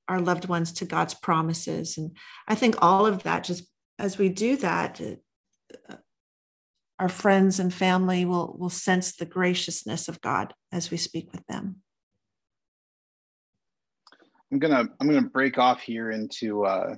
our 0.08 0.20
loved 0.20 0.46
ones 0.48 0.72
to 0.72 0.84
God's 0.84 1.14
promises. 1.14 1.96
And 1.96 2.16
I 2.46 2.54
think 2.54 2.76
all 2.82 3.06
of 3.06 3.22
that, 3.22 3.44
just 3.44 3.64
as 3.98 4.18
we 4.18 4.28
do 4.28 4.56
that, 4.56 5.00
uh, 5.88 5.96
our 6.98 7.08
friends 7.08 7.58
and 7.58 7.72
family 7.72 8.24
will, 8.24 8.56
will 8.58 8.70
sense 8.70 9.16
the 9.16 9.26
graciousness 9.26 10.08
of 10.08 10.20
God 10.20 10.54
as 10.70 10.90
we 10.90 10.96
speak 10.96 11.32
with 11.32 11.44
them. 11.46 11.76
I'm 14.52 14.58
gonna 14.60 14.88
I'm 15.00 15.08
gonna 15.08 15.22
break 15.22 15.58
off 15.58 15.80
here 15.80 16.12
into 16.12 16.64
uh, 16.64 16.94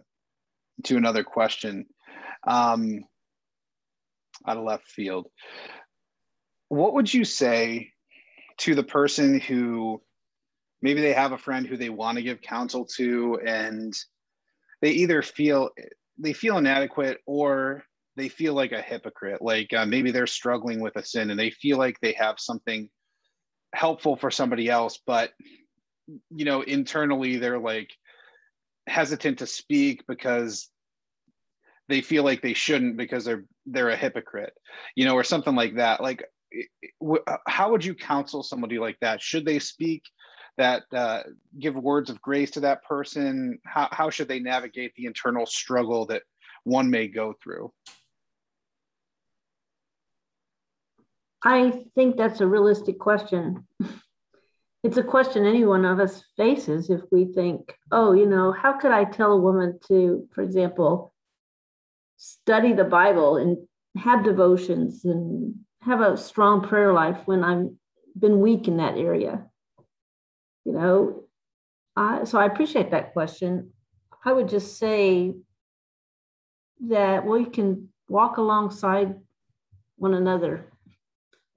into 0.76 0.98
another 0.98 1.24
question, 1.24 1.86
um, 2.46 3.04
out 4.46 4.58
of 4.58 4.64
left 4.64 4.88
field. 4.88 5.28
What 6.68 6.94
would 6.94 7.12
you 7.12 7.24
say 7.24 7.92
to 8.58 8.74
the 8.74 8.82
person 8.82 9.38
who 9.38 10.00
maybe 10.82 11.00
they 11.00 11.12
have 11.12 11.32
a 11.32 11.38
friend 11.38 11.66
who 11.66 11.76
they 11.76 11.90
want 11.90 12.16
to 12.16 12.22
give 12.22 12.40
counsel 12.40 12.84
to 12.96 13.38
and 13.44 13.94
they 14.82 14.90
either 14.90 15.22
feel 15.22 15.70
they 16.18 16.32
feel 16.32 16.58
inadequate 16.58 17.18
or 17.26 17.82
they 18.16 18.28
feel 18.28 18.54
like 18.54 18.72
a 18.72 18.80
hypocrite 18.80 19.42
like 19.42 19.72
uh, 19.72 19.84
maybe 19.84 20.10
they're 20.10 20.26
struggling 20.26 20.80
with 20.80 20.96
a 20.96 21.04
sin 21.04 21.30
and 21.30 21.38
they 21.38 21.50
feel 21.50 21.76
like 21.78 21.98
they 22.00 22.12
have 22.12 22.36
something 22.38 22.88
helpful 23.74 24.16
for 24.16 24.30
somebody 24.30 24.68
else 24.68 25.00
but 25.06 25.32
you 26.30 26.44
know 26.44 26.62
internally 26.62 27.36
they're 27.36 27.58
like 27.58 27.90
hesitant 28.86 29.38
to 29.38 29.46
speak 29.46 30.02
because 30.06 30.70
they 31.88 32.00
feel 32.00 32.24
like 32.24 32.42
they 32.42 32.54
shouldn't 32.54 32.96
because 32.96 33.24
they're 33.24 33.44
they're 33.66 33.90
a 33.90 33.96
hypocrite 33.96 34.52
you 34.94 35.04
know 35.04 35.14
or 35.14 35.24
something 35.24 35.54
like 35.54 35.76
that. 35.76 36.00
Like 36.00 36.24
how 37.46 37.70
would 37.70 37.84
you 37.84 37.94
counsel 37.94 38.42
somebody 38.42 38.78
like 38.78 38.96
that 39.00 39.22
should 39.22 39.44
they 39.44 39.58
speak 39.58 40.02
that 40.58 40.84
uh, 40.92 41.22
give 41.58 41.74
words 41.74 42.10
of 42.10 42.20
grace 42.20 42.50
to 42.52 42.60
that 42.60 42.82
person? 42.84 43.58
How, 43.64 43.88
how 43.90 44.10
should 44.10 44.28
they 44.28 44.40
navigate 44.40 44.94
the 44.94 45.06
internal 45.06 45.46
struggle 45.46 46.06
that 46.06 46.22
one 46.64 46.90
may 46.90 47.08
go 47.08 47.34
through? 47.42 47.72
I 51.44 51.84
think 51.94 52.16
that's 52.16 52.40
a 52.40 52.46
realistic 52.46 52.98
question. 52.98 53.66
It's 54.82 54.98
a 54.98 55.02
question 55.02 55.44
any 55.44 55.64
one 55.64 55.84
of 55.84 55.98
us 55.98 56.22
faces 56.36 56.90
if 56.90 57.00
we 57.10 57.24
think, 57.24 57.74
oh, 57.90 58.12
you 58.12 58.24
know, 58.24 58.52
how 58.52 58.74
could 58.74 58.92
I 58.92 59.02
tell 59.02 59.32
a 59.32 59.40
woman 59.40 59.80
to, 59.88 60.28
for 60.32 60.42
example, 60.42 61.12
study 62.18 62.72
the 62.72 62.84
Bible 62.84 63.36
and 63.36 63.56
have 63.96 64.22
devotions 64.22 65.04
and 65.04 65.56
have 65.86 66.00
a 66.00 66.16
strong 66.16 66.60
prayer 66.60 66.92
life 66.92 67.22
when 67.24 67.42
I've 67.42 67.70
been 68.18 68.40
weak 68.40 68.68
in 68.68 68.76
that 68.76 68.98
area? 68.98 69.46
you 70.66 70.72
know? 70.72 71.22
I, 71.96 72.24
so 72.24 72.38
i 72.38 72.44
appreciate 72.44 72.90
that 72.90 73.14
question. 73.14 73.70
I 74.22 74.32
would 74.32 74.50
just 74.50 74.76
say 74.76 75.34
that 76.88 77.24
we 77.24 77.46
can 77.46 77.88
walk 78.08 78.36
alongside 78.36 79.14
one 79.96 80.12
another. 80.12 80.66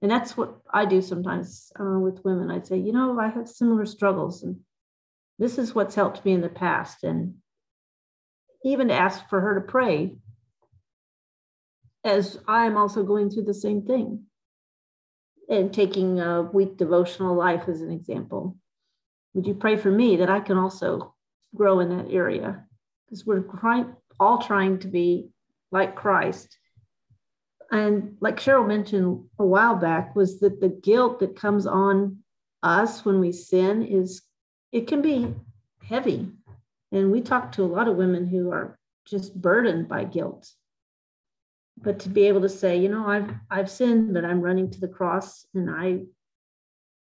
And 0.00 0.10
that's 0.10 0.34
what 0.34 0.56
i 0.72 0.86
do 0.86 1.02
sometimes 1.02 1.72
uh, 1.78 1.98
with 1.98 2.24
women. 2.24 2.50
I'd 2.50 2.66
say 2.66 2.78
you 2.78 2.92
know 2.92 3.20
i 3.20 3.28
have 3.28 3.48
similar 3.48 3.84
struggles 3.84 4.42
and 4.42 4.60
this 5.38 5.58
is 5.58 5.74
what's 5.74 5.94
helped 5.94 6.24
me 6.24 6.32
in 6.32 6.40
the 6.40 6.48
past. 6.48 7.04
And 7.04 7.34
even 8.64 8.90
ask 8.90 9.28
for 9.28 9.40
her 9.40 9.54
to 9.56 9.60
pray 9.60 10.14
as 12.04 12.38
i 12.48 12.66
am 12.66 12.76
also 12.76 13.02
going 13.02 13.30
through 13.30 13.44
the 13.44 13.54
same 13.54 13.82
thing 13.82 14.24
and 15.48 15.74
taking 15.74 16.20
a 16.20 16.42
week 16.42 16.76
devotional 16.76 17.34
life 17.34 17.68
as 17.68 17.80
an 17.80 17.90
example 17.90 18.56
would 19.34 19.46
you 19.46 19.54
pray 19.54 19.76
for 19.76 19.90
me 19.90 20.16
that 20.16 20.30
I 20.30 20.40
can 20.40 20.58
also 20.58 21.14
grow 21.54 21.80
in 21.80 21.96
that 21.96 22.12
area? 22.12 22.64
Because 23.06 23.24
we're 23.24 23.40
trying, 23.40 23.94
all 24.18 24.38
trying 24.38 24.78
to 24.80 24.88
be 24.88 25.28
like 25.70 25.94
Christ. 25.94 26.56
And 27.70 28.16
like 28.20 28.38
Cheryl 28.38 28.66
mentioned 28.66 29.24
a 29.38 29.44
while 29.44 29.76
back, 29.76 30.16
was 30.16 30.40
that 30.40 30.60
the 30.60 30.68
guilt 30.68 31.20
that 31.20 31.36
comes 31.36 31.66
on 31.66 32.18
us 32.62 33.04
when 33.04 33.20
we 33.20 33.30
sin 33.32 33.84
is, 33.84 34.22
it 34.72 34.88
can 34.88 35.00
be 35.00 35.34
heavy. 35.82 36.28
And 36.90 37.12
we 37.12 37.20
talk 37.20 37.52
to 37.52 37.62
a 37.62 37.66
lot 37.66 37.86
of 37.86 37.96
women 37.96 38.26
who 38.26 38.50
are 38.50 38.78
just 39.06 39.40
burdened 39.40 39.88
by 39.88 40.04
guilt. 40.04 40.50
But 41.82 42.00
to 42.00 42.08
be 42.08 42.28
able 42.28 42.42
to 42.42 42.48
say, 42.48 42.76
you 42.76 42.88
know, 42.88 43.06
I've 43.06 43.30
I've 43.50 43.70
sinned, 43.70 44.12
but 44.12 44.24
I'm 44.24 44.40
running 44.40 44.70
to 44.70 44.80
the 44.80 44.88
cross 44.88 45.46
and 45.54 45.70
I 45.70 46.00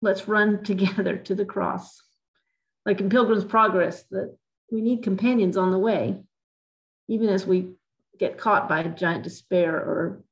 let's 0.02 0.28
run 0.28 0.62
together 0.70 1.16
to 1.16 1.34
the 1.34 1.44
cross 1.44 2.02
like 2.86 3.00
in 3.00 3.10
Pilgrim's 3.10 3.44
Progress, 3.44 4.04
that 4.12 4.34
we 4.70 4.80
need 4.80 5.02
companions 5.02 5.56
on 5.56 5.72
the 5.72 5.78
way, 5.78 6.20
even 7.08 7.28
as 7.28 7.44
we 7.44 7.72
get 8.18 8.38
caught 8.38 8.68
by 8.68 8.84
giant 8.84 9.24
despair 9.24 9.74
or, 9.74 10.22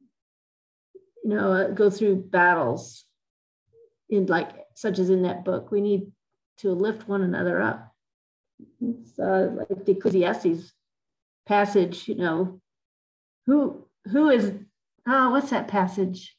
you 1.23 1.31
know, 1.31 1.53
uh, 1.53 1.69
go 1.69 1.91
through 1.91 2.17
battles 2.17 3.05
in 4.09 4.27
like 4.27 4.51
such 4.75 4.99
as 5.01 5.11
in 5.11 5.23
that 5.23 5.45
book. 5.45 5.71
We 5.71 5.81
need 5.81 6.13
to 6.59 6.71
lift 6.71 7.09
one 7.09 7.23
another 7.23 7.61
up. 7.61 7.93
It's 8.81 9.19
uh, 9.19 9.51
like 9.53 9.85
the 9.85 9.93
Ecclesiastes 9.93 10.73
passage, 11.47 12.07
you 12.07 12.15
know, 12.15 12.61
who 13.47 13.84
who 14.11 14.31
is 14.31 14.53
oh, 15.07 15.31
what's 15.31 15.51
that 15.51 15.69
passage? 15.69 16.37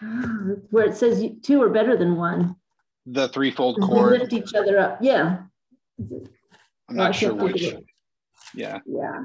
Where 0.70 0.86
it 0.86 0.96
says 0.96 1.24
two 1.42 1.62
are 1.62 1.70
better 1.70 1.96
than 1.96 2.16
one 2.16 2.56
the 3.12 3.28
threefold 3.28 3.80
cord. 3.80 4.20
lift 4.20 4.32
each 4.32 4.54
other 4.54 4.78
up. 4.78 4.98
Yeah. 5.00 5.38
I'm 5.98 6.96
not 6.96 7.14
sure 7.14 7.34
which. 7.34 7.74
Yeah. 8.54 8.78
Yeah. 8.86 9.24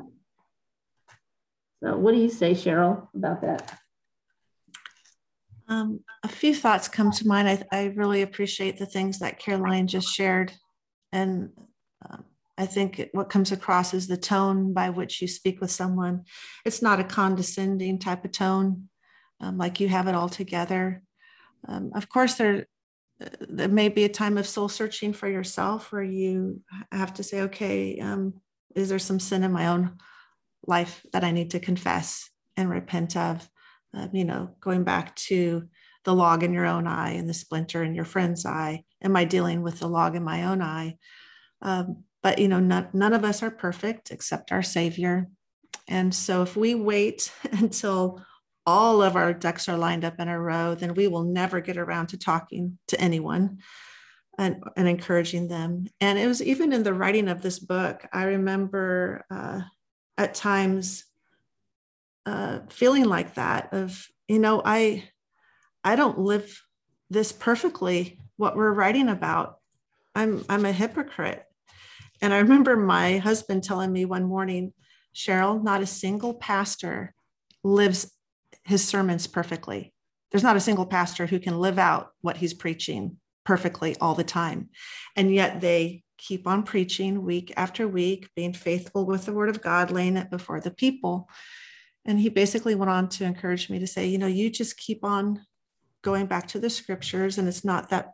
So, 1.82 1.98
what 1.98 2.14
do 2.14 2.20
you 2.20 2.30
say, 2.30 2.52
Cheryl, 2.52 3.08
about 3.14 3.42
that? 3.42 3.78
Um, 5.68 6.02
a 6.24 6.28
few 6.28 6.56
thoughts 6.56 6.88
come 6.88 7.12
to 7.12 7.28
mind. 7.28 7.48
I, 7.48 7.64
I, 7.72 7.86
really 7.96 8.22
appreciate 8.22 8.78
the 8.78 8.86
things 8.86 9.20
that 9.20 9.40
Caroline 9.40 9.88
just 9.88 10.08
shared. 10.10 10.52
And 11.12 11.52
uh, 12.08 12.18
I 12.58 12.66
think 12.66 13.10
what 13.14 13.30
comes 13.30 13.52
across 13.52 13.94
is 13.94 14.08
the 14.08 14.18
tone 14.18 14.74
by 14.74 14.90
which 14.90 15.22
you 15.22 15.28
speak 15.28 15.60
with 15.60 15.72
someone. 15.72 16.24
It's 16.66 16.82
not 16.82 17.00
a 17.00 17.04
condescending 17.04 18.00
type 18.00 18.26
of 18.26 18.32
tone, 18.32 18.90
um, 19.40 19.58
like 19.58 19.80
you 19.80 19.88
have 19.90 20.08
it 20.08 20.16
all 20.16 20.30
together. 20.30 21.02
Um, 21.68 21.92
of 21.96 22.10
course, 22.10 22.36
there 22.36 22.68
there 23.40 23.70
may 23.70 23.90
be 23.90 24.04
a 24.04 24.10
time 24.10 24.38
of 24.38 24.48
soul 24.48 24.68
searching 24.68 25.14
for 25.14 25.30
yourself 25.30 25.92
where 25.92 26.04
you 26.04 26.62
have 26.92 27.14
to 27.14 27.24
say, 27.24 27.42
okay, 27.42 28.00
um, 28.00 28.34
is 28.76 28.90
there 28.90 29.00
some 29.00 29.20
sin 29.20 29.44
in 29.44 29.52
my 29.52 29.68
own 29.68 29.98
life 30.68 31.06
that 31.14 31.24
I 31.24 31.32
need 31.32 31.52
to 31.52 31.60
confess 31.60 32.30
and 32.58 32.70
repent 32.70 33.16
of. 33.16 33.48
Uh, 33.96 34.08
you 34.12 34.26
know, 34.26 34.56
going 34.60 34.84
back 34.84 35.16
to 35.16 35.68
the 36.04 36.14
log 36.14 36.44
in 36.44 36.54
your 36.54 36.66
own 36.66 36.88
eye 36.88 37.12
and 37.12 37.30
the 37.30 37.34
splinter 37.34 37.84
in 37.84 37.96
your 37.96 38.06
friend's 38.06 38.46
eye. 38.46 38.84
Am 39.02 39.16
I 39.16 39.24
dealing 39.24 39.62
with 39.62 39.80
the 39.80 39.88
log 39.88 40.16
in 40.16 40.24
my 40.24 40.46
own 40.46 40.62
eye? 40.62 40.98
Um, 41.62 42.04
but 42.24 42.40
you 42.40 42.48
know, 42.48 42.60
not, 42.60 42.96
none 42.96 43.14
of 43.14 43.24
us 43.24 43.44
are 43.44 43.52
perfect 43.52 44.10
except 44.10 44.52
our 44.52 44.64
Savior. 44.64 45.28
And 45.88 46.16
so, 46.16 46.42
if 46.42 46.56
we 46.56 46.74
wait 46.74 47.32
until 47.52 48.24
all 48.66 49.04
of 49.04 49.16
our 49.16 49.34
ducks 49.34 49.68
are 49.68 49.78
lined 49.78 50.06
up 50.06 50.20
in 50.20 50.30
a 50.30 50.40
row, 50.40 50.74
then 50.74 50.94
we 50.96 51.08
will 51.08 51.24
never 51.24 51.60
get 51.60 51.78
around 51.78 52.08
to 52.08 52.18
talking 52.18 52.80
to 52.88 53.00
anyone 53.00 53.60
and, 54.38 54.64
and 54.78 54.88
encouraging 54.88 55.50
them. 55.50 55.88
And 56.00 56.18
it 56.18 56.28
was 56.28 56.42
even 56.42 56.72
in 56.72 56.84
the 56.84 56.94
writing 56.94 57.28
of 57.28 57.42
this 57.42 57.60
book, 57.60 58.08
I 58.14 58.24
remember 58.24 59.26
uh, 59.30 59.62
at 60.18 60.34
times 60.34 61.04
uh, 62.26 62.60
feeling 62.70 63.04
like 63.04 63.36
that 63.36 63.74
of, 63.74 64.08
you 64.30 64.40
know, 64.40 64.62
I, 64.64 65.10
I 65.84 65.98
don't 65.98 66.20
live 66.20 66.64
this 67.10 67.34
perfectly, 67.34 68.18
what 68.38 68.56
we're 68.56 68.72
writing 68.72 69.10
about. 69.10 69.58
I'm, 70.16 70.46
I'm 70.48 70.66
a 70.66 70.72
hypocrite. 70.72 71.46
And 72.24 72.34
I 72.34 72.40
remember 72.40 72.78
my 72.78 73.18
husband 73.18 73.66
telling 73.66 73.92
me 73.92 74.06
one 74.06 74.24
morning, 74.24 74.72
Cheryl, 75.14 75.62
not 75.62 75.82
a 75.82 75.86
single 75.86 76.34
pastor 76.34 77.14
lives 77.66 78.14
his 78.64 78.82
sermons 78.82 79.28
perfectly. 79.28 79.94
There's 80.32 80.42
not 80.42 80.56
a 80.56 80.62
single 80.62 80.86
pastor 80.86 81.26
who 81.26 81.38
can 81.38 81.60
live 81.60 81.78
out 81.78 82.12
what 82.22 82.38
he's 82.38 82.54
preaching 82.54 83.18
perfectly 83.44 83.98
all 84.00 84.16
the 84.16 84.24
time. 84.24 84.70
And 85.18 85.36
yet 85.36 85.60
they 85.60 86.04
keep 86.18 86.48
on 86.48 86.64
preaching 86.64 87.26
week 87.26 87.52
after 87.58 87.90
week, 87.90 88.30
being 88.38 88.54
faithful 88.54 89.06
with 89.06 89.26
the 89.26 89.34
word 89.34 89.50
of 89.50 89.62
God, 89.62 89.92
laying 89.92 90.16
it 90.16 90.32
before 90.32 90.62
the 90.62 90.72
people. 90.72 91.28
And 92.06 92.18
he 92.18 92.30
basically 92.30 92.74
went 92.74 92.90
on 92.90 93.10
to 93.10 93.26
encourage 93.26 93.70
me 93.70 93.80
to 93.80 93.88
say, 93.88 94.08
you 94.08 94.18
know, 94.18 94.28
you 94.28 94.50
just 94.50 94.78
keep 94.78 95.04
on 95.04 95.46
going 96.02 96.28
back 96.28 96.48
to 96.48 96.60
the 96.60 96.70
scriptures. 96.70 97.38
And 97.38 97.50
it's 97.50 97.66
not 97.66 97.90
that 97.90 98.14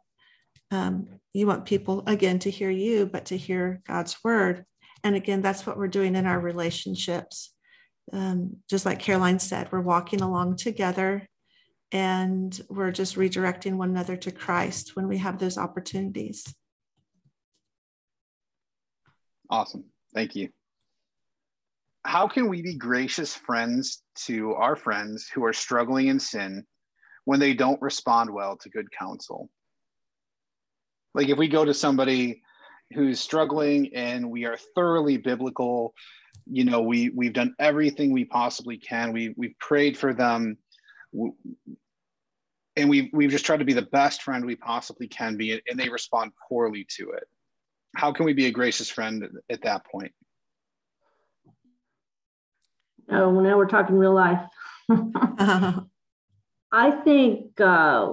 um, 0.72 1.08
you 1.34 1.48
want 1.48 1.66
people, 1.66 2.04
again, 2.08 2.40
to 2.40 2.50
hear 2.50 2.70
you, 2.70 3.06
but 3.06 3.26
to 3.26 3.38
hear 3.38 3.82
God's 3.88 4.18
word. 4.24 4.66
And 5.04 5.16
again, 5.16 5.42
that's 5.42 5.66
what 5.66 5.78
we're 5.78 5.88
doing 5.88 6.16
in 6.16 6.26
our 6.26 6.40
relationships. 6.40 7.54
Um, 8.12 8.58
just 8.70 8.86
like 8.86 9.00
Caroline 9.00 9.40
said, 9.40 9.72
we're 9.72 9.82
walking 9.82 10.22
along 10.22 10.58
together 10.58 11.28
and 11.92 12.60
we're 12.70 12.92
just 12.92 13.16
redirecting 13.16 13.74
one 13.76 13.90
another 13.90 14.16
to 14.18 14.32
Christ 14.32 14.96
when 14.96 15.08
we 15.08 15.18
have 15.20 15.40
those 15.40 15.58
opportunities. 15.58 16.54
Awesome. 19.50 19.86
Thank 20.14 20.36
you. 20.36 20.50
How 22.06 22.28
can 22.28 22.48
we 22.48 22.62
be 22.62 22.76
gracious 22.76 23.36
friends 23.36 24.02
to 24.26 24.54
our 24.54 24.76
friends 24.76 25.30
who 25.34 25.44
are 25.46 25.54
struggling 25.54 26.08
in 26.08 26.20
sin 26.20 26.66
when 27.26 27.40
they 27.40 27.54
don't 27.54 27.82
respond 27.82 28.32
well 28.32 28.58
to 28.58 28.70
good 28.70 28.88
counsel? 28.92 29.50
Like 31.14 31.30
if 31.30 31.38
we 31.38 31.48
go 31.48 31.66
to 31.66 31.74
somebody 31.74 32.42
who's 32.94 33.20
struggling 33.20 33.94
and 33.94 34.30
we 34.30 34.46
are 34.46 34.58
thoroughly 34.76 35.18
biblical, 35.18 35.94
you 36.46 36.64
know, 36.64 36.82
we 36.82 37.10
we've 37.10 37.34
done 37.34 37.56
everything 37.60 38.12
we 38.12 38.26
possibly 38.26 38.78
can. 38.78 39.12
We 39.12 39.34
we've 39.38 39.58
prayed 39.60 39.98
for 39.98 40.14
them. 40.14 40.58
And 42.76 42.90
we've, 42.90 43.10
we've 43.12 43.32
just 43.32 43.46
tried 43.46 43.58
to 43.58 43.66
be 43.66 43.74
the 43.74 43.82
best 43.82 44.22
friend 44.22 44.46
we 44.46 44.56
possibly 44.56 45.08
can 45.08 45.36
be 45.36 45.60
and 45.70 45.78
they 45.78 45.90
respond 45.90 46.32
poorly 46.48 46.86
to 46.98 47.12
it. 47.12 47.28
How 47.96 48.14
can 48.14 48.26
we 48.26 48.34
be 48.34 48.46
a 48.46 48.52
gracious 48.52 48.90
friend 48.90 49.28
at 49.50 49.64
that 49.64 49.86
point? 49.86 50.14
Oh 53.12 53.40
now 53.42 53.58
we're 53.58 53.68
talking 53.68 53.96
real 53.96 54.14
life. 54.14 54.42
I 56.72 56.92
think 57.04 57.60
uh, 57.60 58.12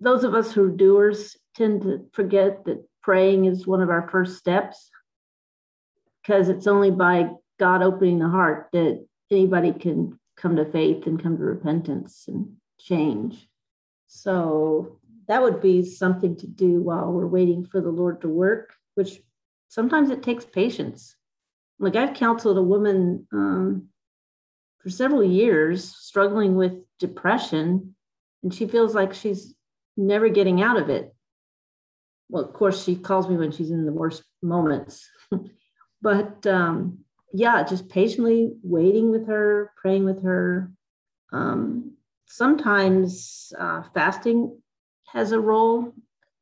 those 0.00 0.24
of 0.24 0.34
us 0.34 0.52
who 0.52 0.64
are 0.64 0.70
doers 0.70 1.36
tend 1.58 1.82
to 1.82 2.06
forget 2.12 2.64
that 2.64 2.88
praying 3.02 3.44
is 3.44 3.66
one 3.66 3.82
of 3.82 3.90
our 3.90 4.08
first 4.08 4.38
steps 4.38 4.90
because 6.22 6.48
it's 6.48 6.66
only 6.66 6.90
by 6.90 7.28
god 7.58 7.82
opening 7.82 8.18
the 8.18 8.28
heart 8.28 8.68
that 8.72 9.04
anybody 9.30 9.72
can 9.72 10.18
come 10.36 10.56
to 10.56 10.64
faith 10.64 11.06
and 11.06 11.22
come 11.22 11.36
to 11.36 11.42
repentance 11.42 12.24
and 12.28 12.56
change. 12.78 13.48
So 14.06 14.98
that 15.26 15.42
would 15.42 15.60
be 15.60 15.84
something 15.84 16.36
to 16.36 16.46
do 16.46 16.80
while 16.80 17.12
we're 17.12 17.26
waiting 17.26 17.64
for 17.64 17.80
the 17.80 17.90
Lord 17.90 18.20
to 18.22 18.28
work, 18.28 18.74
which 18.94 19.20
sometimes 19.68 20.10
it 20.10 20.22
takes 20.22 20.44
patience. 20.44 21.16
Like 21.78 21.96
I've 21.96 22.14
counseled 22.14 22.58
a 22.58 22.62
woman 22.62 23.26
um, 23.32 23.88
for 24.78 24.90
several 24.90 25.24
years 25.24 25.84
struggling 25.84 26.54
with 26.54 26.72
depression, 26.98 27.94
and 28.42 28.54
she 28.54 28.66
feels 28.66 28.94
like 28.94 29.12
she's 29.12 29.54
never 29.96 30.28
getting 30.28 30.62
out 30.62 30.78
of 30.78 30.88
it. 30.88 31.14
Well, 32.28 32.44
of 32.44 32.52
course, 32.52 32.84
she 32.84 32.96
calls 32.96 33.28
me 33.28 33.36
when 33.36 33.52
she's 33.52 33.70
in 33.70 33.86
the 33.86 33.92
worst 33.92 34.22
moments. 34.42 35.08
but 36.02 36.46
um, 36.46 36.98
yeah, 37.32 37.62
just 37.62 37.88
patiently 37.88 38.52
waiting 38.62 39.10
with 39.10 39.26
her, 39.26 39.72
praying 39.80 40.04
with 40.04 40.22
her. 40.22 40.70
Um, 41.32 41.92
sometimes 42.26 43.52
uh, 43.58 43.82
fasting 43.94 44.60
has 45.12 45.32
a 45.32 45.40
role, 45.40 45.94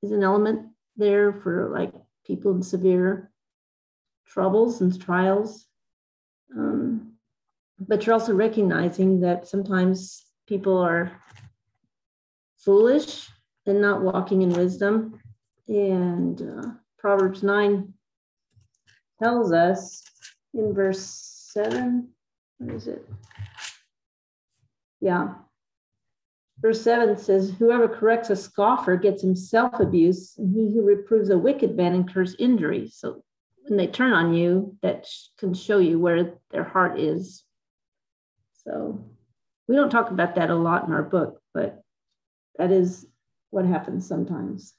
is 0.02 0.12
an 0.12 0.22
element 0.22 0.68
there 0.96 1.32
for 1.32 1.70
like 1.72 1.92
people 2.24 2.54
in 2.54 2.62
severe 2.62 3.30
troubles 4.26 4.80
and 4.80 5.00
trials. 5.00 5.66
Um, 6.56 7.12
but 7.78 8.06
you're 8.06 8.14
also 8.14 8.34
recognizing 8.34 9.20
that 9.20 9.46
sometimes 9.46 10.24
people 10.48 10.78
are 10.78 11.12
foolish 12.58 13.28
and 13.66 13.80
not 13.80 14.02
walking 14.02 14.42
in 14.42 14.50
wisdom. 14.50 15.20
And 15.68 16.40
uh, 16.40 16.70
Proverbs 16.98 17.42
9 17.42 17.92
tells 19.22 19.52
us 19.52 20.02
in 20.54 20.72
verse 20.74 21.46
seven. 21.52 22.08
What 22.58 22.74
is 22.74 22.86
it? 22.86 23.08
Yeah. 25.00 25.34
Verse 26.60 26.80
seven 26.80 27.16
says, 27.16 27.52
Whoever 27.58 27.88
corrects 27.88 28.30
a 28.30 28.36
scoffer 28.36 28.96
gets 28.96 29.22
himself 29.22 29.78
abuse, 29.78 30.34
and 30.38 30.54
he 30.54 30.74
who 30.74 30.82
reproves 30.82 31.30
a 31.30 31.38
wicked 31.38 31.76
man 31.76 31.94
incurs 31.94 32.34
injury. 32.38 32.88
So 32.92 33.22
when 33.68 33.76
they 33.76 33.86
turn 33.86 34.12
on 34.12 34.32
you, 34.32 34.76
that 34.82 35.06
can 35.38 35.52
show 35.52 35.78
you 35.78 35.98
where 35.98 36.34
their 36.50 36.64
heart 36.64 36.98
is. 36.98 37.44
So 38.64 39.04
we 39.68 39.76
don't 39.76 39.90
talk 39.90 40.10
about 40.10 40.36
that 40.36 40.50
a 40.50 40.54
lot 40.54 40.86
in 40.86 40.92
our 40.92 41.02
book, 41.02 41.40
but 41.52 41.82
that 42.58 42.72
is 42.72 43.06
what 43.50 43.66
happens 43.66 44.06
sometimes. 44.06 44.74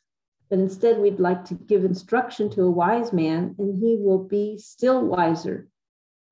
But 0.50 0.60
instead, 0.60 1.00
we'd 1.00 1.20
like 1.20 1.44
to 1.46 1.56
give 1.56 1.84
instruction 1.84 2.50
to 2.52 2.64
a 2.64 2.72
wise 2.72 3.12
man, 3.12 3.56
and 3.58 3.82
he 3.82 3.98
will 4.00 4.24
be 4.24 4.58
still 4.58 5.06
wiser. 5.06 5.68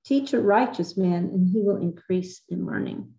Teach 0.04 0.32
a 0.32 0.40
righteous 0.40 0.96
man, 0.96 1.30
and 1.32 1.48
he 1.48 1.60
will 1.60 1.76
increase 1.76 2.40
in 2.48 2.64
learning. 2.64 3.12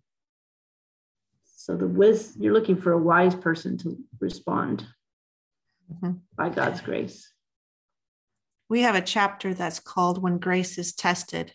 So 1.44 1.76
the 1.76 1.86
wis- 1.86 2.36
you're 2.38 2.54
looking 2.54 2.80
for 2.80 2.92
a 2.92 2.98
wise 2.98 3.34
person 3.34 3.78
to 3.78 3.96
respond 4.20 4.86
mm-hmm. 5.92 6.12
by 6.36 6.48
God's 6.48 6.80
grace. 6.80 7.32
We 8.68 8.82
have 8.82 8.94
a 8.94 9.00
chapter 9.00 9.54
that's 9.54 9.80
called 9.80 10.20
When 10.20 10.38
Grace 10.38 10.78
is 10.78 10.94
Tested, 10.94 11.54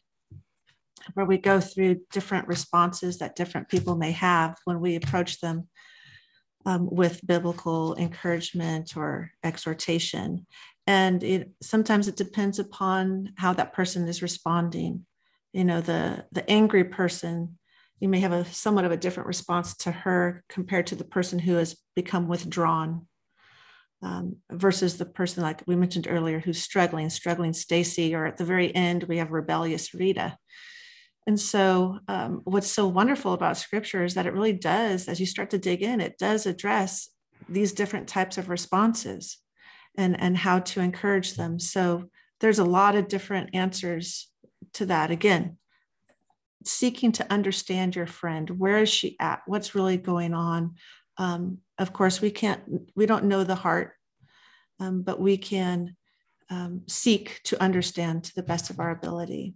where 1.15 1.25
we 1.25 1.37
go 1.37 1.59
through 1.59 2.01
different 2.11 2.47
responses 2.47 3.19
that 3.19 3.35
different 3.35 3.69
people 3.69 3.95
may 3.95 4.11
have 4.11 4.57
when 4.65 4.79
we 4.79 4.95
approach 4.95 5.39
them 5.41 5.67
um, 6.66 6.88
with 6.89 7.26
biblical 7.26 7.95
encouragement 7.95 8.95
or 8.95 9.32
exhortation. 9.43 10.45
And 10.88 11.24
it 11.24 11.51
sometimes 11.61 12.07
it 12.07 12.16
depends 12.16 12.59
upon 12.59 13.34
how 13.38 13.53
that 13.53 13.74
person 13.74 14.07
is 14.07 14.22
responding. 14.22 15.05
You 15.53 15.66
know, 15.66 15.82
the 15.82 16.26
the 16.32 16.49
angry 16.49 16.84
person, 16.84 17.57
you 17.99 18.09
may 18.09 18.20
have 18.20 18.34
a 18.34 18.45
somewhat 18.45 18.86
of 18.86 18.91
a 18.91 18.97
different 18.97 19.28
response 19.28 19.76
to 19.78 19.91
her 19.91 20.43
compared 20.49 20.88
to 20.88 20.95
the 20.95 21.05
person 21.05 21.39
who 21.39 21.55
has 21.55 21.76
become 21.95 22.28
withdrawn. 22.28 23.07
Um, 24.01 24.36
versus 24.51 24.97
the 24.97 25.05
person 25.05 25.43
like 25.43 25.64
we 25.66 25.78
mentioned 25.78 26.07
earlier 26.09 26.41
who's 26.41 26.61
struggling, 26.61 27.09
struggling 27.09 27.53
Stacy, 27.53 28.14
or 28.14 28.26
at 28.26 28.36
the 28.36 28.43
very 28.43 28.76
end 28.76 29.03
we 29.03 29.20
have 29.20 29.32
rebellious 29.32 29.93
Rita. 29.93 30.38
And 31.26 31.39
so, 31.39 31.99
um, 32.07 32.41
what's 32.43 32.71
so 32.71 32.88
wonderful 32.88 33.34
about 33.34 33.57
scripture 33.57 34.03
is 34.03 34.13
that 34.15 34.26
it 34.26 34.34
really 34.34 34.53
does, 34.53 35.07
as 35.07 35.19
you 35.19 35.26
start 35.26 35.49
to 35.51 35.57
dig 35.57 35.82
in, 35.82 36.01
it 36.01 36.17
does 36.17 36.45
address 36.45 37.09
these 37.47 37.71
different 37.71 38.07
types 38.07 38.38
of 38.38 38.49
responses 38.49 39.38
and, 39.97 40.19
and 40.19 40.38
how 40.38 40.59
to 40.59 40.82
encourage 40.82 41.36
them. 41.36 41.59
So, 41.59 42.09
there's 42.39 42.59
a 42.59 42.65
lot 42.65 42.95
of 42.95 43.07
different 43.07 43.51
answers 43.53 44.30
to 44.74 44.86
that. 44.88 45.11
Again, 45.11 45.57
seeking 46.65 47.11
to 47.13 47.32
understand 47.32 47.95
your 47.95 48.07
friend. 48.07 48.49
Where 48.49 48.80
is 48.80 48.89
she 48.89 49.15
at? 49.19 49.41
What's 49.45 49.76
really 49.76 49.97
going 49.97 50.34
on? 50.34 50.76
Um, 51.17 51.59
of 51.78 51.93
course, 51.93 52.21
we 52.21 52.32
can't, 52.32 52.61
we 52.95 53.05
don't 53.05 53.26
know 53.26 53.43
the 53.43 53.55
heart, 53.55 53.93
um, 54.80 55.03
but 55.03 55.19
we 55.19 55.38
can 55.38 55.95
um, 56.49 56.82
seek 56.88 57.41
to 57.45 57.61
understand 57.61 58.26
to 58.26 58.36
the 58.36 58.43
best 58.43 58.69
of 58.69 58.80
our 58.80 58.91
ability. 58.91 59.55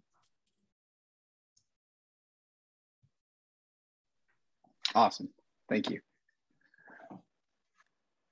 Awesome. 4.97 5.29
Thank 5.69 5.91
you. 5.91 5.99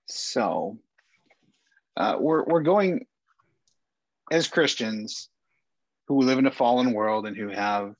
So 0.07 0.79
uh, 1.95 2.17
we're, 2.19 2.43
we're 2.43 2.63
going 2.63 3.05
as 4.31 4.47
Christians 4.47 5.29
who 6.07 6.21
live 6.21 6.39
in 6.39 6.47
a 6.47 6.51
fallen 6.51 6.93
world 6.93 7.27
and 7.27 7.37
who 7.37 7.49
have, 7.49 7.93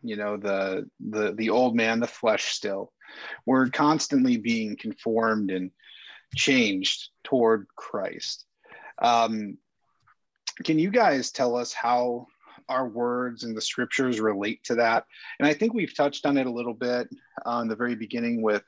you 0.00 0.14
know, 0.14 0.36
the, 0.36 0.88
the, 1.00 1.32
the 1.32 1.50
old 1.50 1.74
man, 1.74 1.98
the 1.98 2.06
flesh 2.06 2.44
still, 2.44 2.92
we're 3.46 3.68
constantly 3.68 4.36
being 4.36 4.76
conformed 4.76 5.50
and 5.50 5.72
changed 6.36 7.08
toward 7.24 7.66
Christ. 7.74 8.46
Um, 9.02 9.58
can 10.62 10.78
you 10.78 10.92
guys 10.92 11.32
tell 11.32 11.56
us 11.56 11.72
how 11.72 12.28
our 12.68 12.88
words 12.88 13.44
and 13.44 13.56
the 13.56 13.60
scriptures 13.60 14.20
relate 14.20 14.62
to 14.64 14.74
that? 14.76 15.04
And 15.38 15.46
I 15.46 15.54
think 15.54 15.74
we've 15.74 15.96
touched 15.96 16.26
on 16.26 16.36
it 16.36 16.46
a 16.46 16.52
little 16.52 16.74
bit 16.74 17.08
uh, 17.46 17.60
in 17.62 17.68
the 17.68 17.76
very 17.76 17.94
beginning 17.94 18.42
with 18.42 18.62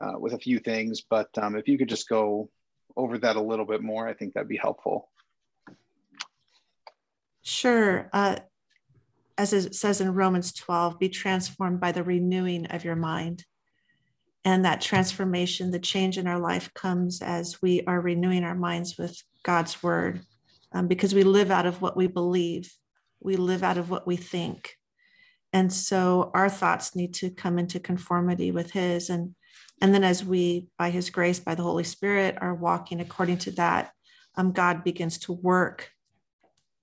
uh, 0.00 0.18
with 0.18 0.32
a 0.32 0.38
few 0.38 0.58
things, 0.58 1.02
but 1.02 1.28
um, 1.36 1.56
if 1.56 1.68
you 1.68 1.76
could 1.76 1.88
just 1.88 2.08
go 2.08 2.48
over 2.96 3.18
that 3.18 3.36
a 3.36 3.40
little 3.40 3.66
bit 3.66 3.82
more, 3.82 4.08
I 4.08 4.14
think 4.14 4.32
that'd 4.32 4.48
be 4.48 4.56
helpful. 4.56 5.10
Sure. 7.42 8.08
Uh, 8.12 8.36
as 9.36 9.52
it 9.52 9.74
says 9.74 10.00
in 10.00 10.14
Romans 10.14 10.52
12, 10.52 10.98
be 10.98 11.08
transformed 11.08 11.80
by 11.80 11.92
the 11.92 12.02
renewing 12.02 12.66
of 12.66 12.84
your 12.84 12.96
mind. 12.96 13.44
And 14.44 14.64
that 14.64 14.80
transformation, 14.80 15.70
the 15.70 15.78
change 15.78 16.18
in 16.18 16.26
our 16.26 16.38
life 16.38 16.72
comes 16.74 17.20
as 17.20 17.60
we 17.60 17.82
are 17.86 18.00
renewing 18.00 18.44
our 18.44 18.54
minds 18.54 18.96
with 18.98 19.22
God's 19.42 19.82
word, 19.82 20.20
um, 20.72 20.88
because 20.88 21.14
we 21.14 21.22
live 21.24 21.50
out 21.50 21.66
of 21.66 21.82
what 21.82 21.96
we 21.96 22.06
believe, 22.06 22.72
we 23.20 23.36
live 23.36 23.62
out 23.62 23.78
of 23.78 23.90
what 23.90 24.06
we 24.06 24.16
think. 24.16 24.76
And 25.52 25.72
so 25.72 26.30
our 26.34 26.48
thoughts 26.48 26.94
need 26.94 27.14
to 27.14 27.30
come 27.30 27.58
into 27.58 27.80
conformity 27.80 28.50
with 28.50 28.70
His. 28.70 29.10
And, 29.10 29.34
and 29.80 29.94
then 29.94 30.04
as 30.04 30.24
we, 30.24 30.68
by 30.78 30.90
His 30.90 31.10
grace, 31.10 31.40
by 31.40 31.54
the 31.54 31.62
Holy 31.62 31.84
Spirit, 31.84 32.38
are 32.40 32.54
walking 32.54 33.00
according 33.00 33.38
to 33.38 33.50
that, 33.52 33.92
um, 34.36 34.52
God 34.52 34.84
begins 34.84 35.18
to 35.20 35.32
work 35.32 35.90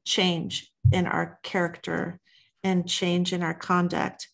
change 0.05 0.71
in 0.91 1.05
our 1.05 1.39
character 1.43 2.19
and 2.63 2.88
change 2.88 3.33
in 3.33 3.43
our 3.43 3.53
conduct. 3.53 4.27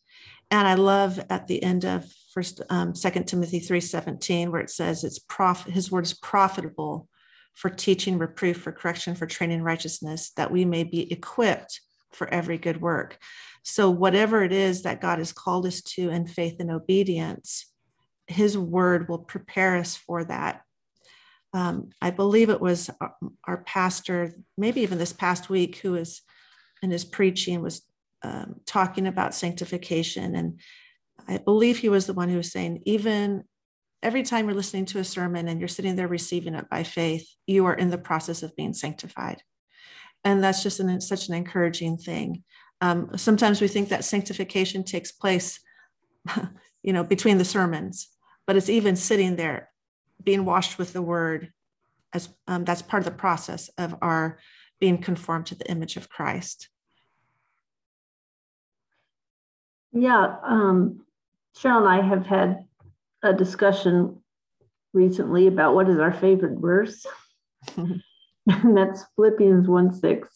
And 0.52 0.68
I 0.68 0.76
love 0.76 1.20
at 1.30 1.48
the 1.48 1.62
end 1.64 1.84
of 1.86 2.06
first 2.34 2.62
um, 2.70 2.94
Timothy 2.94 3.60
3:17, 3.60 4.52
where 4.52 4.62
it 4.62 4.70
says 4.70 5.04
it's 5.04 5.20
prof 5.20 5.66
his 5.66 5.92
word 5.92 6.06
is 6.06 6.14
profitable 6.14 7.08
for 7.54 7.70
teaching, 7.70 8.18
reproof, 8.18 8.62
for 8.62 8.72
correction, 8.72 9.16
for 9.16 9.28
training 9.28 9.62
righteousness, 9.62 10.32
that 10.38 10.52
we 10.52 10.66
may 10.66 10.84
be 10.84 11.12
equipped 11.12 11.82
for 12.16 12.28
every 12.28 12.58
good 12.58 12.82
work. 12.82 13.18
So 13.64 13.90
whatever 13.90 14.44
it 14.44 14.52
is 14.52 14.84
that 14.84 15.02
God 15.02 15.20
has 15.20 15.32
called 15.32 15.66
us 15.66 15.82
to 15.82 16.10
in 16.10 16.28
faith 16.28 16.58
and 16.60 16.72
obedience, 16.72 17.66
his 18.28 18.58
word 18.58 19.10
will 19.10 19.20
prepare 19.20 19.78
us 19.78 19.96
for 19.96 20.24
that. 20.26 20.62
Um, 21.54 21.90
I 22.02 22.12
believe 22.12 22.50
it 22.50 22.62
was 22.62 22.90
our, 23.00 23.16
our 23.46 23.58
pastor, 23.64 24.34
maybe 24.58 24.82
even 24.82 24.98
this 24.98 25.14
past 25.14 25.50
week, 25.50 25.78
who 25.78 25.94
was 25.94 26.22
in 26.82 26.92
his 26.92 27.06
preaching 27.06 27.62
was 27.62 27.84
um, 28.24 28.56
talking 28.66 29.08
about 29.08 29.36
sanctification. 29.36 30.36
And 30.36 30.60
I 31.28 31.38
believe 31.38 31.78
he 31.78 31.90
was 31.90 32.06
the 32.06 32.14
one 32.14 32.30
who 32.30 32.38
was 32.38 32.52
saying, 32.52 32.82
even 32.86 33.44
every 34.02 34.24
time 34.24 34.46
you're 34.46 34.56
listening 34.56 34.86
to 34.86 35.00
a 35.00 35.04
sermon 35.04 35.48
and 35.48 35.60
you're 35.60 35.70
sitting 35.70 35.96
there 35.96 36.08
receiving 36.08 36.56
it 36.56 36.70
by 36.70 36.84
faith, 36.84 37.28
you 37.48 37.66
are 37.66 37.74
in 37.74 37.90
the 37.90 37.98
process 37.98 38.44
of 38.44 38.56
being 38.56 38.74
sanctified. 38.74 39.42
And 40.24 40.44
that's 40.44 40.64
just 40.64 40.80
an, 40.80 41.02
such 41.02 41.28
an 41.28 41.36
encouraging 41.36 41.98
thing. 41.98 42.44
Um, 42.82 43.18
sometimes 43.18 43.62
we 43.62 43.68
think 43.68 43.90
that 43.90 44.06
sanctification 44.06 44.84
takes 44.84 45.12
place, 45.12 45.60
you 46.84 46.94
know, 46.94 47.04
between 47.04 47.38
the 47.38 47.46
sermons, 47.46 48.10
but 48.46 48.56
it's 48.56 48.70
even 48.70 48.96
sitting 48.96 49.36
there, 49.36 49.70
being 50.24 50.46
washed 50.46 50.78
with 50.78 50.94
the 50.94 51.02
word, 51.02 51.52
as 52.14 52.30
um, 52.48 52.64
that's 52.66 52.82
part 52.82 53.02
of 53.02 53.06
the 53.06 53.18
process 53.18 53.70
of 53.78 53.96
our 54.02 54.38
being 54.80 54.98
conformed 54.98 55.46
to 55.48 55.56
the 55.56 55.70
image 55.70 55.98
of 55.98 56.10
Christ. 56.10 56.70
Yeah, 59.94 60.36
um, 60.44 61.06
Cheryl 61.56 61.80
and 61.80 61.88
I 61.88 62.02
have 62.02 62.26
had 62.26 62.66
a 63.22 63.32
discussion 63.32 64.22
recently 64.92 65.48
about 65.48 65.76
what 65.76 65.90
is 65.90 66.00
our 66.00 66.12
favorite 66.12 66.60
verse. 66.60 67.06
and 68.48 68.76
that's 68.76 69.06
Philippians 69.16 69.68
1 69.68 69.94
6. 69.94 70.30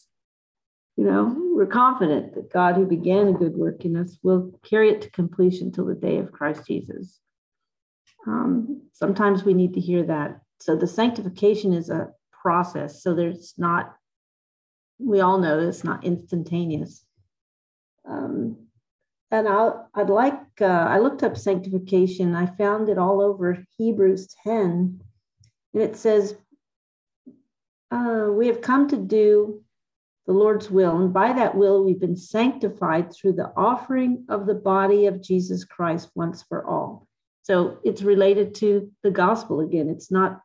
You 0.96 1.04
know, 1.04 1.36
we're 1.54 1.66
confident 1.66 2.34
that 2.34 2.52
God, 2.52 2.74
who 2.74 2.84
began 2.84 3.28
a 3.28 3.32
good 3.32 3.56
work 3.56 3.84
in 3.84 3.96
us, 3.96 4.18
will 4.22 4.50
carry 4.68 4.90
it 4.90 5.02
to 5.02 5.10
completion 5.10 5.70
till 5.70 5.86
the 5.86 5.94
day 5.94 6.18
of 6.18 6.32
Christ 6.32 6.66
Jesus. 6.66 7.20
Um, 8.26 8.82
sometimes 8.92 9.44
we 9.44 9.54
need 9.54 9.74
to 9.74 9.80
hear 9.80 10.02
that. 10.04 10.40
So 10.60 10.74
the 10.74 10.88
sanctification 10.88 11.72
is 11.72 11.88
a 11.88 12.08
process. 12.42 13.02
So 13.02 13.14
there's 13.14 13.54
not, 13.56 13.94
we 14.98 15.20
all 15.20 15.38
know 15.38 15.60
it's 15.60 15.84
not 15.84 16.04
instantaneous. 16.04 17.04
Um, 18.08 18.68
and 19.30 19.46
I'll, 19.46 19.88
I'd 19.94 20.10
like, 20.10 20.40
uh, 20.60 20.64
I 20.64 20.98
looked 20.98 21.22
up 21.22 21.36
sanctification. 21.36 22.34
I 22.34 22.46
found 22.46 22.88
it 22.88 22.98
all 22.98 23.20
over 23.20 23.62
Hebrews 23.76 24.34
10. 24.42 25.00
And 25.74 25.82
it 25.82 25.96
says, 25.96 26.34
uh, 27.90 28.28
We 28.30 28.46
have 28.48 28.60
come 28.60 28.88
to 28.88 28.96
do 28.96 29.62
the 30.26 30.34
Lord's 30.34 30.70
will. 30.70 30.98
And 30.98 31.12
by 31.12 31.32
that 31.32 31.56
will, 31.56 31.82
we've 31.82 31.98
been 31.98 32.16
sanctified 32.16 33.12
through 33.12 33.32
the 33.32 33.50
offering 33.56 34.26
of 34.28 34.46
the 34.46 34.54
body 34.54 35.06
of 35.06 35.22
Jesus 35.22 35.64
Christ 35.64 36.10
once 36.14 36.42
for 36.42 36.66
all. 36.66 37.08
So 37.42 37.78
it's 37.82 38.02
related 38.02 38.54
to 38.56 38.92
the 39.02 39.10
gospel 39.10 39.60
again. 39.60 39.88
It's 39.88 40.10
not 40.10 40.42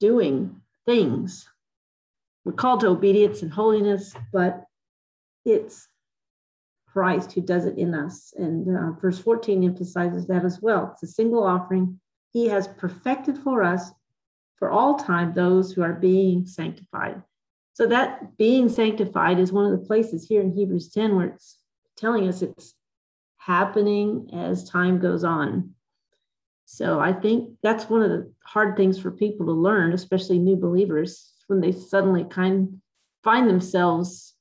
doing 0.00 0.62
things. 0.86 1.46
We're 2.44 2.52
called 2.52 2.80
to 2.80 2.88
obedience 2.88 3.42
and 3.42 3.52
holiness, 3.52 4.14
but 4.32 4.64
it's 5.44 5.86
Christ 6.86 7.32
who 7.32 7.42
does 7.42 7.66
it 7.66 7.76
in 7.76 7.94
us. 7.94 8.32
And 8.34 8.74
uh, 8.74 8.92
verse 8.92 9.18
14 9.18 9.62
emphasizes 9.62 10.26
that 10.28 10.46
as 10.46 10.62
well. 10.62 10.90
It's 10.94 11.02
a 11.02 11.14
single 11.14 11.44
offering. 11.44 12.00
He 12.32 12.48
has 12.48 12.66
perfected 12.66 13.36
for 13.36 13.62
us 13.62 13.90
for 14.58 14.70
all 14.70 14.96
time 14.96 15.32
those 15.32 15.72
who 15.72 15.82
are 15.82 15.92
being 15.92 16.46
sanctified. 16.46 17.22
So 17.74 17.86
that 17.86 18.36
being 18.36 18.68
sanctified 18.68 19.38
is 19.38 19.52
one 19.52 19.64
of 19.64 19.70
the 19.70 19.86
places 19.86 20.26
here 20.26 20.40
in 20.40 20.52
Hebrews 20.52 20.90
10 20.90 21.14
where 21.14 21.26
it's 21.26 21.58
telling 21.96 22.28
us 22.28 22.42
it's 22.42 22.74
happening 23.36 24.30
as 24.32 24.68
time 24.68 24.98
goes 24.98 25.24
on. 25.24 25.74
So 26.64 27.00
I 27.00 27.12
think 27.12 27.50
that's 27.62 27.88
one 27.88 28.02
of 28.02 28.10
the 28.10 28.32
hard 28.44 28.76
things 28.76 28.98
for 28.98 29.10
people 29.10 29.46
to 29.46 29.52
learn, 29.52 29.92
especially 29.92 30.38
new 30.38 30.56
believers, 30.56 31.32
when 31.46 31.60
they 31.60 31.72
suddenly 31.72 32.24
kind 32.24 32.80
find 33.22 33.48
themselves 33.48 34.34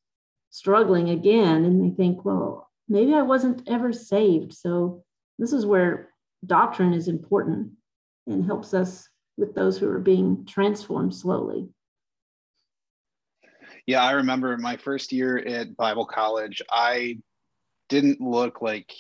struggling 0.49 1.09
again 1.09 1.63
and 1.63 1.83
they 1.83 1.95
think, 1.95 2.25
well, 2.25 2.69
maybe 2.89 3.13
I 3.13 3.21
wasn't 3.21 3.67
ever 3.67 3.93
saved. 3.93 4.53
So 4.53 5.03
this 5.39 5.53
is 5.53 5.65
where 5.65 6.09
doctrine 6.45 6.93
is 6.93 7.07
important 7.07 7.71
and 8.27 8.45
helps 8.45 8.73
us 8.73 9.07
with 9.37 9.55
those 9.55 9.77
who 9.77 9.89
are 9.89 9.99
being 9.99 10.45
transformed 10.45 11.15
slowly. 11.15 11.69
Yeah, 13.85 14.03
I 14.03 14.11
remember 14.11 14.57
my 14.57 14.77
first 14.77 15.11
year 15.11 15.37
at 15.37 15.77
Bible 15.77 16.05
college, 16.05 16.61
I 16.69 17.19
didn't 17.89 18.19
look 18.19 18.61
like 18.61 18.93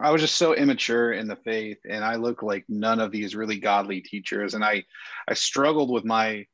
I 0.00 0.10
was 0.10 0.20
just 0.20 0.36
so 0.36 0.54
immature 0.54 1.12
in 1.12 1.28
the 1.28 1.36
faith 1.36 1.78
and 1.88 2.04
I 2.04 2.16
looked 2.16 2.42
like 2.42 2.64
none 2.68 3.00
of 3.00 3.12
these 3.12 3.36
really 3.36 3.58
godly 3.58 4.00
teachers 4.00 4.54
and 4.54 4.64
I 4.64 4.84
I 5.28 5.34
struggled 5.34 5.90
with 5.90 6.04
my 6.04 6.44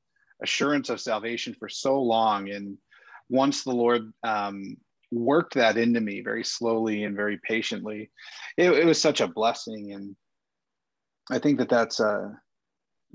assurance 0.43 0.91
of 0.91 1.01
salvation 1.01 1.55
for 1.59 1.69
so 1.69 2.01
long 2.01 2.51
and 2.51 2.77
once 3.29 3.65
the 3.65 3.73
Lord 3.73 4.13
um, 4.23 4.77
worked 5.11 5.55
that 5.55 5.77
into 5.77 6.01
me 6.01 6.21
very 6.23 6.45
slowly 6.45 7.05
and 7.05 7.17
very 7.17 7.39
patiently, 7.39 8.11
it, 8.57 8.71
it, 8.71 8.85
was 8.85 9.01
such 9.01 9.21
a 9.21 9.29
blessing. 9.29 9.93
And 9.93 10.17
I 11.31 11.39
think 11.39 11.59
that 11.59 11.69
that's 11.69 12.01
uh, 12.01 12.29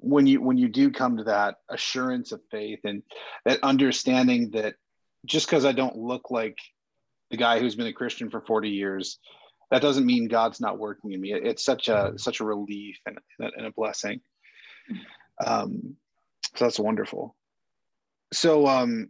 when 0.01 0.25
you 0.25 0.41
when 0.41 0.57
you 0.57 0.67
do 0.67 0.91
come 0.91 1.17
to 1.17 1.23
that 1.25 1.55
assurance 1.69 2.31
of 2.31 2.41
faith 2.49 2.79
and 2.83 3.03
that 3.45 3.63
understanding 3.63 4.49
that 4.51 4.75
just 5.25 5.45
because 5.45 5.63
I 5.63 5.71
don't 5.71 5.95
look 5.95 6.31
like 6.31 6.57
the 7.29 7.37
guy 7.37 7.59
who's 7.59 7.75
been 7.75 7.87
a 7.87 7.93
Christian 7.93 8.29
for 8.29 8.41
40 8.41 8.69
years, 8.69 9.19
that 9.69 9.81
doesn't 9.81 10.05
mean 10.05 10.27
God's 10.27 10.59
not 10.59 10.79
working 10.79 11.11
in 11.13 11.21
me. 11.21 11.33
It's 11.33 11.63
such 11.63 11.87
a 11.87 12.13
such 12.17 12.39
a 12.39 12.45
relief 12.45 12.97
and, 13.05 13.19
and 13.39 13.67
a 13.67 13.71
blessing. 13.71 14.21
Um, 15.45 15.95
so 16.55 16.65
that's 16.65 16.79
wonderful. 16.79 17.35
So 18.33 18.67
um, 18.67 19.09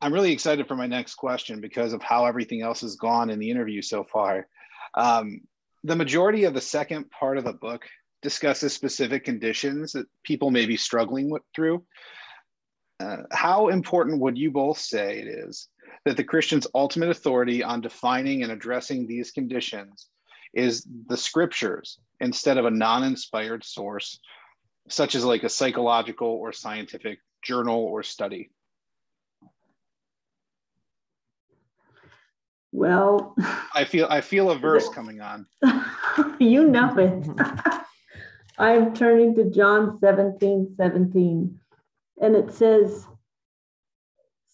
I'm 0.00 0.12
really 0.12 0.32
excited 0.32 0.66
for 0.66 0.76
my 0.76 0.88
next 0.88 1.14
question 1.14 1.60
because 1.60 1.92
of 1.92 2.02
how 2.02 2.26
everything 2.26 2.62
else 2.62 2.80
has 2.80 2.96
gone 2.96 3.30
in 3.30 3.38
the 3.38 3.50
interview 3.50 3.80
so 3.80 4.04
far. 4.04 4.48
Um, 4.94 5.42
the 5.84 5.96
majority 5.96 6.44
of 6.44 6.54
the 6.54 6.60
second 6.60 7.10
part 7.10 7.38
of 7.38 7.44
the 7.44 7.52
book 7.52 7.84
discusses 8.22 8.72
specific 8.72 9.24
conditions 9.24 9.92
that 9.92 10.06
people 10.22 10.50
may 10.50 10.66
be 10.66 10.76
struggling 10.76 11.30
with, 11.30 11.42
through. 11.54 11.84
Uh, 13.00 13.18
how 13.32 13.68
important 13.68 14.20
would 14.20 14.38
you 14.38 14.50
both 14.50 14.78
say 14.78 15.18
it 15.18 15.26
is 15.26 15.68
that 16.04 16.16
the 16.16 16.24
Christian's 16.24 16.66
ultimate 16.74 17.10
authority 17.10 17.62
on 17.62 17.80
defining 17.80 18.42
and 18.42 18.52
addressing 18.52 19.06
these 19.06 19.32
conditions 19.32 20.08
is 20.54 20.86
the 21.08 21.16
scriptures 21.16 21.98
instead 22.20 22.58
of 22.58 22.64
a 22.64 22.70
non-inspired 22.70 23.64
source 23.64 24.20
such 24.88 25.14
as 25.14 25.24
like 25.24 25.42
a 25.42 25.48
psychological 25.48 26.28
or 26.28 26.52
scientific 26.52 27.18
journal 27.42 27.80
or 27.80 28.02
study? 28.02 28.50
Well 32.74 33.36
i 33.74 33.84
feel 33.84 34.06
i 34.08 34.20
feel 34.20 34.50
a 34.50 34.58
verse 34.58 34.88
coming 34.94 35.20
on. 35.20 35.46
you 36.38 36.66
know 36.68 36.96
it 36.96 37.28
i'm 38.58 38.94
turning 38.94 39.34
to 39.34 39.44
john 39.50 39.98
17 40.00 40.74
17 40.76 41.58
and 42.20 42.36
it 42.36 42.52
says 42.52 43.06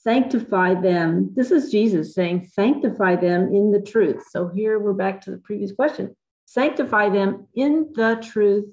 sanctify 0.01 0.75
them. 0.75 1.31
This 1.35 1.51
is 1.51 1.71
Jesus 1.71 2.15
saying, 2.15 2.49
sanctify 2.51 3.17
them 3.17 3.53
in 3.53 3.73
the 3.73 3.81
truth. 3.81 4.25
So 4.31 4.49
here 4.49 4.79
we're 4.79 4.95
back 4.95 5.21
to 5.23 5.31
the 5.31 5.39
previous 5.39 5.73
question 5.73 6.15
sanctify 6.49 7.11
them 7.11 7.47
in 7.55 7.93
the 7.95 8.19
truth. 8.23 8.65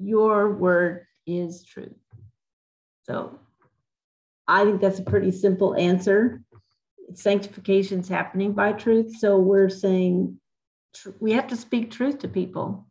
Your 0.00 0.52
word 0.52 1.06
is 1.28 1.62
truth. 1.64 1.94
So 3.04 3.38
I 4.48 4.64
think 4.64 4.80
that's 4.80 4.98
a 4.98 5.04
pretty 5.04 5.30
simple 5.30 5.76
answer. 5.76 6.42
Sanctification 7.14 8.00
is 8.00 8.08
happening 8.08 8.52
by 8.52 8.72
truth. 8.72 9.16
So 9.16 9.38
we're 9.38 9.68
saying 9.68 10.40
tr- 10.92 11.10
we 11.20 11.32
have 11.34 11.46
to 11.48 11.56
speak 11.56 11.92
truth 11.92 12.18
to 12.18 12.28
people. 12.28 12.88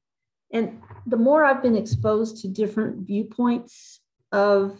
And 0.54 0.82
the 1.08 1.18
more 1.18 1.46
I've 1.46 1.62
been 1.62 1.78
exposed 1.78 2.42
to 2.42 2.50
different 2.50 3.08
viewpoints 3.08 4.02
of 4.34 4.78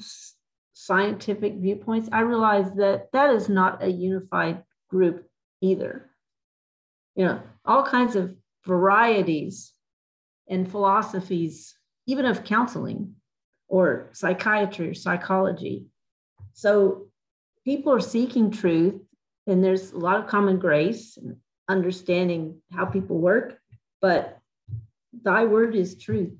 scientific 0.74 1.56
viewpoints, 1.56 2.10
I 2.12 2.20
realize 2.20 2.74
that 2.76 3.12
that 3.14 3.34
is 3.34 3.48
not 3.48 3.82
a 3.82 3.90
unified 3.90 4.64
group 4.90 5.26
either. 5.62 6.10
You 7.16 7.26
know, 7.26 7.42
all 7.66 7.84
kinds 7.84 8.16
of 8.18 8.36
varieties 8.66 9.72
and 10.50 10.70
philosophies, 10.70 11.76
even 12.06 12.26
of 12.26 12.44
counseling 12.44 13.16
or 13.70 14.10
psychiatry 14.12 14.90
or 14.90 14.94
psychology. 14.94 15.88
So 16.54 17.08
people 17.64 17.94
are 17.94 18.02
seeking 18.02 18.52
truth, 18.52 19.02
and 19.48 19.64
there's 19.64 19.94
a 19.94 19.98
lot 19.98 20.20
of 20.20 20.28
common 20.28 20.60
grace 20.60 21.18
and 21.18 21.38
understanding 21.70 22.62
how 22.72 22.86
people 22.86 23.18
work, 23.18 23.58
but 24.02 24.37
thy 25.14 25.46
word 25.46 25.76
is 25.76 25.98
truth. 25.98 26.34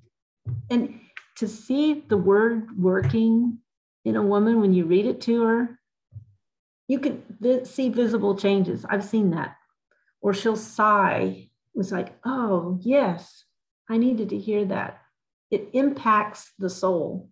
And 0.70 1.00
to 1.38 1.48
see 1.48 2.04
the 2.08 2.18
word 2.18 2.78
working 2.78 3.60
in 4.06 4.16
a 4.16 4.24
woman 4.24 4.62
when 4.62 4.74
you 4.74 4.86
read 4.86 5.06
it 5.06 5.22
to 5.22 5.44
her, 5.44 5.80
you 6.88 7.00
can 7.00 7.24
vi- 7.40 7.64
see 7.64 7.90
visible 7.90 8.36
changes. 8.36 8.86
I've 8.90 9.04
seen 9.04 9.32
that. 9.32 9.58
Or 10.22 10.34
she'll 10.34 10.56
sigh. 10.56 11.50
It 11.74 11.78
was 11.78 11.92
like, 11.92 12.18
oh, 12.26 12.80
yes, 12.82 13.44
I 13.90 13.98
needed 13.98 14.30
to 14.30 14.38
hear 14.38 14.66
that. 14.66 15.02
It 15.52 15.70
impacts 15.74 16.52
the 16.58 16.70
soul. 16.70 17.30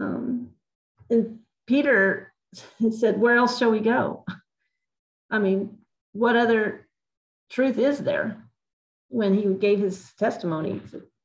Um, 0.00 0.50
and 1.08 1.40
Peter 1.66 2.32
said, 2.90 3.20
Where 3.20 3.36
else 3.36 3.58
shall 3.58 3.70
we 3.70 3.80
go? 3.80 4.24
I 5.30 5.38
mean, 5.38 5.78
what 6.12 6.36
other 6.36 6.88
truth 7.50 7.78
is 7.78 8.00
there? 8.00 8.49
When 9.10 9.34
he 9.34 9.44
gave 9.54 9.80
his 9.80 10.12
testimony, 10.18 10.80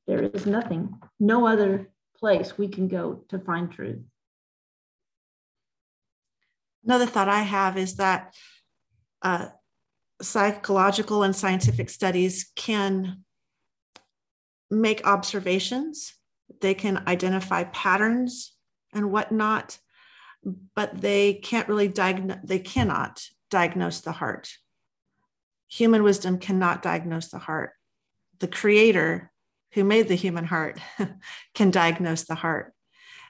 there 0.07 0.23
is 0.23 0.45
nothing, 0.45 0.99
no 1.19 1.47
other 1.47 1.89
place 2.17 2.57
we 2.57 2.67
can 2.67 2.88
go 2.88 3.23
to 3.29 3.39
find 3.39 3.71
truth. 3.71 4.01
Another 6.83 7.05
thought 7.05 7.29
I 7.29 7.41
have 7.41 7.77
is 7.77 7.95
that 7.95 8.36
uh, 9.21 9.47
psychological 10.21 11.23
and 11.23 11.36
scientific 11.36 11.89
studies 11.89 12.51
can 12.55 13.23
make 14.69 15.05
observations, 15.05 16.15
they 16.61 16.73
can 16.73 17.03
identify 17.07 17.63
patterns 17.65 18.53
and 18.93 19.11
whatnot, 19.11 19.77
but 20.75 21.01
they 21.01 21.36
can't 21.36 21.67
really 21.67 21.88
diagnose, 21.88 22.38
they 22.43 22.59
cannot 22.59 23.23
diagnose 23.49 24.01
the 24.01 24.11
heart. 24.11 24.51
Human 25.70 26.03
wisdom 26.03 26.39
cannot 26.39 26.82
diagnose 26.82 27.30
the 27.30 27.39
heart. 27.39 27.72
The 28.39 28.47
creator 28.47 29.32
who 29.74 29.84
made 29.84 30.07
the 30.07 30.16
human 30.16 30.45
heart 30.45 30.80
can 31.53 31.72
diagnose 31.72 32.24
the 32.24 32.36
heart. 32.36 32.74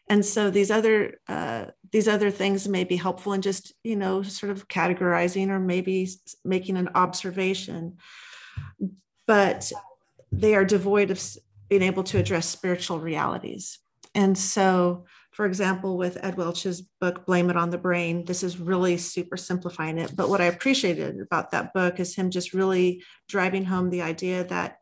And 0.08 0.24
so 0.24 0.52
these 0.52 0.70
other 0.70 1.20
uh, 1.28 1.66
these 1.92 2.08
other 2.08 2.30
things 2.30 2.68
may 2.68 2.84
be 2.84 2.96
helpful 2.96 3.34
in 3.34 3.42
just 3.42 3.74
you 3.84 3.96
know 3.96 4.22
sort 4.22 4.52
of 4.52 4.68
categorizing 4.68 5.50
or 5.50 5.60
maybe 5.60 6.08
making 6.44 6.78
an 6.78 6.90
observation. 6.94 7.98
But 9.26 9.72
they 10.32 10.54
are 10.54 10.66
devoid 10.66 11.10
of 11.10 11.24
being 11.70 11.82
able 11.82 12.04
to 12.04 12.20
address 12.20 12.48
spiritual 12.48 13.00
realities. 13.00 13.80
And 14.14 14.38
so 14.38 15.06
for 15.36 15.46
example 15.46 15.98
with 15.98 16.24
ed 16.24 16.38
welch's 16.38 16.82
book 17.02 17.26
blame 17.26 17.50
it 17.50 17.58
on 17.58 17.70
the 17.70 17.78
brain 17.78 18.26
this 18.26 18.42
is 18.42 18.60
really 18.60 18.98
super 18.98 19.38
simplifying 19.38 19.98
it 19.98 20.16
but 20.16 20.30
what 20.30 20.42
i 20.42 20.46
appreciated 20.46 21.20
about 21.20 21.52
that 21.52 21.74
book 21.74 22.00
is 22.00 22.16
him 22.16 22.30
just 22.32 22.54
really 22.54 23.04
driving 23.28 23.66
home 23.66 23.90
the 23.90 24.02
idea 24.02 24.44
that 24.44 24.78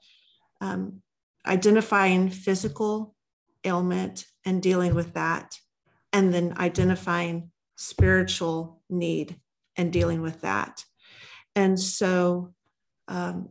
um, 0.61 1.01
identifying 1.45 2.29
physical 2.29 3.15
ailment 3.63 4.25
and 4.45 4.61
dealing 4.61 4.95
with 4.95 5.13
that, 5.13 5.57
and 6.11 6.33
then 6.33 6.55
identifying 6.57 7.51
spiritual 7.75 8.81
need 8.89 9.39
and 9.75 9.91
dealing 9.91 10.21
with 10.21 10.41
that. 10.41 10.83
And 11.55 11.79
so, 11.79 12.53
um, 13.07 13.49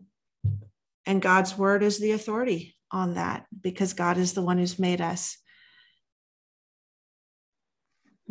and 1.04 1.20
God's 1.20 1.58
word 1.58 1.82
is 1.82 1.98
the 1.98 2.12
authority 2.12 2.76
on 2.90 3.14
that 3.14 3.46
because 3.60 3.92
God 3.92 4.16
is 4.18 4.32
the 4.32 4.42
one 4.42 4.58
who's 4.58 4.78
made 4.78 5.00
us. 5.00 5.36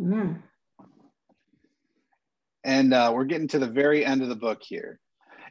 Amen. 0.02 0.42
And 2.64 2.92
uh, 2.92 3.12
we're 3.14 3.24
getting 3.24 3.48
to 3.48 3.60
the 3.60 3.68
very 3.68 4.04
end 4.04 4.20
of 4.20 4.28
the 4.28 4.36
book 4.36 4.60
here. 4.62 4.98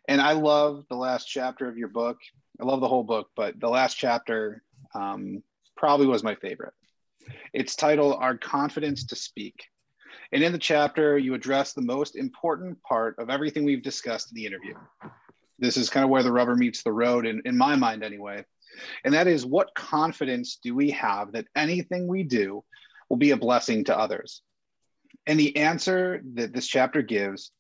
And 0.10 0.20
I 0.20 0.34
love 0.34 0.84
the 0.90 0.98
last 0.98 1.26
chapter 1.26 1.70
of 1.70 1.78
your 1.78 1.88
book. 1.88 2.18
I 2.60 2.66
love 2.66 2.82
the 2.82 2.88
whole 2.88 3.04
book, 3.04 3.30
but 3.36 3.58
the 3.60 3.70
last 3.70 3.96
chapter 3.96 4.62
um, 4.94 5.42
probably 5.78 6.06
was 6.06 6.22
my 6.22 6.36
favorite. 6.36 6.74
It's 7.54 7.78
titled 7.78 8.18
Our 8.20 8.38
Confidence 8.38 9.06
to 9.06 9.16
Speak. 9.16 9.64
And 10.34 10.44
in 10.44 10.52
the 10.52 10.58
chapter, 10.58 11.18
you 11.18 11.34
address 11.34 11.72
the 11.72 11.82
most 11.82 12.18
important 12.18 12.82
part 12.84 13.20
of 13.20 13.30
everything 13.30 13.64
we've 13.64 13.84
discussed 13.84 14.32
in 14.32 14.36
the 14.36 14.46
interview. 14.46 14.74
This 15.60 15.78
is 15.78 15.90
kind 15.90 16.04
of 16.04 16.10
where 16.10 16.24
the 16.24 16.32
rubber 16.32 16.56
meets 16.56 16.84
the 16.84 16.92
road, 16.92 17.26
in, 17.26 17.42
in 17.46 17.58
my 17.58 17.78
mind, 17.78 18.04
anyway. 18.04 18.44
And 19.06 19.14
that 19.14 19.28
is 19.28 19.46
what 19.46 19.74
confidence 19.76 20.60
do 20.62 20.76
we 20.76 20.92
have 20.92 21.32
that 21.34 21.48
anything 21.56 22.08
we 22.08 22.24
do 22.24 22.64
will 23.12 23.18
be 23.18 23.32
a 23.32 23.38
blessing 23.38 23.84
to 23.84 23.98
others? 23.98 24.42
And 25.28 25.38
the 25.38 25.58
answer 25.58 26.22
that 26.36 26.54
this 26.54 26.66
chapter 26.66 27.02
gives 27.02 27.52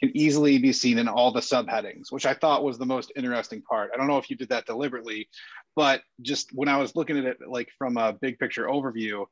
can 0.00 0.10
easily 0.16 0.56
be 0.56 0.72
seen 0.72 0.98
in 0.98 1.06
all 1.06 1.32
the 1.32 1.40
subheadings, 1.40 2.10
which 2.10 2.24
I 2.24 2.32
thought 2.32 2.64
was 2.64 2.78
the 2.78 2.86
most 2.86 3.12
interesting 3.14 3.60
part. 3.60 3.90
I 3.92 3.98
don't 3.98 4.06
know 4.06 4.16
if 4.16 4.30
you 4.30 4.36
did 4.36 4.48
that 4.48 4.64
deliberately, 4.64 5.28
but 5.74 6.00
just 6.22 6.48
when 6.54 6.68
I 6.68 6.78
was 6.78 6.96
looking 6.96 7.18
at 7.18 7.26
it 7.26 7.36
like 7.46 7.68
from 7.76 7.98
a 7.98 8.14
big 8.14 8.38
picture 8.38 8.64
overview, 8.64 9.26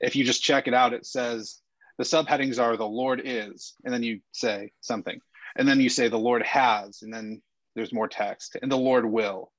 if 0.00 0.16
you 0.16 0.24
just 0.24 0.42
check 0.42 0.66
it 0.66 0.72
out, 0.72 0.94
it 0.94 1.04
says 1.04 1.60
the 1.98 2.04
subheadings 2.04 2.58
are 2.58 2.78
the 2.78 2.86
Lord 2.86 3.20
is, 3.22 3.74
and 3.84 3.92
then 3.92 4.02
you 4.02 4.20
say 4.32 4.72
something, 4.80 5.20
and 5.54 5.68
then 5.68 5.80
you 5.80 5.90
say 5.90 6.08
the 6.08 6.18
Lord 6.18 6.42
has, 6.44 7.02
and 7.02 7.12
then 7.12 7.42
there's 7.76 7.92
more 7.92 8.08
text, 8.08 8.56
and 8.62 8.72
the 8.72 8.76
Lord 8.76 9.04
will. 9.04 9.52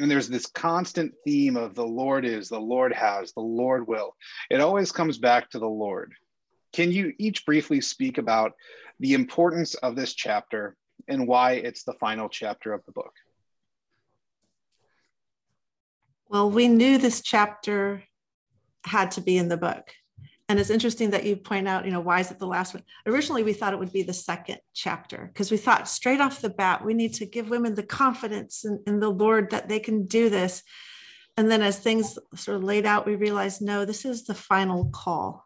And 0.00 0.10
there's 0.10 0.28
this 0.28 0.46
constant 0.46 1.12
theme 1.24 1.56
of 1.56 1.74
the 1.74 1.86
Lord 1.86 2.24
is, 2.24 2.48
the 2.48 2.58
Lord 2.58 2.92
has, 2.92 3.32
the 3.32 3.40
Lord 3.40 3.86
will. 3.86 4.16
It 4.50 4.60
always 4.60 4.90
comes 4.90 5.18
back 5.18 5.50
to 5.50 5.58
the 5.58 5.68
Lord. 5.68 6.14
Can 6.72 6.90
you 6.90 7.12
each 7.18 7.46
briefly 7.46 7.80
speak 7.80 8.18
about 8.18 8.52
the 8.98 9.14
importance 9.14 9.74
of 9.76 9.94
this 9.94 10.14
chapter 10.14 10.76
and 11.06 11.28
why 11.28 11.52
it's 11.52 11.84
the 11.84 11.94
final 11.94 12.28
chapter 12.28 12.72
of 12.72 12.84
the 12.86 12.92
book? 12.92 13.12
Well, 16.28 16.50
we 16.50 16.66
knew 16.66 16.98
this 16.98 17.20
chapter 17.20 18.02
had 18.84 19.12
to 19.12 19.20
be 19.20 19.38
in 19.38 19.48
the 19.48 19.56
book. 19.56 19.88
And 20.48 20.60
it's 20.60 20.70
interesting 20.70 21.10
that 21.10 21.24
you 21.24 21.36
point 21.36 21.66
out, 21.66 21.86
you 21.86 21.90
know, 21.90 22.00
why 22.00 22.20
is 22.20 22.30
it 22.30 22.38
the 22.38 22.46
last 22.46 22.74
one? 22.74 22.82
Originally, 23.06 23.42
we 23.42 23.54
thought 23.54 23.72
it 23.72 23.78
would 23.78 23.92
be 23.92 24.02
the 24.02 24.12
second 24.12 24.58
chapter 24.74 25.30
because 25.32 25.50
we 25.50 25.56
thought 25.56 25.88
straight 25.88 26.20
off 26.20 26.42
the 26.42 26.50
bat, 26.50 26.84
we 26.84 26.92
need 26.92 27.14
to 27.14 27.26
give 27.26 27.48
women 27.48 27.74
the 27.74 27.82
confidence 27.82 28.64
in, 28.64 28.82
in 28.86 29.00
the 29.00 29.08
Lord 29.08 29.50
that 29.50 29.68
they 29.68 29.80
can 29.80 30.06
do 30.06 30.28
this. 30.28 30.62
And 31.38 31.50
then 31.50 31.62
as 31.62 31.78
things 31.78 32.18
sort 32.34 32.58
of 32.58 32.64
laid 32.64 32.84
out, 32.84 33.06
we 33.06 33.16
realized, 33.16 33.62
no, 33.62 33.84
this 33.84 34.04
is 34.04 34.24
the 34.24 34.34
final 34.34 34.90
call 34.92 35.44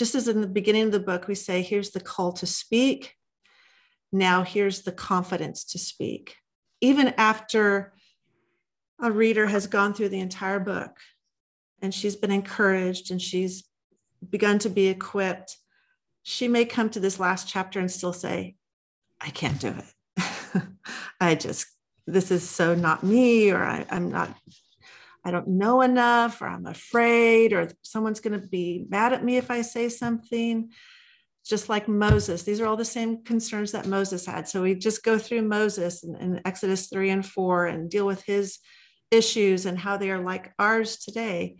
just 0.00 0.14
as 0.14 0.28
in 0.28 0.40
the 0.40 0.46
beginning 0.46 0.84
of 0.84 0.92
the 0.92 0.98
book, 0.98 1.28
we 1.28 1.34
say, 1.34 1.60
here's 1.60 1.90
the 1.90 2.00
call 2.00 2.32
to 2.32 2.46
speak. 2.46 3.16
Now 4.10 4.44
here's 4.44 4.80
the 4.80 4.92
confidence 4.92 5.62
to 5.72 5.78
speak. 5.78 6.36
Even 6.80 7.08
after 7.18 7.92
a 8.98 9.12
reader 9.12 9.46
has 9.46 9.66
gone 9.66 9.92
through 9.92 10.08
the 10.08 10.20
entire 10.20 10.58
book 10.58 10.96
and 11.82 11.92
she's 11.92 12.16
been 12.16 12.30
encouraged 12.30 13.10
and 13.10 13.20
she's 13.20 13.64
begun 14.28 14.58
to 14.60 14.68
be 14.68 14.88
equipped, 14.88 15.56
she 16.22 16.48
may 16.48 16.64
come 16.64 16.90
to 16.90 17.00
this 17.00 17.18
last 17.18 17.48
chapter 17.48 17.80
and 17.80 17.90
still 17.90 18.12
say, 18.12 18.56
I 19.20 19.30
can't 19.30 19.60
do 19.60 19.74
it. 19.74 20.62
I 21.20 21.34
just, 21.34 21.66
this 22.06 22.30
is 22.30 22.48
so 22.48 22.74
not 22.74 23.02
me, 23.02 23.50
or 23.50 23.62
I, 23.62 23.86
I'm 23.90 24.10
not, 24.10 24.34
I 25.24 25.30
don't 25.30 25.48
know 25.48 25.82
enough, 25.82 26.40
or 26.40 26.48
I'm 26.48 26.66
afraid, 26.66 27.52
or 27.52 27.68
someone's 27.82 28.20
going 28.20 28.40
to 28.40 28.46
be 28.46 28.86
mad 28.88 29.12
at 29.12 29.24
me 29.24 29.36
if 29.36 29.50
I 29.50 29.62
say 29.62 29.88
something. 29.88 30.70
Just 31.44 31.68
like 31.68 31.88
Moses, 31.88 32.42
these 32.42 32.60
are 32.60 32.66
all 32.66 32.76
the 32.76 32.84
same 32.84 33.24
concerns 33.24 33.72
that 33.72 33.86
Moses 33.86 34.26
had. 34.26 34.46
So 34.46 34.62
we 34.62 34.74
just 34.74 35.02
go 35.02 35.18
through 35.18 35.42
Moses 35.42 36.04
in, 36.04 36.14
in 36.16 36.40
Exodus 36.44 36.88
3 36.88 37.10
and 37.10 37.26
4 37.26 37.66
and 37.66 37.90
deal 37.90 38.06
with 38.06 38.22
his 38.24 38.58
issues 39.10 39.66
and 39.66 39.78
how 39.78 39.96
they 39.96 40.10
are 40.10 40.22
like 40.22 40.52
ours 40.58 40.98
today. 40.98 41.56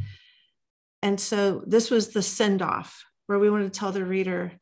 And 1.02 1.20
so 1.20 1.62
this 1.66 1.90
was 1.90 2.08
the 2.08 2.22
send 2.22 2.62
off 2.62 3.04
where 3.26 3.38
we 3.38 3.50
want 3.50 3.72
to 3.72 3.78
tell 3.78 3.92
the 3.92 4.04
reader, 4.04 4.52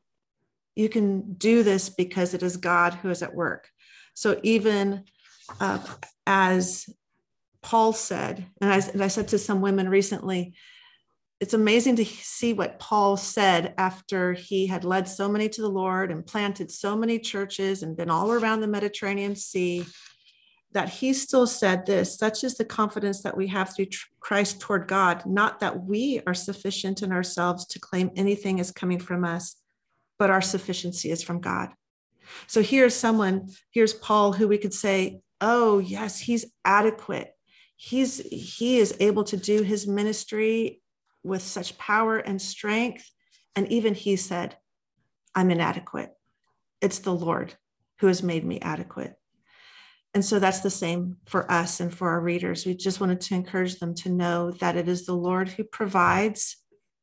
you 0.76 0.88
can 0.88 1.34
do 1.34 1.62
this 1.62 1.88
because 1.88 2.34
it 2.34 2.42
is 2.42 2.56
God 2.56 2.94
who 2.94 3.10
is 3.10 3.22
at 3.22 3.34
work. 3.34 3.68
So 4.14 4.38
even 4.42 5.04
uh, 5.60 5.78
as 6.26 6.86
Paul 7.62 7.92
said, 7.92 8.46
and 8.60 8.72
I, 8.72 8.78
and 8.78 9.02
I 9.02 9.08
said 9.08 9.28
to 9.28 9.38
some 9.38 9.60
women 9.60 9.88
recently, 9.88 10.54
it's 11.40 11.54
amazing 11.54 11.96
to 11.96 12.04
see 12.04 12.52
what 12.52 12.80
Paul 12.80 13.16
said 13.16 13.74
after 13.78 14.32
he 14.32 14.66
had 14.66 14.84
led 14.84 15.08
so 15.08 15.28
many 15.28 15.48
to 15.50 15.60
the 15.60 15.68
Lord 15.68 16.10
and 16.10 16.26
planted 16.26 16.70
so 16.70 16.96
many 16.96 17.18
churches 17.18 17.82
and 17.82 17.96
been 17.96 18.10
all 18.10 18.32
around 18.32 18.60
the 18.60 18.66
Mediterranean 18.66 19.36
Sea 19.36 19.86
that 20.72 20.88
he 20.88 21.12
still 21.12 21.46
said 21.46 21.86
this 21.86 22.16
such 22.16 22.44
is 22.44 22.56
the 22.56 22.64
confidence 22.64 23.22
that 23.22 23.36
we 23.36 23.46
have 23.48 23.74
through 23.74 23.86
Christ 24.20 24.60
toward 24.60 24.86
God, 24.86 25.24
not 25.24 25.60
that 25.60 25.84
we 25.84 26.20
are 26.26 26.34
sufficient 26.34 27.02
in 27.02 27.12
ourselves 27.12 27.66
to 27.66 27.78
claim 27.78 28.10
anything 28.16 28.58
is 28.58 28.70
coming 28.70 28.98
from 28.98 29.24
us, 29.24 29.56
but 30.18 30.30
our 30.30 30.42
sufficiency 30.42 31.10
is 31.10 31.22
from 31.22 31.40
God. 31.40 31.70
So 32.46 32.62
here's 32.62 32.94
someone, 32.94 33.48
here's 33.70 33.94
Paul, 33.94 34.32
who 34.32 34.48
we 34.48 34.58
could 34.58 34.74
say, 34.74 35.20
oh, 35.40 35.78
yes, 35.78 36.18
he's 36.18 36.46
adequate. 36.64 37.32
He's 37.76 38.18
he 38.18 38.78
is 38.78 38.96
able 38.98 39.24
to 39.24 39.36
do 39.36 39.62
his 39.62 39.86
ministry 39.86 40.82
with 41.22 41.42
such 41.42 41.78
power 41.78 42.18
and 42.18 42.42
strength. 42.42 43.08
And 43.54 43.70
even 43.72 43.94
he 43.94 44.16
said, 44.16 44.56
I'm 45.34 45.50
inadequate. 45.50 46.10
It's 46.80 46.98
the 46.98 47.14
Lord 47.14 47.54
who 48.00 48.08
has 48.08 48.22
made 48.22 48.44
me 48.44 48.60
adequate. 48.60 49.14
And 50.18 50.24
so 50.24 50.40
that's 50.40 50.58
the 50.58 50.68
same 50.68 51.16
for 51.26 51.48
us 51.48 51.78
and 51.78 51.94
for 51.94 52.08
our 52.10 52.20
readers. 52.20 52.66
We 52.66 52.74
just 52.74 52.98
wanted 52.98 53.20
to 53.20 53.36
encourage 53.36 53.78
them 53.78 53.94
to 53.94 54.08
know 54.08 54.50
that 54.50 54.76
it 54.76 54.88
is 54.88 55.06
the 55.06 55.14
Lord 55.14 55.48
who 55.48 55.62
provides 55.62 56.56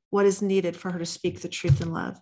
what 0.09 0.25
is 0.25 0.41
needed 0.41 0.75
for 0.75 0.91
her 0.91 0.99
to 0.99 1.05
speak 1.05 1.39
the 1.39 1.47
truth 1.47 1.79
in 1.79 1.93
love. 1.93 2.19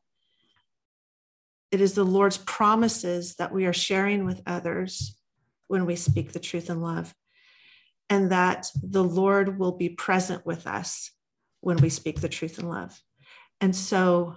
It 1.71 1.81
is 1.81 1.93
the 1.93 2.03
Lord's 2.03 2.37
promises 2.37 3.33
that 3.37 3.51
we 3.51 3.65
are 3.65 3.73
sharing 3.73 4.23
with 4.23 4.43
others 4.45 5.17
when 5.67 5.87
we 5.87 5.95
speak 5.95 6.31
the 6.31 6.39
truth 6.39 6.69
in 6.69 6.79
love, 6.79 7.15
and 8.07 8.31
that 8.31 8.67
the 8.79 9.03
Lord 9.03 9.57
will 9.57 9.71
be 9.71 9.89
present 9.89 10.45
with 10.45 10.67
us 10.67 11.09
when 11.61 11.77
we 11.77 11.89
speak 11.89 12.21
the 12.21 12.29
truth 12.29 12.59
in 12.59 12.69
love. 12.69 13.01
And 13.59 13.75
so 13.75 14.35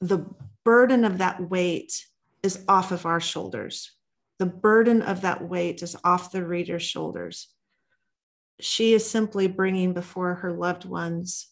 the 0.00 0.24
burden 0.64 1.04
of 1.04 1.18
that 1.18 1.50
weight 1.50 2.06
is 2.44 2.64
off 2.68 2.92
of 2.92 3.06
our 3.06 3.18
shoulders 3.18 3.90
the 4.38 4.46
burden 4.46 5.02
of 5.02 5.20
that 5.22 5.48
weight 5.48 5.82
is 5.82 5.96
off 6.04 6.32
the 6.32 6.44
reader's 6.44 6.82
shoulders. 6.82 7.48
She 8.60 8.92
is 8.92 9.08
simply 9.08 9.46
bringing 9.46 9.92
before 9.92 10.36
her 10.36 10.52
loved 10.52 10.84
ones 10.84 11.48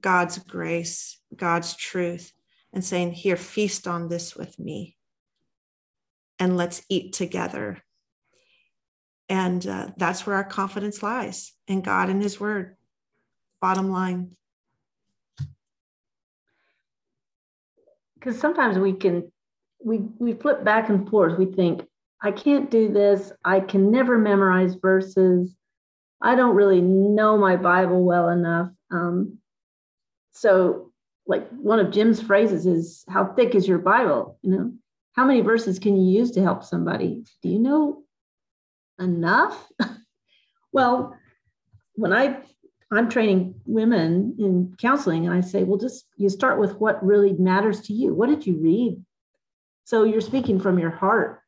God's 0.00 0.38
grace, 0.38 1.20
God's 1.34 1.76
truth, 1.76 2.32
and 2.72 2.84
saying, 2.84 3.12
Here, 3.12 3.36
feast 3.36 3.86
on 3.86 4.08
this 4.08 4.34
with 4.34 4.58
me, 4.58 4.96
and 6.38 6.56
let's 6.56 6.82
eat 6.88 7.12
together. 7.12 7.82
And 9.28 9.66
uh, 9.66 9.90
that's 9.96 10.26
where 10.26 10.36
our 10.36 10.44
confidence 10.44 11.02
lies 11.02 11.52
in 11.66 11.80
God 11.80 12.10
and 12.10 12.22
His 12.22 12.38
Word. 12.38 12.76
Bottom 13.60 13.90
line. 13.90 14.32
Because 18.14 18.38
sometimes 18.38 18.78
we 18.78 18.92
can, 18.92 19.30
we 19.84 19.98
we 20.18 20.32
flip 20.34 20.64
back 20.64 20.88
and 20.88 21.08
forth. 21.08 21.38
We 21.38 21.46
think, 21.46 21.86
I 22.22 22.32
can't 22.32 22.70
do 22.70 22.88
this. 22.92 23.32
I 23.44 23.60
can 23.60 23.90
never 23.90 24.18
memorize 24.18 24.74
verses. 24.74 25.54
I 26.20 26.34
don't 26.34 26.56
really 26.56 26.80
know 26.80 27.36
my 27.36 27.56
Bible 27.56 28.04
well 28.04 28.28
enough. 28.28 28.70
Um, 28.90 29.38
so, 30.32 30.92
like 31.26 31.48
one 31.50 31.80
of 31.80 31.90
Jim's 31.90 32.22
phrases 32.22 32.66
is, 32.66 33.04
"How 33.08 33.26
thick 33.26 33.54
is 33.54 33.68
your 33.68 33.78
Bible?" 33.78 34.38
You 34.42 34.50
know, 34.50 34.72
how 35.12 35.24
many 35.24 35.40
verses 35.40 35.78
can 35.78 35.96
you 35.96 36.18
use 36.18 36.30
to 36.32 36.42
help 36.42 36.64
somebody? 36.64 37.24
Do 37.42 37.48
you 37.48 37.58
know 37.58 38.04
enough? 38.98 39.68
well, 40.72 41.16
when 41.94 42.12
I 42.12 42.38
I'm 42.92 43.10
training 43.10 43.56
women 43.66 44.36
in 44.38 44.76
counseling, 44.80 45.26
and 45.26 45.34
I 45.34 45.40
say, 45.40 45.64
well, 45.64 45.78
just 45.78 46.06
you 46.16 46.28
start 46.28 46.60
with 46.60 46.76
what 46.78 47.04
really 47.04 47.32
matters 47.32 47.80
to 47.82 47.92
you. 47.92 48.14
What 48.14 48.28
did 48.28 48.46
you 48.46 48.56
read? 48.58 49.02
So 49.84 50.04
you're 50.04 50.20
speaking 50.20 50.60
from 50.60 50.78
your 50.78 50.90
heart 50.90 51.40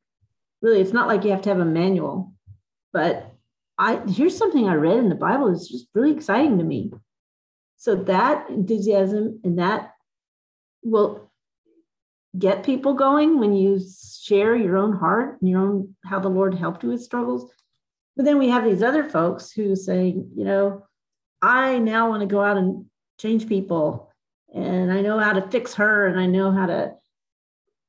really 0.63 0.81
it's 0.81 0.93
not 0.93 1.09
like 1.09 1.25
you 1.25 1.31
have 1.31 1.43
to 1.43 1.49
have 1.49 1.61
a 1.61 1.65
manual 1.65 2.33
but 2.93 3.33
i 3.79 3.97
here's 4.09 4.37
something 4.37 4.69
i 4.69 4.75
read 4.75 4.99
in 4.99 5.09
the 5.09 5.15
bible 5.15 5.49
is 5.49 5.69
just 5.69 5.87
really 5.95 6.13
exciting 6.13 6.59
to 6.59 6.65
me. 6.65 6.91
So 7.77 7.95
that 7.95 8.51
enthusiasm 8.51 9.41
and 9.45 9.61
that 9.61 9.93
will 10.83 11.31
get 12.37 12.65
people 12.65 12.95
going 12.95 13.39
when 13.39 13.55
you 13.55 13.81
share 14.21 14.57
your 14.57 14.77
own 14.77 14.93
heart 14.93 15.41
and 15.41 15.49
your 15.49 15.61
own 15.61 15.95
how 16.05 16.19
the 16.19 16.29
lord 16.29 16.55
helped 16.55 16.83
you 16.83 16.91
with 16.91 17.03
struggles. 17.03 17.51
But 18.17 18.25
then 18.25 18.39
we 18.39 18.49
have 18.49 18.65
these 18.65 18.83
other 18.83 19.09
folks 19.09 19.53
who 19.53 19.77
say 19.77 20.09
you 20.09 20.45
know 20.45 20.85
i 21.41 21.79
now 21.79 22.09
want 22.09 22.21
to 22.21 22.27
go 22.27 22.43
out 22.43 22.57
and 22.57 22.87
change 23.21 23.49
people 23.49 24.13
and 24.53 24.93
i 24.93 25.01
know 25.01 25.21
how 25.21 25.35
to 25.35 25.49
fix 25.49 25.75
her 25.75 26.07
and 26.07 26.19
i 26.19 26.27
know 26.27 26.51
how 26.51 26.67
to 26.67 26.93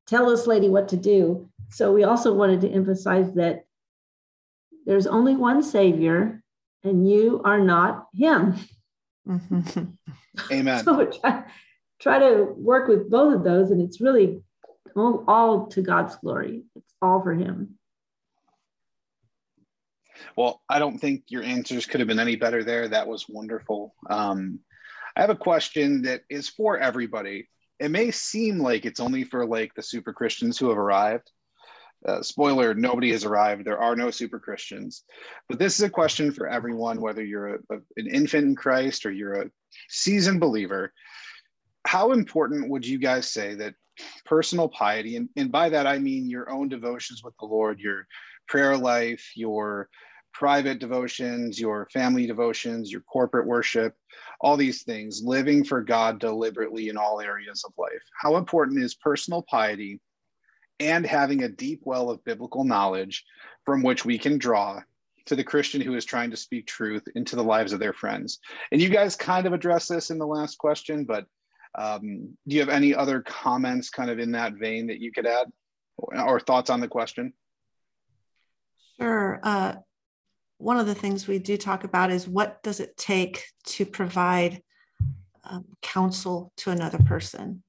tell 0.05 0.29
this 0.29 0.45
lady 0.45 0.69
what 0.69 0.89
to 0.89 0.97
do 0.97 1.48
so 1.69 1.93
we 1.93 2.03
also 2.03 2.33
wanted 2.33 2.61
to 2.61 2.69
emphasize 2.69 3.33
that 3.33 3.65
there's 4.85 5.07
only 5.07 5.35
one 5.35 5.61
Savior, 5.61 6.41
and 6.83 7.09
you 7.09 7.41
are 7.45 7.59
not 7.59 8.07
Him. 8.13 8.55
Amen. 10.51 10.83
so 10.83 11.05
try, 11.05 11.43
try, 11.99 12.19
to 12.19 12.53
work 12.57 12.87
with 12.87 13.09
both 13.09 13.35
of 13.35 13.43
those, 13.43 13.71
and 13.71 13.81
it's 13.81 14.01
really 14.01 14.41
all, 14.95 15.23
all 15.27 15.67
to 15.67 15.81
God's 15.81 16.15
glory. 16.15 16.63
It's 16.75 16.93
all 17.01 17.21
for 17.21 17.33
Him. 17.33 17.77
Well, 20.35 20.61
I 20.67 20.79
don't 20.79 20.97
think 20.97 21.25
your 21.27 21.43
answers 21.43 21.85
could 21.85 21.99
have 21.99 22.07
been 22.07 22.19
any 22.19 22.35
better 22.35 22.63
there. 22.63 22.87
That 22.87 23.07
was 23.07 23.29
wonderful. 23.29 23.93
Um, 24.09 24.59
I 25.15 25.21
have 25.21 25.29
a 25.29 25.35
question 25.35 26.03
that 26.03 26.21
is 26.29 26.49
for 26.49 26.77
everybody. 26.77 27.47
It 27.79 27.91
may 27.91 28.11
seem 28.11 28.59
like 28.59 28.85
it's 28.85 28.99
only 28.99 29.23
for 29.23 29.45
like 29.45 29.73
the 29.75 29.83
super 29.83 30.13
Christians 30.13 30.57
who 30.57 30.69
have 30.69 30.77
arrived, 30.77 31.29
uh, 32.07 32.21
spoiler 32.21 32.73
nobody 32.73 33.11
has 33.11 33.25
arrived. 33.25 33.65
There 33.65 33.79
are 33.79 33.95
no 33.95 34.11
super 34.11 34.39
christians. 34.39 35.03
But 35.47 35.59
this 35.59 35.75
is 35.75 35.83
a 35.83 35.89
question 35.89 36.31
for 36.31 36.47
everyone 36.47 37.01
whether 37.01 37.23
you're 37.23 37.55
a, 37.55 37.59
a, 37.71 37.75
an 37.97 38.07
infant 38.07 38.45
in 38.45 38.55
christ 38.55 39.05
or 39.05 39.11
you're 39.11 39.41
a 39.41 39.51
seasoned 39.89 40.39
believer. 40.39 40.93
How 41.85 42.11
important 42.11 42.69
would 42.69 42.85
you 42.85 42.99
guys 42.99 43.31
say 43.31 43.55
that 43.55 43.75
personal 44.25 44.69
piety 44.69 45.17
and, 45.17 45.27
and 45.35 45.51
by 45.51 45.67
that 45.67 45.85
i 45.85 45.99
mean 45.99 46.29
your 46.29 46.49
own 46.49 46.69
devotions 46.69 47.21
with 47.21 47.33
the 47.37 47.45
lord 47.45 47.81
your 47.81 48.07
prayer 48.47 48.77
life 48.77 49.29
your 49.35 49.89
private 50.33 50.79
devotions 50.79 51.59
your 51.59 51.85
family 51.91 52.25
devotions 52.25 52.93
your 52.93 53.01
corporate 53.01 53.45
worship 53.45 53.93
all 54.41 54.55
these 54.55 54.83
things 54.83 55.21
living 55.23 55.63
for 55.63 55.81
god 55.81 56.19
deliberately 56.19 56.89
in 56.89 56.97
all 56.97 57.19
areas 57.19 57.63
of 57.65 57.73
life. 57.77 58.01
How 58.21 58.37
important 58.37 58.81
is 58.81 58.95
personal 58.95 59.41
piety 59.43 59.99
and 60.79 61.05
having 61.05 61.43
a 61.43 61.49
deep 61.49 61.81
well 61.83 62.09
of 62.09 62.23
biblical 62.23 62.63
knowledge 62.63 63.25
from 63.65 63.83
which 63.83 64.05
we 64.05 64.17
can 64.17 64.37
draw 64.37 64.79
to 65.25 65.35
the 65.35 65.43
Christian 65.43 65.81
who 65.81 65.95
is 65.95 66.05
trying 66.05 66.31
to 66.31 66.37
speak 66.37 66.65
truth 66.65 67.03
into 67.15 67.35
the 67.35 67.43
lives 67.43 67.73
of 67.73 67.79
their 67.79 67.93
friends. 67.93 68.39
And 68.71 68.81
you 68.81 68.89
guys 68.89 69.15
kind 69.15 69.45
of 69.45 69.53
addressed 69.53 69.89
this 69.89 70.09
in 70.09 70.17
the 70.17 70.25
last 70.25 70.57
question, 70.57 71.05
but 71.05 71.25
um, 71.77 72.35
do 72.47 72.55
you 72.55 72.59
have 72.61 72.69
any 72.69 72.95
other 72.95 73.21
comments 73.21 73.89
kind 73.89 74.09
of 74.09 74.19
in 74.19 74.31
that 74.31 74.53
vein 74.53 74.87
that 74.87 74.99
you 74.99 75.11
could 75.11 75.27
add 75.27 75.47
or 75.97 76.39
thoughts 76.39 76.69
on 76.69 76.79
the 76.79 76.87
question? 76.87 77.33
Sure. 78.99 79.39
Uh, 79.43 79.75
one 80.57 80.77
of 80.77 80.87
the 80.87 80.95
things 80.95 81.27
we 81.27 81.39
do 81.39 81.57
talk 81.57 81.83
about 81.83 82.11
is 82.11 82.27
what 82.27 82.61
does 82.63 82.79
it 82.79 82.97
take 82.97 83.45
to 83.65 83.85
provide 83.85 84.61
um, 85.43 85.65
counsel 85.81 86.51
to 86.57 86.71
another 86.71 86.97
person? 86.97 87.63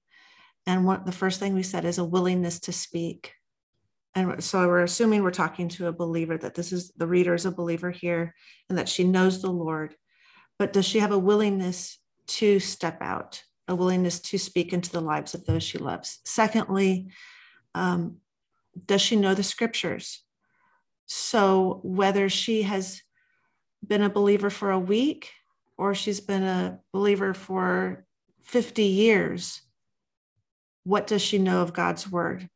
And 0.70 0.84
what 0.84 1.04
the 1.04 1.10
first 1.10 1.40
thing 1.40 1.52
we 1.52 1.64
said 1.64 1.84
is 1.84 1.98
a 1.98 2.04
willingness 2.04 2.60
to 2.60 2.72
speak. 2.72 3.34
And 4.14 4.42
so 4.42 4.68
we're 4.68 4.84
assuming 4.84 5.24
we're 5.24 5.32
talking 5.32 5.68
to 5.70 5.88
a 5.88 5.92
believer 5.92 6.38
that 6.38 6.54
this 6.54 6.70
is 6.70 6.92
the 6.96 7.08
reader 7.08 7.34
is 7.34 7.44
a 7.44 7.50
believer 7.50 7.90
here 7.90 8.36
and 8.68 8.78
that 8.78 8.88
she 8.88 9.02
knows 9.02 9.42
the 9.42 9.50
Lord. 9.50 9.96
But 10.60 10.72
does 10.72 10.84
she 10.84 11.00
have 11.00 11.10
a 11.10 11.18
willingness 11.18 11.98
to 12.38 12.60
step 12.60 12.98
out, 13.00 13.42
a 13.66 13.74
willingness 13.74 14.20
to 14.20 14.38
speak 14.38 14.72
into 14.72 14.92
the 14.92 15.00
lives 15.00 15.34
of 15.34 15.44
those 15.44 15.64
she 15.64 15.78
loves? 15.78 16.20
Secondly, 16.24 17.08
um, 17.74 18.18
does 18.86 19.02
she 19.02 19.16
know 19.16 19.34
the 19.34 19.42
scriptures? 19.42 20.22
So 21.06 21.80
whether 21.82 22.28
she 22.28 22.62
has 22.62 23.02
been 23.84 24.02
a 24.02 24.08
believer 24.08 24.50
for 24.50 24.70
a 24.70 24.78
week 24.78 25.32
or 25.76 25.96
she's 25.96 26.20
been 26.20 26.44
a 26.44 26.78
believer 26.92 27.34
for 27.34 28.04
50 28.44 28.84
years, 28.84 29.62
what 30.84 31.06
does 31.06 31.22
she 31.22 31.38
know 31.38 31.62
of 31.62 31.72
God's 31.72 32.10
word? 32.10 32.48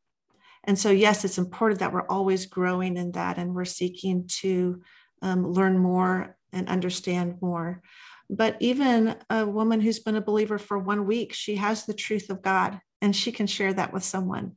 And 0.63 0.77
so, 0.77 0.89
yes, 0.89 1.23
it's 1.23 1.37
important 1.37 1.79
that 1.79 1.93
we're 1.93 2.07
always 2.07 2.47
growing 2.47 2.97
in 2.97 3.11
that 3.11 3.37
and 3.37 3.53
we're 3.53 3.65
seeking 3.65 4.27
to 4.39 4.81
um, 5.21 5.51
learn 5.51 5.77
more 5.77 6.37
and 6.51 6.67
understand 6.67 7.37
more. 7.41 7.81
But 8.29 8.57
even 8.59 9.15
a 9.29 9.45
woman 9.45 9.81
who's 9.81 9.99
been 9.99 10.15
a 10.15 10.21
believer 10.21 10.57
for 10.57 10.79
one 10.79 11.05
week, 11.05 11.33
she 11.33 11.57
has 11.57 11.85
the 11.85 11.93
truth 11.93 12.29
of 12.29 12.41
God 12.41 12.79
and 13.01 13.15
she 13.15 13.31
can 13.31 13.45
share 13.45 13.73
that 13.73 13.93
with 13.93 14.03
someone. 14.03 14.53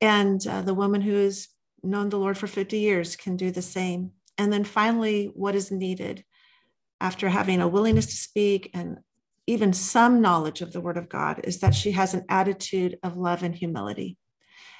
And 0.00 0.44
uh, 0.46 0.62
the 0.62 0.74
woman 0.74 1.02
who 1.02 1.14
has 1.14 1.48
known 1.82 2.08
the 2.08 2.18
Lord 2.18 2.38
for 2.38 2.46
50 2.46 2.78
years 2.78 3.16
can 3.16 3.36
do 3.36 3.50
the 3.50 3.62
same. 3.62 4.12
And 4.38 4.52
then 4.52 4.64
finally, 4.64 5.30
what 5.34 5.54
is 5.54 5.70
needed 5.70 6.24
after 7.00 7.28
having 7.28 7.60
a 7.60 7.68
willingness 7.68 8.06
to 8.06 8.16
speak 8.16 8.70
and 8.72 8.98
even 9.46 9.72
some 9.72 10.20
knowledge 10.20 10.60
of 10.60 10.72
the 10.72 10.80
word 10.80 10.96
of 10.96 11.08
God 11.08 11.40
is 11.44 11.60
that 11.60 11.74
she 11.74 11.92
has 11.92 12.14
an 12.14 12.24
attitude 12.28 12.98
of 13.02 13.16
love 13.16 13.42
and 13.42 13.54
humility. 13.54 14.16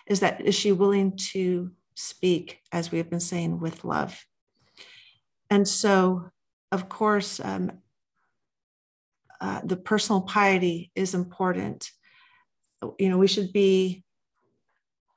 Is 0.07 0.21
that 0.21 0.41
is 0.41 0.55
she 0.55 0.73
willing 0.73 1.17
to 1.33 1.73
speak, 1.95 2.61
as 2.73 2.91
we 2.91 2.99
have 2.99 3.11
been 3.11 3.21
saying, 3.21 3.61
with 3.61 3.85
love? 3.85 4.25
And 5.51 5.67
so, 5.67 6.31
of 6.73 6.89
course, 6.89 7.41
um, 7.41 7.73
uh, 9.41 9.61
the 9.65 9.77
personal 9.77 10.23
piety 10.23 10.91
is 10.95 11.15
important. 11.15 11.91
You 12.99 13.09
know, 13.09 13.19
we 13.19 13.29
should 13.29 13.53
be 13.53 14.05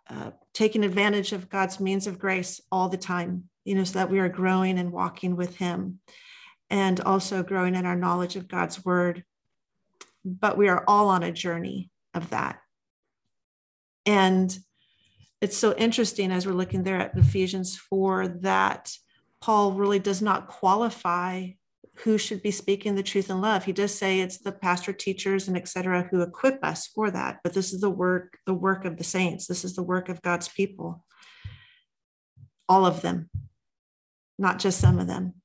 uh, 0.10 0.32
taking 0.54 0.84
advantage 0.84 1.34
of 1.34 1.50
God's 1.50 1.80
means 1.80 2.08
of 2.08 2.20
grace 2.20 2.62
all 2.72 2.89
the 2.89 2.97
time, 2.97 3.45
you 3.64 3.76
know, 3.76 3.84
so 3.84 3.93
that 3.93 4.10
we 4.10 4.20
are 4.20 4.30
growing 4.30 4.80
and 4.80 4.91
walking 4.91 5.36
with 5.36 5.56
Him 5.58 6.00
and 6.70 7.00
also 7.02 7.43
growing 7.43 7.76
in 7.76 7.86
our 7.86 7.95
knowledge 7.95 8.36
of 8.36 8.47
God's 8.47 8.84
word. 8.84 9.24
But 10.26 10.58
we 10.58 10.68
are 10.68 10.84
all 10.88 11.10
on 11.10 11.24
a 11.24 11.32
journey 11.32 11.90
of 12.14 12.30
that. 12.32 12.60
And 14.06 14.58
it's 15.42 15.58
so 15.58 15.74
interesting 15.76 16.32
as 16.32 16.46
we're 16.46 16.54
looking 16.54 16.84
there 16.84 17.00
at 17.00 17.18
Ephesians 17.18 17.78
4 17.78 18.28
that 18.42 18.92
Paul 19.42 19.74
really 19.74 20.00
does 20.00 20.22
not 20.22 20.48
qualify 20.48 21.50
who 22.04 22.18
should 22.18 22.42
be 22.42 22.52
speaking 22.52 22.96
the 22.96 23.04
truth 23.04 23.30
in 23.30 23.42
love. 23.42 23.66
He 23.66 23.74
does 23.74 23.94
say 23.94 24.20
it's 24.20 24.38
the 24.38 24.54
pastor, 24.54 24.94
teachers, 24.94 25.48
and 25.48 25.58
etc. 25.58 26.08
who 26.10 26.22
equip 26.22 26.64
us 26.64 26.88
for 26.88 27.12
that. 27.12 27.40
But 27.44 27.54
this 27.54 27.74
is 27.74 27.82
the 27.82 27.90
work, 27.90 28.38
the 28.46 28.54
work 28.54 28.86
of 28.86 28.98
the 28.98 29.04
saints. 29.04 29.48
This 29.48 29.66
is 29.66 29.76
the 29.76 29.84
work 29.84 30.08
of 30.08 30.22
God's 30.22 30.48
people. 30.48 31.04
All 32.70 32.86
of 32.86 33.02
them, 33.02 33.30
not 34.38 34.60
just 34.60 34.80
some 34.80 34.98
of 34.98 35.08
them, 35.08 35.36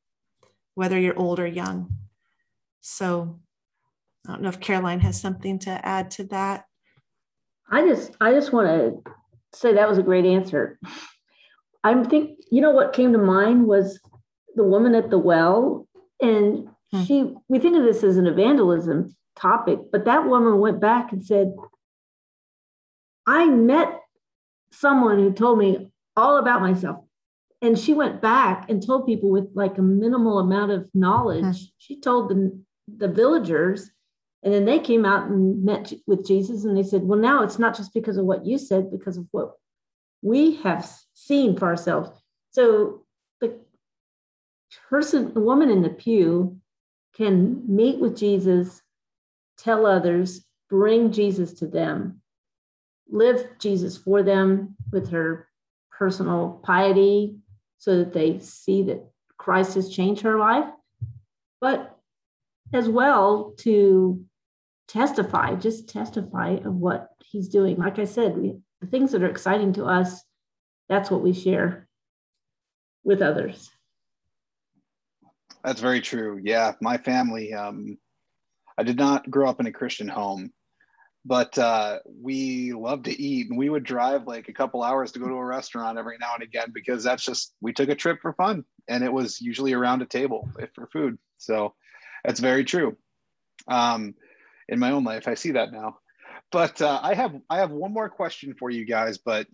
whether 0.74 0.98
you're 0.98 1.18
old 1.18 1.40
or 1.40 1.46
young. 1.46 1.96
So 2.80 3.40
I 4.26 4.32
don't 4.32 4.42
know 4.42 4.48
if 4.48 4.60
Caroline 4.60 5.00
has 5.00 5.20
something 5.20 5.58
to 5.60 5.70
add 5.86 6.10
to 6.12 6.24
that. 6.24 6.64
I 7.70 7.86
just 7.86 8.12
I 8.20 8.32
just 8.32 8.52
want 8.52 8.68
to 8.68 9.12
say 9.54 9.74
that 9.74 9.88
was 9.88 9.98
a 9.98 10.02
great 10.02 10.24
answer. 10.24 10.78
I'm 11.82 12.04
think 12.04 12.38
you 12.50 12.60
know 12.60 12.70
what 12.70 12.92
came 12.92 13.12
to 13.12 13.18
mind 13.18 13.66
was 13.66 14.00
the 14.54 14.64
woman 14.64 14.94
at 14.94 15.10
the 15.10 15.18
well, 15.18 15.86
and 16.20 16.68
hmm. 16.92 17.04
she 17.04 17.34
we 17.48 17.58
think 17.58 17.76
of 17.76 17.84
this 17.84 18.02
as 18.02 18.16
an 18.16 18.26
evangelism 18.26 19.14
topic, 19.36 19.78
but 19.92 20.04
that 20.04 20.26
woman 20.26 20.58
went 20.58 20.80
back 20.80 21.12
and 21.12 21.24
said, 21.24 21.54
I 23.26 23.46
met 23.46 24.00
someone 24.70 25.18
who 25.18 25.32
told 25.32 25.58
me 25.58 25.90
all 26.16 26.38
about 26.38 26.60
myself. 26.60 27.04
And 27.62 27.78
she 27.78 27.94
went 27.94 28.20
back 28.20 28.68
and 28.68 28.84
told 28.84 29.06
people 29.06 29.30
with 29.30 29.48
like 29.54 29.78
a 29.78 29.82
minimal 29.82 30.38
amount 30.38 30.72
of 30.72 30.88
knowledge. 30.92 31.44
Hmm. 31.44 31.52
She 31.78 32.00
told 32.00 32.28
the, 32.28 32.60
the 32.94 33.08
villagers, 33.08 33.90
and 34.44 34.52
then 34.52 34.66
they 34.66 34.78
came 34.78 35.06
out 35.06 35.28
and 35.30 35.64
met 35.64 35.90
with 36.06 36.26
Jesus 36.26 36.64
and 36.64 36.76
they 36.76 36.82
said, 36.82 37.02
Well, 37.02 37.18
now 37.18 37.42
it's 37.42 37.58
not 37.58 37.74
just 37.74 37.94
because 37.94 38.18
of 38.18 38.26
what 38.26 38.44
you 38.44 38.58
said, 38.58 38.90
because 38.90 39.16
of 39.16 39.26
what 39.30 39.54
we 40.20 40.56
have 40.56 40.88
seen 41.14 41.56
for 41.56 41.64
ourselves. 41.64 42.10
So 42.50 43.06
the 43.40 43.58
person, 44.90 45.32
the 45.32 45.40
woman 45.40 45.70
in 45.70 45.80
the 45.80 45.88
pew 45.88 46.58
can 47.16 47.62
meet 47.66 47.98
with 47.98 48.18
Jesus, 48.18 48.82
tell 49.56 49.86
others, 49.86 50.44
bring 50.68 51.10
Jesus 51.10 51.54
to 51.54 51.66
them, 51.66 52.20
live 53.10 53.46
Jesus 53.58 53.96
for 53.96 54.22
them 54.22 54.76
with 54.92 55.10
her 55.10 55.48
personal 55.90 56.60
piety 56.62 57.36
so 57.78 57.98
that 57.98 58.12
they 58.12 58.40
see 58.40 58.82
that 58.84 59.06
Christ 59.38 59.74
has 59.76 59.88
changed 59.88 60.22
her 60.22 60.38
life, 60.38 60.68
but 61.62 61.98
as 62.74 62.88
well 62.90 63.54
to 63.58 64.24
testify, 64.88 65.54
just 65.54 65.88
testify 65.88 66.56
of 66.64 66.74
what 66.74 67.08
he's 67.24 67.48
doing. 67.48 67.76
Like 67.76 67.98
I 67.98 68.04
said, 68.04 68.36
we, 68.36 68.56
the 68.80 68.86
things 68.86 69.12
that 69.12 69.22
are 69.22 69.28
exciting 69.28 69.72
to 69.74 69.84
us, 69.84 70.22
that's 70.88 71.10
what 71.10 71.22
we 71.22 71.32
share 71.32 71.88
with 73.02 73.22
others. 73.22 73.70
That's 75.62 75.80
very 75.80 76.00
true. 76.00 76.40
Yeah, 76.42 76.72
my 76.80 76.98
family, 76.98 77.54
um, 77.54 77.98
I 78.76 78.82
did 78.82 78.98
not 78.98 79.30
grow 79.30 79.48
up 79.48 79.60
in 79.60 79.66
a 79.66 79.72
Christian 79.72 80.08
home, 80.08 80.52
but 81.24 81.56
uh, 81.56 82.00
we 82.06 82.72
love 82.72 83.04
to 83.04 83.22
eat 83.22 83.48
and 83.48 83.58
we 83.58 83.70
would 83.70 83.84
drive 83.84 84.26
like 84.26 84.48
a 84.48 84.52
couple 84.52 84.82
hours 84.82 85.12
to 85.12 85.18
go 85.18 85.28
to 85.28 85.34
a 85.34 85.44
restaurant 85.44 85.98
every 85.98 86.18
now 86.20 86.34
and 86.34 86.42
again 86.42 86.70
because 86.74 87.02
that's 87.02 87.24
just 87.24 87.54
we 87.60 87.72
took 87.72 87.88
a 87.88 87.94
trip 87.94 88.18
for 88.20 88.34
fun 88.34 88.64
and 88.88 89.02
it 89.02 89.12
was 89.12 89.40
usually 89.40 89.72
around 89.72 90.02
a 90.02 90.06
table 90.06 90.48
for 90.74 90.86
food 90.92 91.18
so 91.38 91.74
that's 92.24 92.40
very 92.40 92.64
true 92.64 92.96
um, 93.68 94.14
in 94.68 94.78
my 94.78 94.90
own 94.90 95.04
life. 95.04 95.28
I 95.28 95.34
see 95.34 95.52
that 95.52 95.72
now. 95.72 95.98
But 96.52 96.80
uh, 96.80 97.00
I 97.02 97.14
have 97.14 97.34
I 97.50 97.58
have 97.58 97.70
one 97.70 97.92
more 97.92 98.08
question 98.08 98.54
for 98.58 98.70
you 98.70 98.84
guys. 98.84 99.18
But 99.18 99.46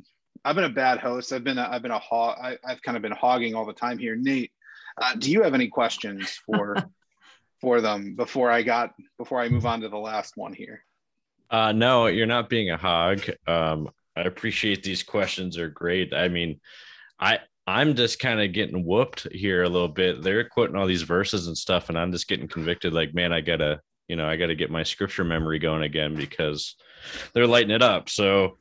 I've 0.44 0.54
been 0.54 0.64
a 0.64 0.70
bad 0.70 0.98
host. 0.98 1.32
I've 1.32 1.44
been 1.44 1.58
a, 1.58 1.68
I've 1.70 1.82
been 1.82 1.90
a 1.90 1.98
hog. 1.98 2.38
I, 2.42 2.58
have 2.64 2.82
kind 2.82 2.96
of 2.96 3.02
been 3.02 3.12
hogging 3.12 3.54
all 3.54 3.66
the 3.66 3.72
time 3.72 3.98
here. 3.98 4.16
Nate, 4.16 4.52
uh, 5.00 5.14
do 5.14 5.30
you 5.30 5.42
have 5.42 5.54
any 5.54 5.68
questions 5.68 6.40
for 6.46 6.76
for 7.60 7.80
them 7.80 8.14
before 8.16 8.50
I 8.50 8.62
got 8.62 8.94
before 9.18 9.40
I 9.40 9.48
move 9.48 9.66
on 9.66 9.80
to 9.82 9.88
the 9.88 9.98
last 9.98 10.36
one 10.36 10.52
here? 10.52 10.84
Uh, 11.50 11.72
no, 11.72 12.06
you're 12.06 12.26
not 12.26 12.48
being 12.48 12.70
a 12.70 12.76
hog. 12.76 13.22
Um, 13.46 13.90
I 14.16 14.22
appreciate 14.22 14.82
these 14.82 15.02
questions 15.02 15.58
are 15.58 15.68
great. 15.68 16.14
I 16.14 16.28
mean, 16.28 16.60
I 17.18 17.40
I'm 17.66 17.94
just 17.94 18.18
kind 18.18 18.40
of 18.40 18.52
getting 18.52 18.84
whooped 18.84 19.28
here 19.32 19.62
a 19.62 19.68
little 19.68 19.88
bit. 19.88 20.22
They're 20.22 20.48
quoting 20.48 20.76
all 20.76 20.86
these 20.86 21.02
verses 21.02 21.46
and 21.46 21.56
stuff, 21.56 21.88
and 21.88 21.98
I'm 21.98 22.12
just 22.12 22.28
getting 22.28 22.48
convicted. 22.48 22.92
Like, 22.92 23.14
man, 23.14 23.32
I 23.32 23.40
gotta 23.40 23.80
you 24.10 24.16
know, 24.16 24.28
I 24.28 24.34
got 24.34 24.48
to 24.48 24.56
get 24.56 24.72
my 24.72 24.82
scripture 24.82 25.22
memory 25.22 25.60
going 25.60 25.84
again 25.84 26.16
because 26.16 26.74
they're 27.32 27.46
lighting 27.46 27.70
it 27.70 27.80
up. 27.80 28.08
So, 28.10 28.58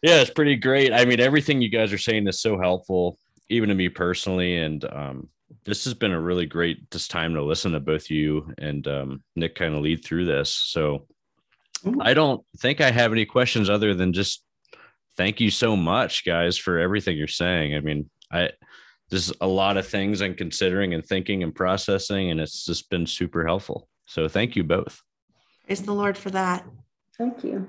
yeah, 0.00 0.22
it's 0.22 0.30
pretty 0.30 0.56
great. 0.56 0.90
I 0.90 1.04
mean, 1.04 1.20
everything 1.20 1.60
you 1.60 1.68
guys 1.68 1.92
are 1.92 1.98
saying 1.98 2.26
is 2.28 2.40
so 2.40 2.58
helpful, 2.58 3.18
even 3.50 3.68
to 3.68 3.74
me 3.74 3.90
personally. 3.90 4.56
And 4.56 4.82
um, 4.86 5.28
this 5.64 5.84
has 5.84 5.92
been 5.92 6.12
a 6.12 6.20
really 6.20 6.46
great 6.46 6.90
this 6.90 7.08
time 7.08 7.34
to 7.34 7.44
listen 7.44 7.72
to 7.72 7.80
both 7.80 8.08
you 8.08 8.54
and 8.56 8.88
um, 8.88 9.22
Nick 9.36 9.54
kind 9.54 9.74
of 9.74 9.82
lead 9.82 10.02
through 10.02 10.24
this. 10.24 10.48
So, 10.48 11.06
I 12.00 12.14
don't 12.14 12.42
think 12.56 12.80
I 12.80 12.90
have 12.90 13.12
any 13.12 13.26
questions 13.26 13.68
other 13.68 13.92
than 13.92 14.14
just 14.14 14.42
thank 15.18 15.42
you 15.42 15.50
so 15.50 15.76
much, 15.76 16.24
guys, 16.24 16.56
for 16.56 16.78
everything 16.78 17.18
you're 17.18 17.28
saying. 17.28 17.74
I 17.74 17.80
mean, 17.80 18.08
I 18.32 18.52
there's 19.10 19.30
a 19.42 19.46
lot 19.46 19.76
of 19.76 19.86
things 19.86 20.22
I'm 20.22 20.34
considering 20.34 20.94
and 20.94 21.04
thinking 21.04 21.42
and 21.42 21.54
processing, 21.54 22.30
and 22.30 22.40
it's 22.40 22.64
just 22.64 22.88
been 22.88 23.06
super 23.06 23.44
helpful. 23.44 23.90
So 24.06 24.28
thank 24.28 24.56
you 24.56 24.64
both. 24.64 25.02
Praise 25.66 25.82
the 25.82 25.94
Lord 25.94 26.16
for 26.16 26.30
that. 26.30 26.64
Thank 27.16 27.44
you. 27.44 27.66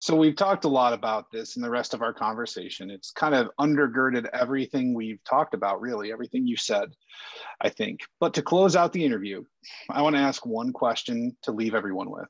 So 0.00 0.14
we've 0.14 0.36
talked 0.36 0.64
a 0.64 0.68
lot 0.68 0.92
about 0.92 1.32
this 1.32 1.56
in 1.56 1.62
the 1.62 1.70
rest 1.70 1.92
of 1.92 2.02
our 2.02 2.12
conversation. 2.12 2.90
It's 2.90 3.10
kind 3.10 3.34
of 3.34 3.50
undergirded 3.58 4.28
everything 4.32 4.94
we've 4.94 5.22
talked 5.24 5.52
about, 5.52 5.80
really, 5.80 6.12
everything 6.12 6.46
you 6.46 6.56
said, 6.56 6.90
I 7.60 7.70
think. 7.70 8.00
But 8.20 8.34
to 8.34 8.42
close 8.42 8.76
out 8.76 8.92
the 8.92 9.04
interview, 9.04 9.42
I 9.90 10.02
want 10.02 10.14
to 10.14 10.22
ask 10.22 10.46
one 10.46 10.72
question 10.72 11.36
to 11.42 11.50
leave 11.50 11.74
everyone 11.74 12.10
with. 12.10 12.28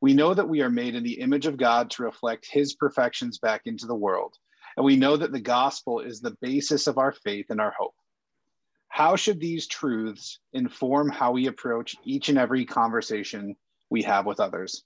We 0.00 0.12
know 0.12 0.34
that 0.34 0.48
we 0.48 0.62
are 0.62 0.70
made 0.70 0.96
in 0.96 1.04
the 1.04 1.20
image 1.20 1.46
of 1.46 1.56
God 1.56 1.90
to 1.90 2.02
reflect 2.02 2.48
his 2.50 2.74
perfections 2.74 3.38
back 3.38 3.62
into 3.66 3.86
the 3.86 3.94
world. 3.94 4.34
And 4.76 4.84
we 4.84 4.96
know 4.96 5.16
that 5.16 5.30
the 5.30 5.40
gospel 5.40 6.00
is 6.00 6.20
the 6.20 6.36
basis 6.40 6.86
of 6.86 6.98
our 6.98 7.12
faith 7.12 7.46
and 7.50 7.60
our 7.60 7.74
hope. 7.78 7.94
How 8.94 9.16
should 9.16 9.40
these 9.40 9.66
truths 9.66 10.38
inform 10.52 11.08
how 11.08 11.32
we 11.32 11.48
approach 11.48 11.96
each 12.04 12.28
and 12.28 12.38
every 12.38 12.64
conversation 12.64 13.56
we 13.90 14.02
have 14.02 14.24
with 14.24 14.38
others? 14.38 14.84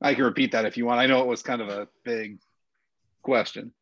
I 0.00 0.14
can 0.14 0.24
repeat 0.24 0.52
that 0.52 0.64
if 0.64 0.78
you 0.78 0.86
want. 0.86 1.00
I 1.00 1.06
know 1.06 1.20
it 1.20 1.26
was 1.26 1.42
kind 1.42 1.60
of 1.60 1.68
a 1.68 1.86
big 2.02 2.38
question. 3.22 3.74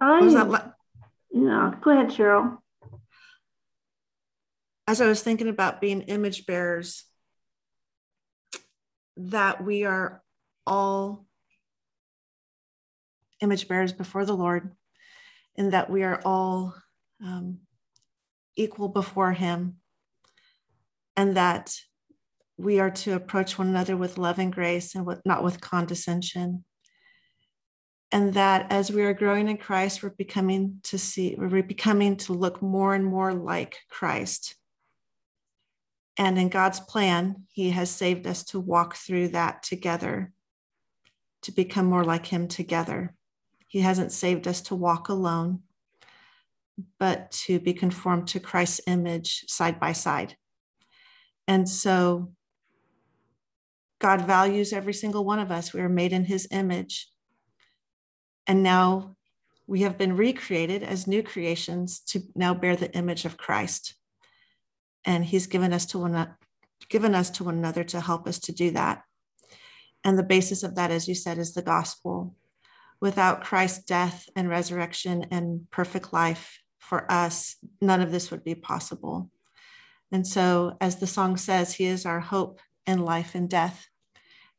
I, 0.00 0.72
yeah, 1.30 1.74
go 1.80 1.90
ahead, 1.92 2.08
Cheryl. 2.08 2.58
As 4.88 5.00
I 5.00 5.06
was 5.06 5.22
thinking 5.22 5.48
about 5.48 5.80
being 5.80 6.00
image 6.00 6.44
bearers, 6.44 7.04
that 9.16 9.62
we 9.62 9.84
are 9.84 10.24
all 10.66 11.23
image 13.44 13.68
bearers 13.68 13.92
before 13.92 14.24
the 14.24 14.36
Lord, 14.36 14.72
and 15.56 15.72
that 15.72 15.88
we 15.88 16.02
are 16.02 16.20
all 16.24 16.74
um, 17.24 17.58
equal 18.56 18.88
before 18.88 19.32
Him, 19.32 19.76
and 21.16 21.36
that 21.36 21.76
we 22.56 22.80
are 22.80 22.90
to 22.90 23.14
approach 23.14 23.58
one 23.58 23.68
another 23.68 23.96
with 23.96 24.18
love 24.18 24.38
and 24.38 24.52
grace 24.52 24.94
and 24.94 25.06
with, 25.06 25.20
not 25.24 25.44
with 25.44 25.60
condescension. 25.60 26.64
And 28.12 28.34
that 28.34 28.70
as 28.70 28.92
we 28.92 29.02
are 29.02 29.14
growing 29.14 29.48
in 29.48 29.56
Christ, 29.56 30.02
we're 30.02 30.10
becoming 30.10 30.78
to 30.84 30.98
see, 30.98 31.34
we're 31.36 31.62
becoming 31.62 32.16
to 32.18 32.32
look 32.32 32.62
more 32.62 32.94
and 32.94 33.04
more 33.04 33.34
like 33.34 33.78
Christ. 33.90 34.54
And 36.16 36.38
in 36.38 36.48
God's 36.48 36.78
plan, 36.78 37.46
He 37.50 37.70
has 37.70 37.90
saved 37.90 38.26
us 38.26 38.44
to 38.44 38.60
walk 38.60 38.94
through 38.94 39.28
that 39.28 39.64
together, 39.64 40.32
to 41.42 41.50
become 41.50 41.86
more 41.86 42.04
like 42.04 42.26
Him 42.26 42.46
together. 42.46 43.14
He 43.74 43.80
hasn't 43.80 44.12
saved 44.12 44.46
us 44.46 44.60
to 44.60 44.76
walk 44.76 45.08
alone, 45.08 45.64
but 47.00 47.32
to 47.32 47.58
be 47.58 47.74
conformed 47.74 48.28
to 48.28 48.38
Christ's 48.38 48.80
image 48.86 49.46
side 49.48 49.80
by 49.80 49.90
side. 49.90 50.36
And 51.48 51.68
so 51.68 52.30
God 54.00 54.28
values 54.28 54.72
every 54.72 54.94
single 54.94 55.24
one 55.24 55.40
of 55.40 55.50
us. 55.50 55.72
We 55.72 55.80
are 55.80 55.88
made 55.88 56.12
in 56.12 56.24
his 56.24 56.46
image. 56.52 57.08
And 58.46 58.62
now 58.62 59.16
we 59.66 59.80
have 59.80 59.98
been 59.98 60.16
recreated 60.16 60.84
as 60.84 61.08
new 61.08 61.24
creations 61.24 61.98
to 62.10 62.20
now 62.36 62.54
bear 62.54 62.76
the 62.76 62.96
image 62.96 63.24
of 63.24 63.36
Christ. 63.36 63.94
And 65.04 65.24
he's 65.24 65.48
given 65.48 65.72
us 65.72 65.84
to 65.86 65.98
one 65.98 66.36
given 66.88 67.16
us 67.16 67.28
to 67.30 67.42
one 67.42 67.58
another 67.58 67.82
to 67.82 68.00
help 68.00 68.28
us 68.28 68.38
to 68.38 68.52
do 68.52 68.70
that. 68.70 69.02
And 70.04 70.16
the 70.16 70.22
basis 70.22 70.62
of 70.62 70.76
that, 70.76 70.92
as 70.92 71.08
you 71.08 71.16
said, 71.16 71.38
is 71.38 71.54
the 71.54 71.62
gospel. 71.62 72.36
Without 73.00 73.44
Christ's 73.44 73.84
death 73.84 74.28
and 74.34 74.48
resurrection 74.48 75.26
and 75.30 75.70
perfect 75.70 76.12
life 76.12 76.58
for 76.78 77.10
us, 77.10 77.56
none 77.80 78.00
of 78.00 78.12
this 78.12 78.30
would 78.30 78.44
be 78.44 78.54
possible. 78.54 79.30
And 80.12 80.26
so, 80.26 80.76
as 80.80 80.96
the 80.96 81.06
song 81.06 81.36
says, 81.36 81.74
He 81.74 81.84
is 81.84 82.06
our 82.06 82.20
hope 82.20 82.60
in 82.86 83.00
life 83.00 83.34
and 83.34 83.48
death. 83.48 83.86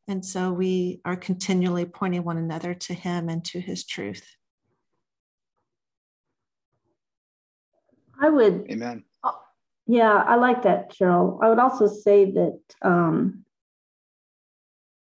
And 0.08 0.24
so 0.24 0.52
we 0.52 1.00
are 1.04 1.16
continually 1.16 1.84
pointing 1.84 2.22
one 2.22 2.36
another 2.36 2.74
to 2.74 2.94
Him 2.94 3.28
and 3.28 3.44
to 3.46 3.60
His 3.60 3.84
truth. 3.84 4.36
I 8.20 8.28
would. 8.28 8.66
Amen. 8.70 9.04
Yeah, 9.86 10.14
I 10.14 10.34
like 10.34 10.62
that, 10.62 10.92
Cheryl. 10.92 11.38
I 11.42 11.48
would 11.48 11.60
also 11.60 11.86
say 11.86 12.32
that 12.32 12.58
um, 12.82 13.44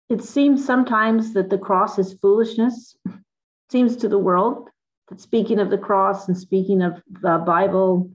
it 0.08 0.22
seems 0.22 0.64
sometimes 0.64 1.34
that 1.34 1.50
the 1.50 1.58
cross 1.58 1.98
is 1.98 2.14
foolishness. 2.14 2.96
It 3.06 3.12
seems 3.70 3.96
to 3.96 4.08
the 4.08 4.18
world 4.18 4.68
that 5.08 5.20
speaking 5.20 5.58
of 5.58 5.70
the 5.70 5.78
cross 5.78 6.28
and 6.28 6.36
speaking 6.36 6.82
of 6.82 7.02
the 7.10 7.42
Bible, 7.44 8.10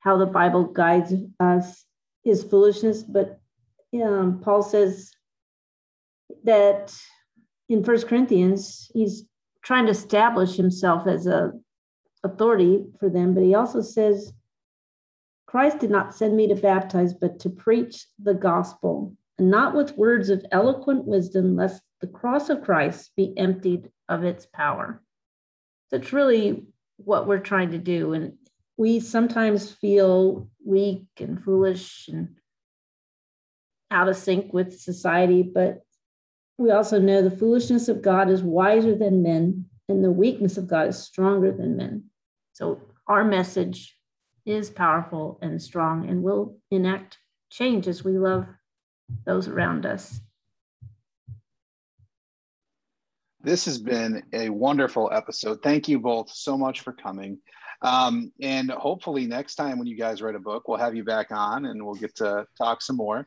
how 0.00 0.16
the 0.16 0.26
Bible 0.26 0.64
guides 0.64 1.12
us 1.38 1.84
is 2.24 2.44
foolishness. 2.44 3.02
But 3.02 3.40
um, 3.94 4.40
Paul 4.42 4.62
says 4.62 5.12
that 6.44 6.94
in 7.68 7.84
First 7.84 8.08
Corinthians, 8.08 8.90
he's 8.94 9.24
trying 9.62 9.86
to 9.86 9.92
establish 9.92 10.56
himself 10.56 11.06
as 11.06 11.26
a 11.26 11.52
authority 12.22 12.84
for 12.98 13.08
them, 13.08 13.34
but 13.34 13.42
he 13.42 13.54
also 13.54 13.80
says, 13.80 14.32
Christ 15.46 15.78
did 15.78 15.90
not 15.90 16.14
send 16.14 16.36
me 16.36 16.48
to 16.48 16.54
baptize, 16.54 17.14
but 17.14 17.38
to 17.40 17.50
preach 17.50 18.06
the 18.22 18.34
gospel, 18.34 19.16
and 19.40 19.50
not 19.50 19.74
with 19.74 19.96
words 19.96 20.28
of 20.28 20.44
eloquent 20.52 21.06
wisdom, 21.06 21.56
lest 21.56 21.82
the 22.02 22.06
cross 22.06 22.50
of 22.50 22.62
Christ 22.62 23.10
be 23.16 23.32
emptied 23.38 23.90
of 24.06 24.22
its 24.22 24.44
power. 24.44 25.02
That's 25.90 26.12
really 26.12 26.66
what 26.98 27.26
we're 27.26 27.38
trying 27.38 27.70
to 27.70 27.78
do. 27.78 28.12
And 28.12 28.34
we 28.76 29.00
sometimes 29.00 29.72
feel 29.72 30.50
weak 30.62 31.06
and 31.18 31.42
foolish 31.42 32.06
and 32.08 32.36
out 33.90 34.10
of 34.10 34.16
sync 34.16 34.52
with 34.52 34.78
society, 34.78 35.42
but 35.42 35.86
we 36.58 36.70
also 36.70 37.00
know 37.00 37.22
the 37.22 37.30
foolishness 37.30 37.88
of 37.88 38.02
God 38.02 38.28
is 38.28 38.42
wiser 38.42 38.94
than 38.94 39.22
men, 39.22 39.64
and 39.88 40.04
the 40.04 40.10
weakness 40.10 40.58
of 40.58 40.68
God 40.68 40.88
is 40.88 40.98
stronger 40.98 41.50
than 41.50 41.78
men. 41.78 42.04
So 42.52 42.82
our 43.06 43.24
message 43.24 43.96
is 44.44 44.68
powerful 44.68 45.38
and 45.40 45.62
strong 45.62 46.06
and 46.06 46.22
will 46.22 46.58
enact 46.70 47.16
change 47.48 47.88
as 47.88 48.04
we 48.04 48.18
love 48.18 48.46
those 49.24 49.48
around 49.48 49.86
us. 49.86 50.20
This 53.42 53.64
has 53.64 53.78
been 53.78 54.22
a 54.34 54.50
wonderful 54.50 55.10
episode. 55.12 55.62
Thank 55.62 55.88
you 55.88 55.98
both 55.98 56.30
so 56.30 56.58
much 56.58 56.80
for 56.80 56.92
coming. 56.92 57.38
Um, 57.82 58.32
and 58.42 58.70
hopefully, 58.70 59.26
next 59.26 59.54
time 59.54 59.78
when 59.78 59.86
you 59.86 59.96
guys 59.96 60.20
write 60.20 60.34
a 60.34 60.40
book, 60.40 60.68
we'll 60.68 60.78
have 60.78 60.94
you 60.94 61.04
back 61.04 61.28
on 61.30 61.64
and 61.64 61.84
we'll 61.84 61.94
get 61.94 62.14
to 62.16 62.44
talk 62.58 62.82
some 62.82 62.96
more. 62.96 63.26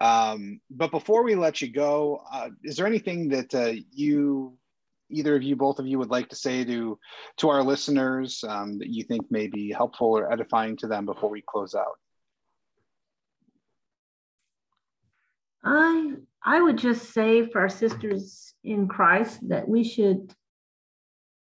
Um, 0.00 0.60
but 0.70 0.90
before 0.90 1.22
we 1.22 1.34
let 1.34 1.60
you 1.60 1.70
go, 1.70 2.22
uh, 2.32 2.48
is 2.64 2.76
there 2.76 2.86
anything 2.86 3.28
that 3.28 3.54
uh, 3.54 3.74
you, 3.90 4.56
either 5.10 5.36
of 5.36 5.42
you, 5.42 5.56
both 5.56 5.78
of 5.78 5.86
you, 5.86 5.98
would 5.98 6.10
like 6.10 6.30
to 6.30 6.36
say 6.36 6.64
to 6.64 6.98
to 7.38 7.48
our 7.50 7.62
listeners 7.62 8.42
um, 8.48 8.78
that 8.78 8.88
you 8.88 9.04
think 9.04 9.30
may 9.30 9.46
be 9.46 9.70
helpful 9.70 10.08
or 10.08 10.32
edifying 10.32 10.78
to 10.78 10.86
them 10.86 11.04
before 11.04 11.28
we 11.28 11.42
close 11.46 11.74
out? 11.74 11.98
I 15.62 16.12
I 16.42 16.60
would 16.60 16.78
just 16.78 17.12
say 17.12 17.46
for 17.46 17.60
our 17.60 17.68
sisters 17.68 18.54
in 18.64 18.88
Christ 18.88 19.46
that 19.48 19.68
we 19.68 19.84
should 19.84 20.32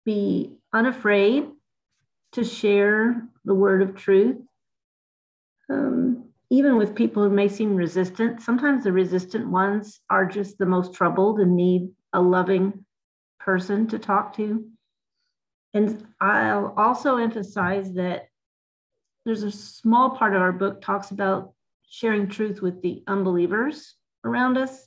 be 0.04 0.52
unafraid 0.72 1.48
to 2.32 2.44
share 2.44 3.26
the 3.44 3.54
word 3.54 3.82
of 3.82 3.96
truth. 3.96 4.36
Um, 5.68 6.26
even 6.50 6.76
with 6.76 6.94
people 6.94 7.24
who 7.24 7.30
may 7.30 7.48
seem 7.48 7.74
resistant, 7.74 8.40
sometimes 8.40 8.84
the 8.84 8.92
resistant 8.92 9.48
ones 9.48 10.00
are 10.08 10.24
just 10.24 10.58
the 10.58 10.66
most 10.66 10.94
troubled 10.94 11.40
and 11.40 11.56
need 11.56 11.88
a 12.12 12.20
loving 12.20 12.84
person 13.40 13.88
to 13.88 13.98
talk 13.98 14.36
to. 14.36 14.64
And 15.74 16.06
I'll 16.20 16.72
also 16.76 17.16
emphasize 17.16 17.92
that 17.94 18.28
there's 19.24 19.42
a 19.42 19.50
small 19.50 20.10
part 20.10 20.36
of 20.36 20.42
our 20.42 20.52
book 20.52 20.80
talks 20.80 21.10
about 21.10 21.52
sharing 21.88 22.28
truth 22.28 22.60
with 22.62 22.82
the 22.82 23.02
unbelievers 23.06 23.94
around 24.24 24.58
us. 24.58 24.86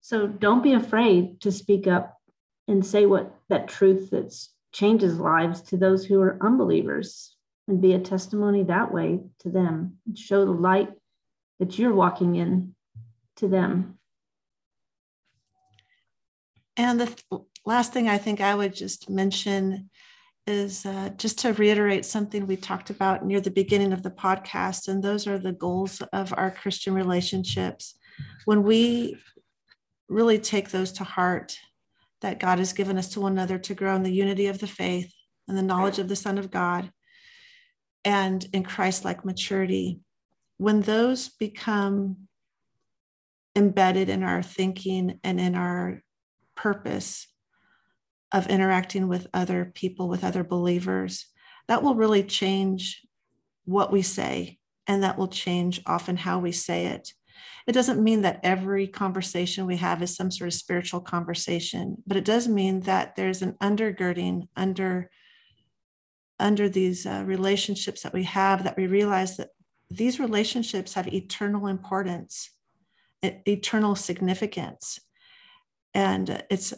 So 0.00 0.26
don't 0.26 0.62
be 0.62 0.72
afraid 0.72 1.40
to 1.42 1.52
speak 1.52 1.86
up 1.86 2.16
and 2.66 2.84
say 2.84 3.06
what 3.06 3.34
that 3.48 3.68
truth 3.68 4.10
that 4.10 4.34
changes 4.72 5.18
lives 5.18 5.62
to 5.62 5.76
those 5.76 6.04
who 6.04 6.20
are 6.20 6.38
unbelievers 6.40 7.34
and 7.66 7.80
be 7.80 7.92
a 7.92 7.98
testimony 7.98 8.64
that 8.64 8.92
way 8.92 9.20
to 9.40 9.50
them. 9.50 9.98
and 10.06 10.18
Show 10.18 10.44
the 10.44 10.52
light 10.52 10.90
that 11.58 11.78
you're 11.78 11.94
walking 11.94 12.36
in 12.36 12.74
to 13.36 13.48
them. 13.48 13.98
And 16.76 17.00
the 17.00 17.06
th- 17.06 17.42
last 17.66 17.92
thing 17.92 18.08
I 18.08 18.18
think 18.18 18.40
I 18.40 18.54
would 18.54 18.74
just 18.74 19.10
mention 19.10 19.90
is 20.48 20.86
uh, 20.86 21.10
just 21.16 21.38
to 21.40 21.52
reiterate 21.52 22.04
something 22.04 22.46
we 22.46 22.56
talked 22.56 22.90
about 22.90 23.24
near 23.24 23.40
the 23.40 23.50
beginning 23.50 23.92
of 23.92 24.02
the 24.02 24.10
podcast. 24.10 24.88
And 24.88 25.02
those 25.02 25.26
are 25.26 25.38
the 25.38 25.52
goals 25.52 26.00
of 26.12 26.32
our 26.36 26.50
Christian 26.50 26.94
relationships. 26.94 27.98
When 28.46 28.62
we 28.62 29.20
really 30.08 30.38
take 30.38 30.70
those 30.70 30.92
to 30.92 31.04
heart, 31.04 31.58
that 32.22 32.40
God 32.40 32.58
has 32.58 32.72
given 32.72 32.98
us 32.98 33.08
to 33.10 33.20
one 33.20 33.32
another 33.32 33.58
to 33.58 33.74
grow 33.74 33.94
in 33.94 34.02
the 34.02 34.12
unity 34.12 34.46
of 34.46 34.58
the 34.58 34.66
faith 34.66 35.12
and 35.46 35.56
the 35.56 35.62
knowledge 35.62 35.98
of 35.98 36.08
the 36.08 36.16
Son 36.16 36.38
of 36.38 36.50
God, 36.50 36.90
and 38.04 38.44
in 38.52 38.64
Christ 38.64 39.04
like 39.04 39.24
maturity, 39.24 40.00
when 40.56 40.80
those 40.80 41.28
become 41.28 42.28
embedded 43.54 44.08
in 44.08 44.22
our 44.22 44.42
thinking 44.42 45.20
and 45.22 45.38
in 45.38 45.54
our 45.54 46.02
purpose 46.56 47.28
of 48.32 48.46
interacting 48.48 49.08
with 49.08 49.26
other 49.32 49.72
people, 49.74 50.08
with 50.08 50.24
other 50.24 50.44
believers, 50.44 51.26
that 51.66 51.82
will 51.82 51.94
really 51.94 52.22
change 52.22 53.02
what 53.64 53.92
we 53.92 54.02
say 54.02 54.58
and 54.86 55.02
that 55.02 55.18
will 55.18 55.28
change 55.28 55.82
often 55.86 56.16
how 56.16 56.38
we 56.38 56.52
say 56.52 56.86
it. 56.86 57.12
It 57.66 57.72
doesn't 57.72 58.02
mean 58.02 58.22
that 58.22 58.40
every 58.42 58.86
conversation 58.86 59.66
we 59.66 59.76
have 59.76 60.02
is 60.02 60.16
some 60.16 60.30
sort 60.30 60.48
of 60.48 60.54
spiritual 60.54 61.00
conversation, 61.00 62.02
but 62.06 62.16
it 62.16 62.24
does 62.24 62.48
mean 62.48 62.80
that 62.80 63.14
there's 63.14 63.42
an 63.42 63.56
undergirding 63.62 64.48
under 64.56 65.10
under 66.40 66.68
these 66.68 67.04
uh, 67.04 67.24
relationships 67.26 68.02
that 68.02 68.14
we 68.14 68.22
have 68.22 68.62
that 68.62 68.76
we 68.76 68.86
realize 68.86 69.36
that 69.36 69.48
these 69.90 70.20
relationships 70.20 70.94
have 70.94 71.12
eternal 71.12 71.66
importance, 71.66 72.50
eternal 73.22 73.96
significance. 73.96 75.00
And 75.94 76.44
it's 76.48 76.72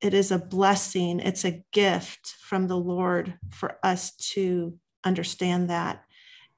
it 0.00 0.14
is 0.14 0.30
a 0.30 0.38
blessing, 0.38 1.20
it's 1.20 1.44
a 1.44 1.64
gift 1.72 2.34
from 2.40 2.68
the 2.68 2.76
Lord 2.76 3.38
for 3.50 3.78
us 3.82 4.14
to 4.16 4.78
understand 5.04 5.70
that 5.70 6.04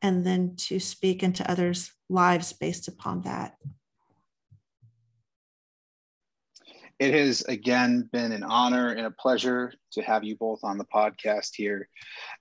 and 0.03 0.25
then 0.25 0.55
to 0.57 0.79
speak 0.79 1.23
into 1.23 1.49
others' 1.51 1.93
lives 2.09 2.53
based 2.53 2.89
upon 2.89 3.23
that. 3.23 3.57
it 6.99 7.15
has 7.15 7.43
again 7.43 8.09
been 8.13 8.33
an 8.33 8.43
honor 8.43 8.89
and 8.89 9.07
a 9.07 9.11
pleasure 9.11 9.73
to 9.93 10.03
have 10.03 10.25
you 10.25 10.37
both 10.37 10.61
on 10.65 10.79
the 10.79 10.85
podcast 10.85 11.51
here. 11.55 11.89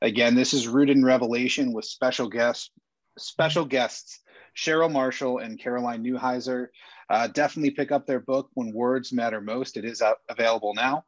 Again, 0.01 0.33
this 0.33 0.53
is 0.53 0.67
Rooted 0.67 0.97
in 0.97 1.05
Revelation 1.05 1.73
with 1.73 1.85
special 1.85 2.27
guests, 2.27 2.71
special 3.17 3.65
guests 3.65 4.19
Cheryl 4.55 4.91
Marshall 4.91 5.37
and 5.37 5.59
Caroline 5.59 6.03
Newheiser. 6.03 6.67
Uh, 7.09 7.27
definitely 7.27 7.71
pick 7.71 7.91
up 7.91 8.05
their 8.05 8.19
book 8.19 8.49
when 8.53 8.73
words 8.73 9.13
matter 9.13 9.39
most. 9.41 9.77
It 9.77 9.85
is 9.85 10.03
available 10.29 10.73
now, 10.73 11.05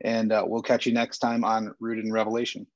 and 0.00 0.32
uh, 0.32 0.44
we'll 0.46 0.62
catch 0.62 0.86
you 0.86 0.92
next 0.92 1.18
time 1.18 1.44
on 1.44 1.74
Rooted 1.80 2.04
in 2.04 2.12
Revelation. 2.12 2.66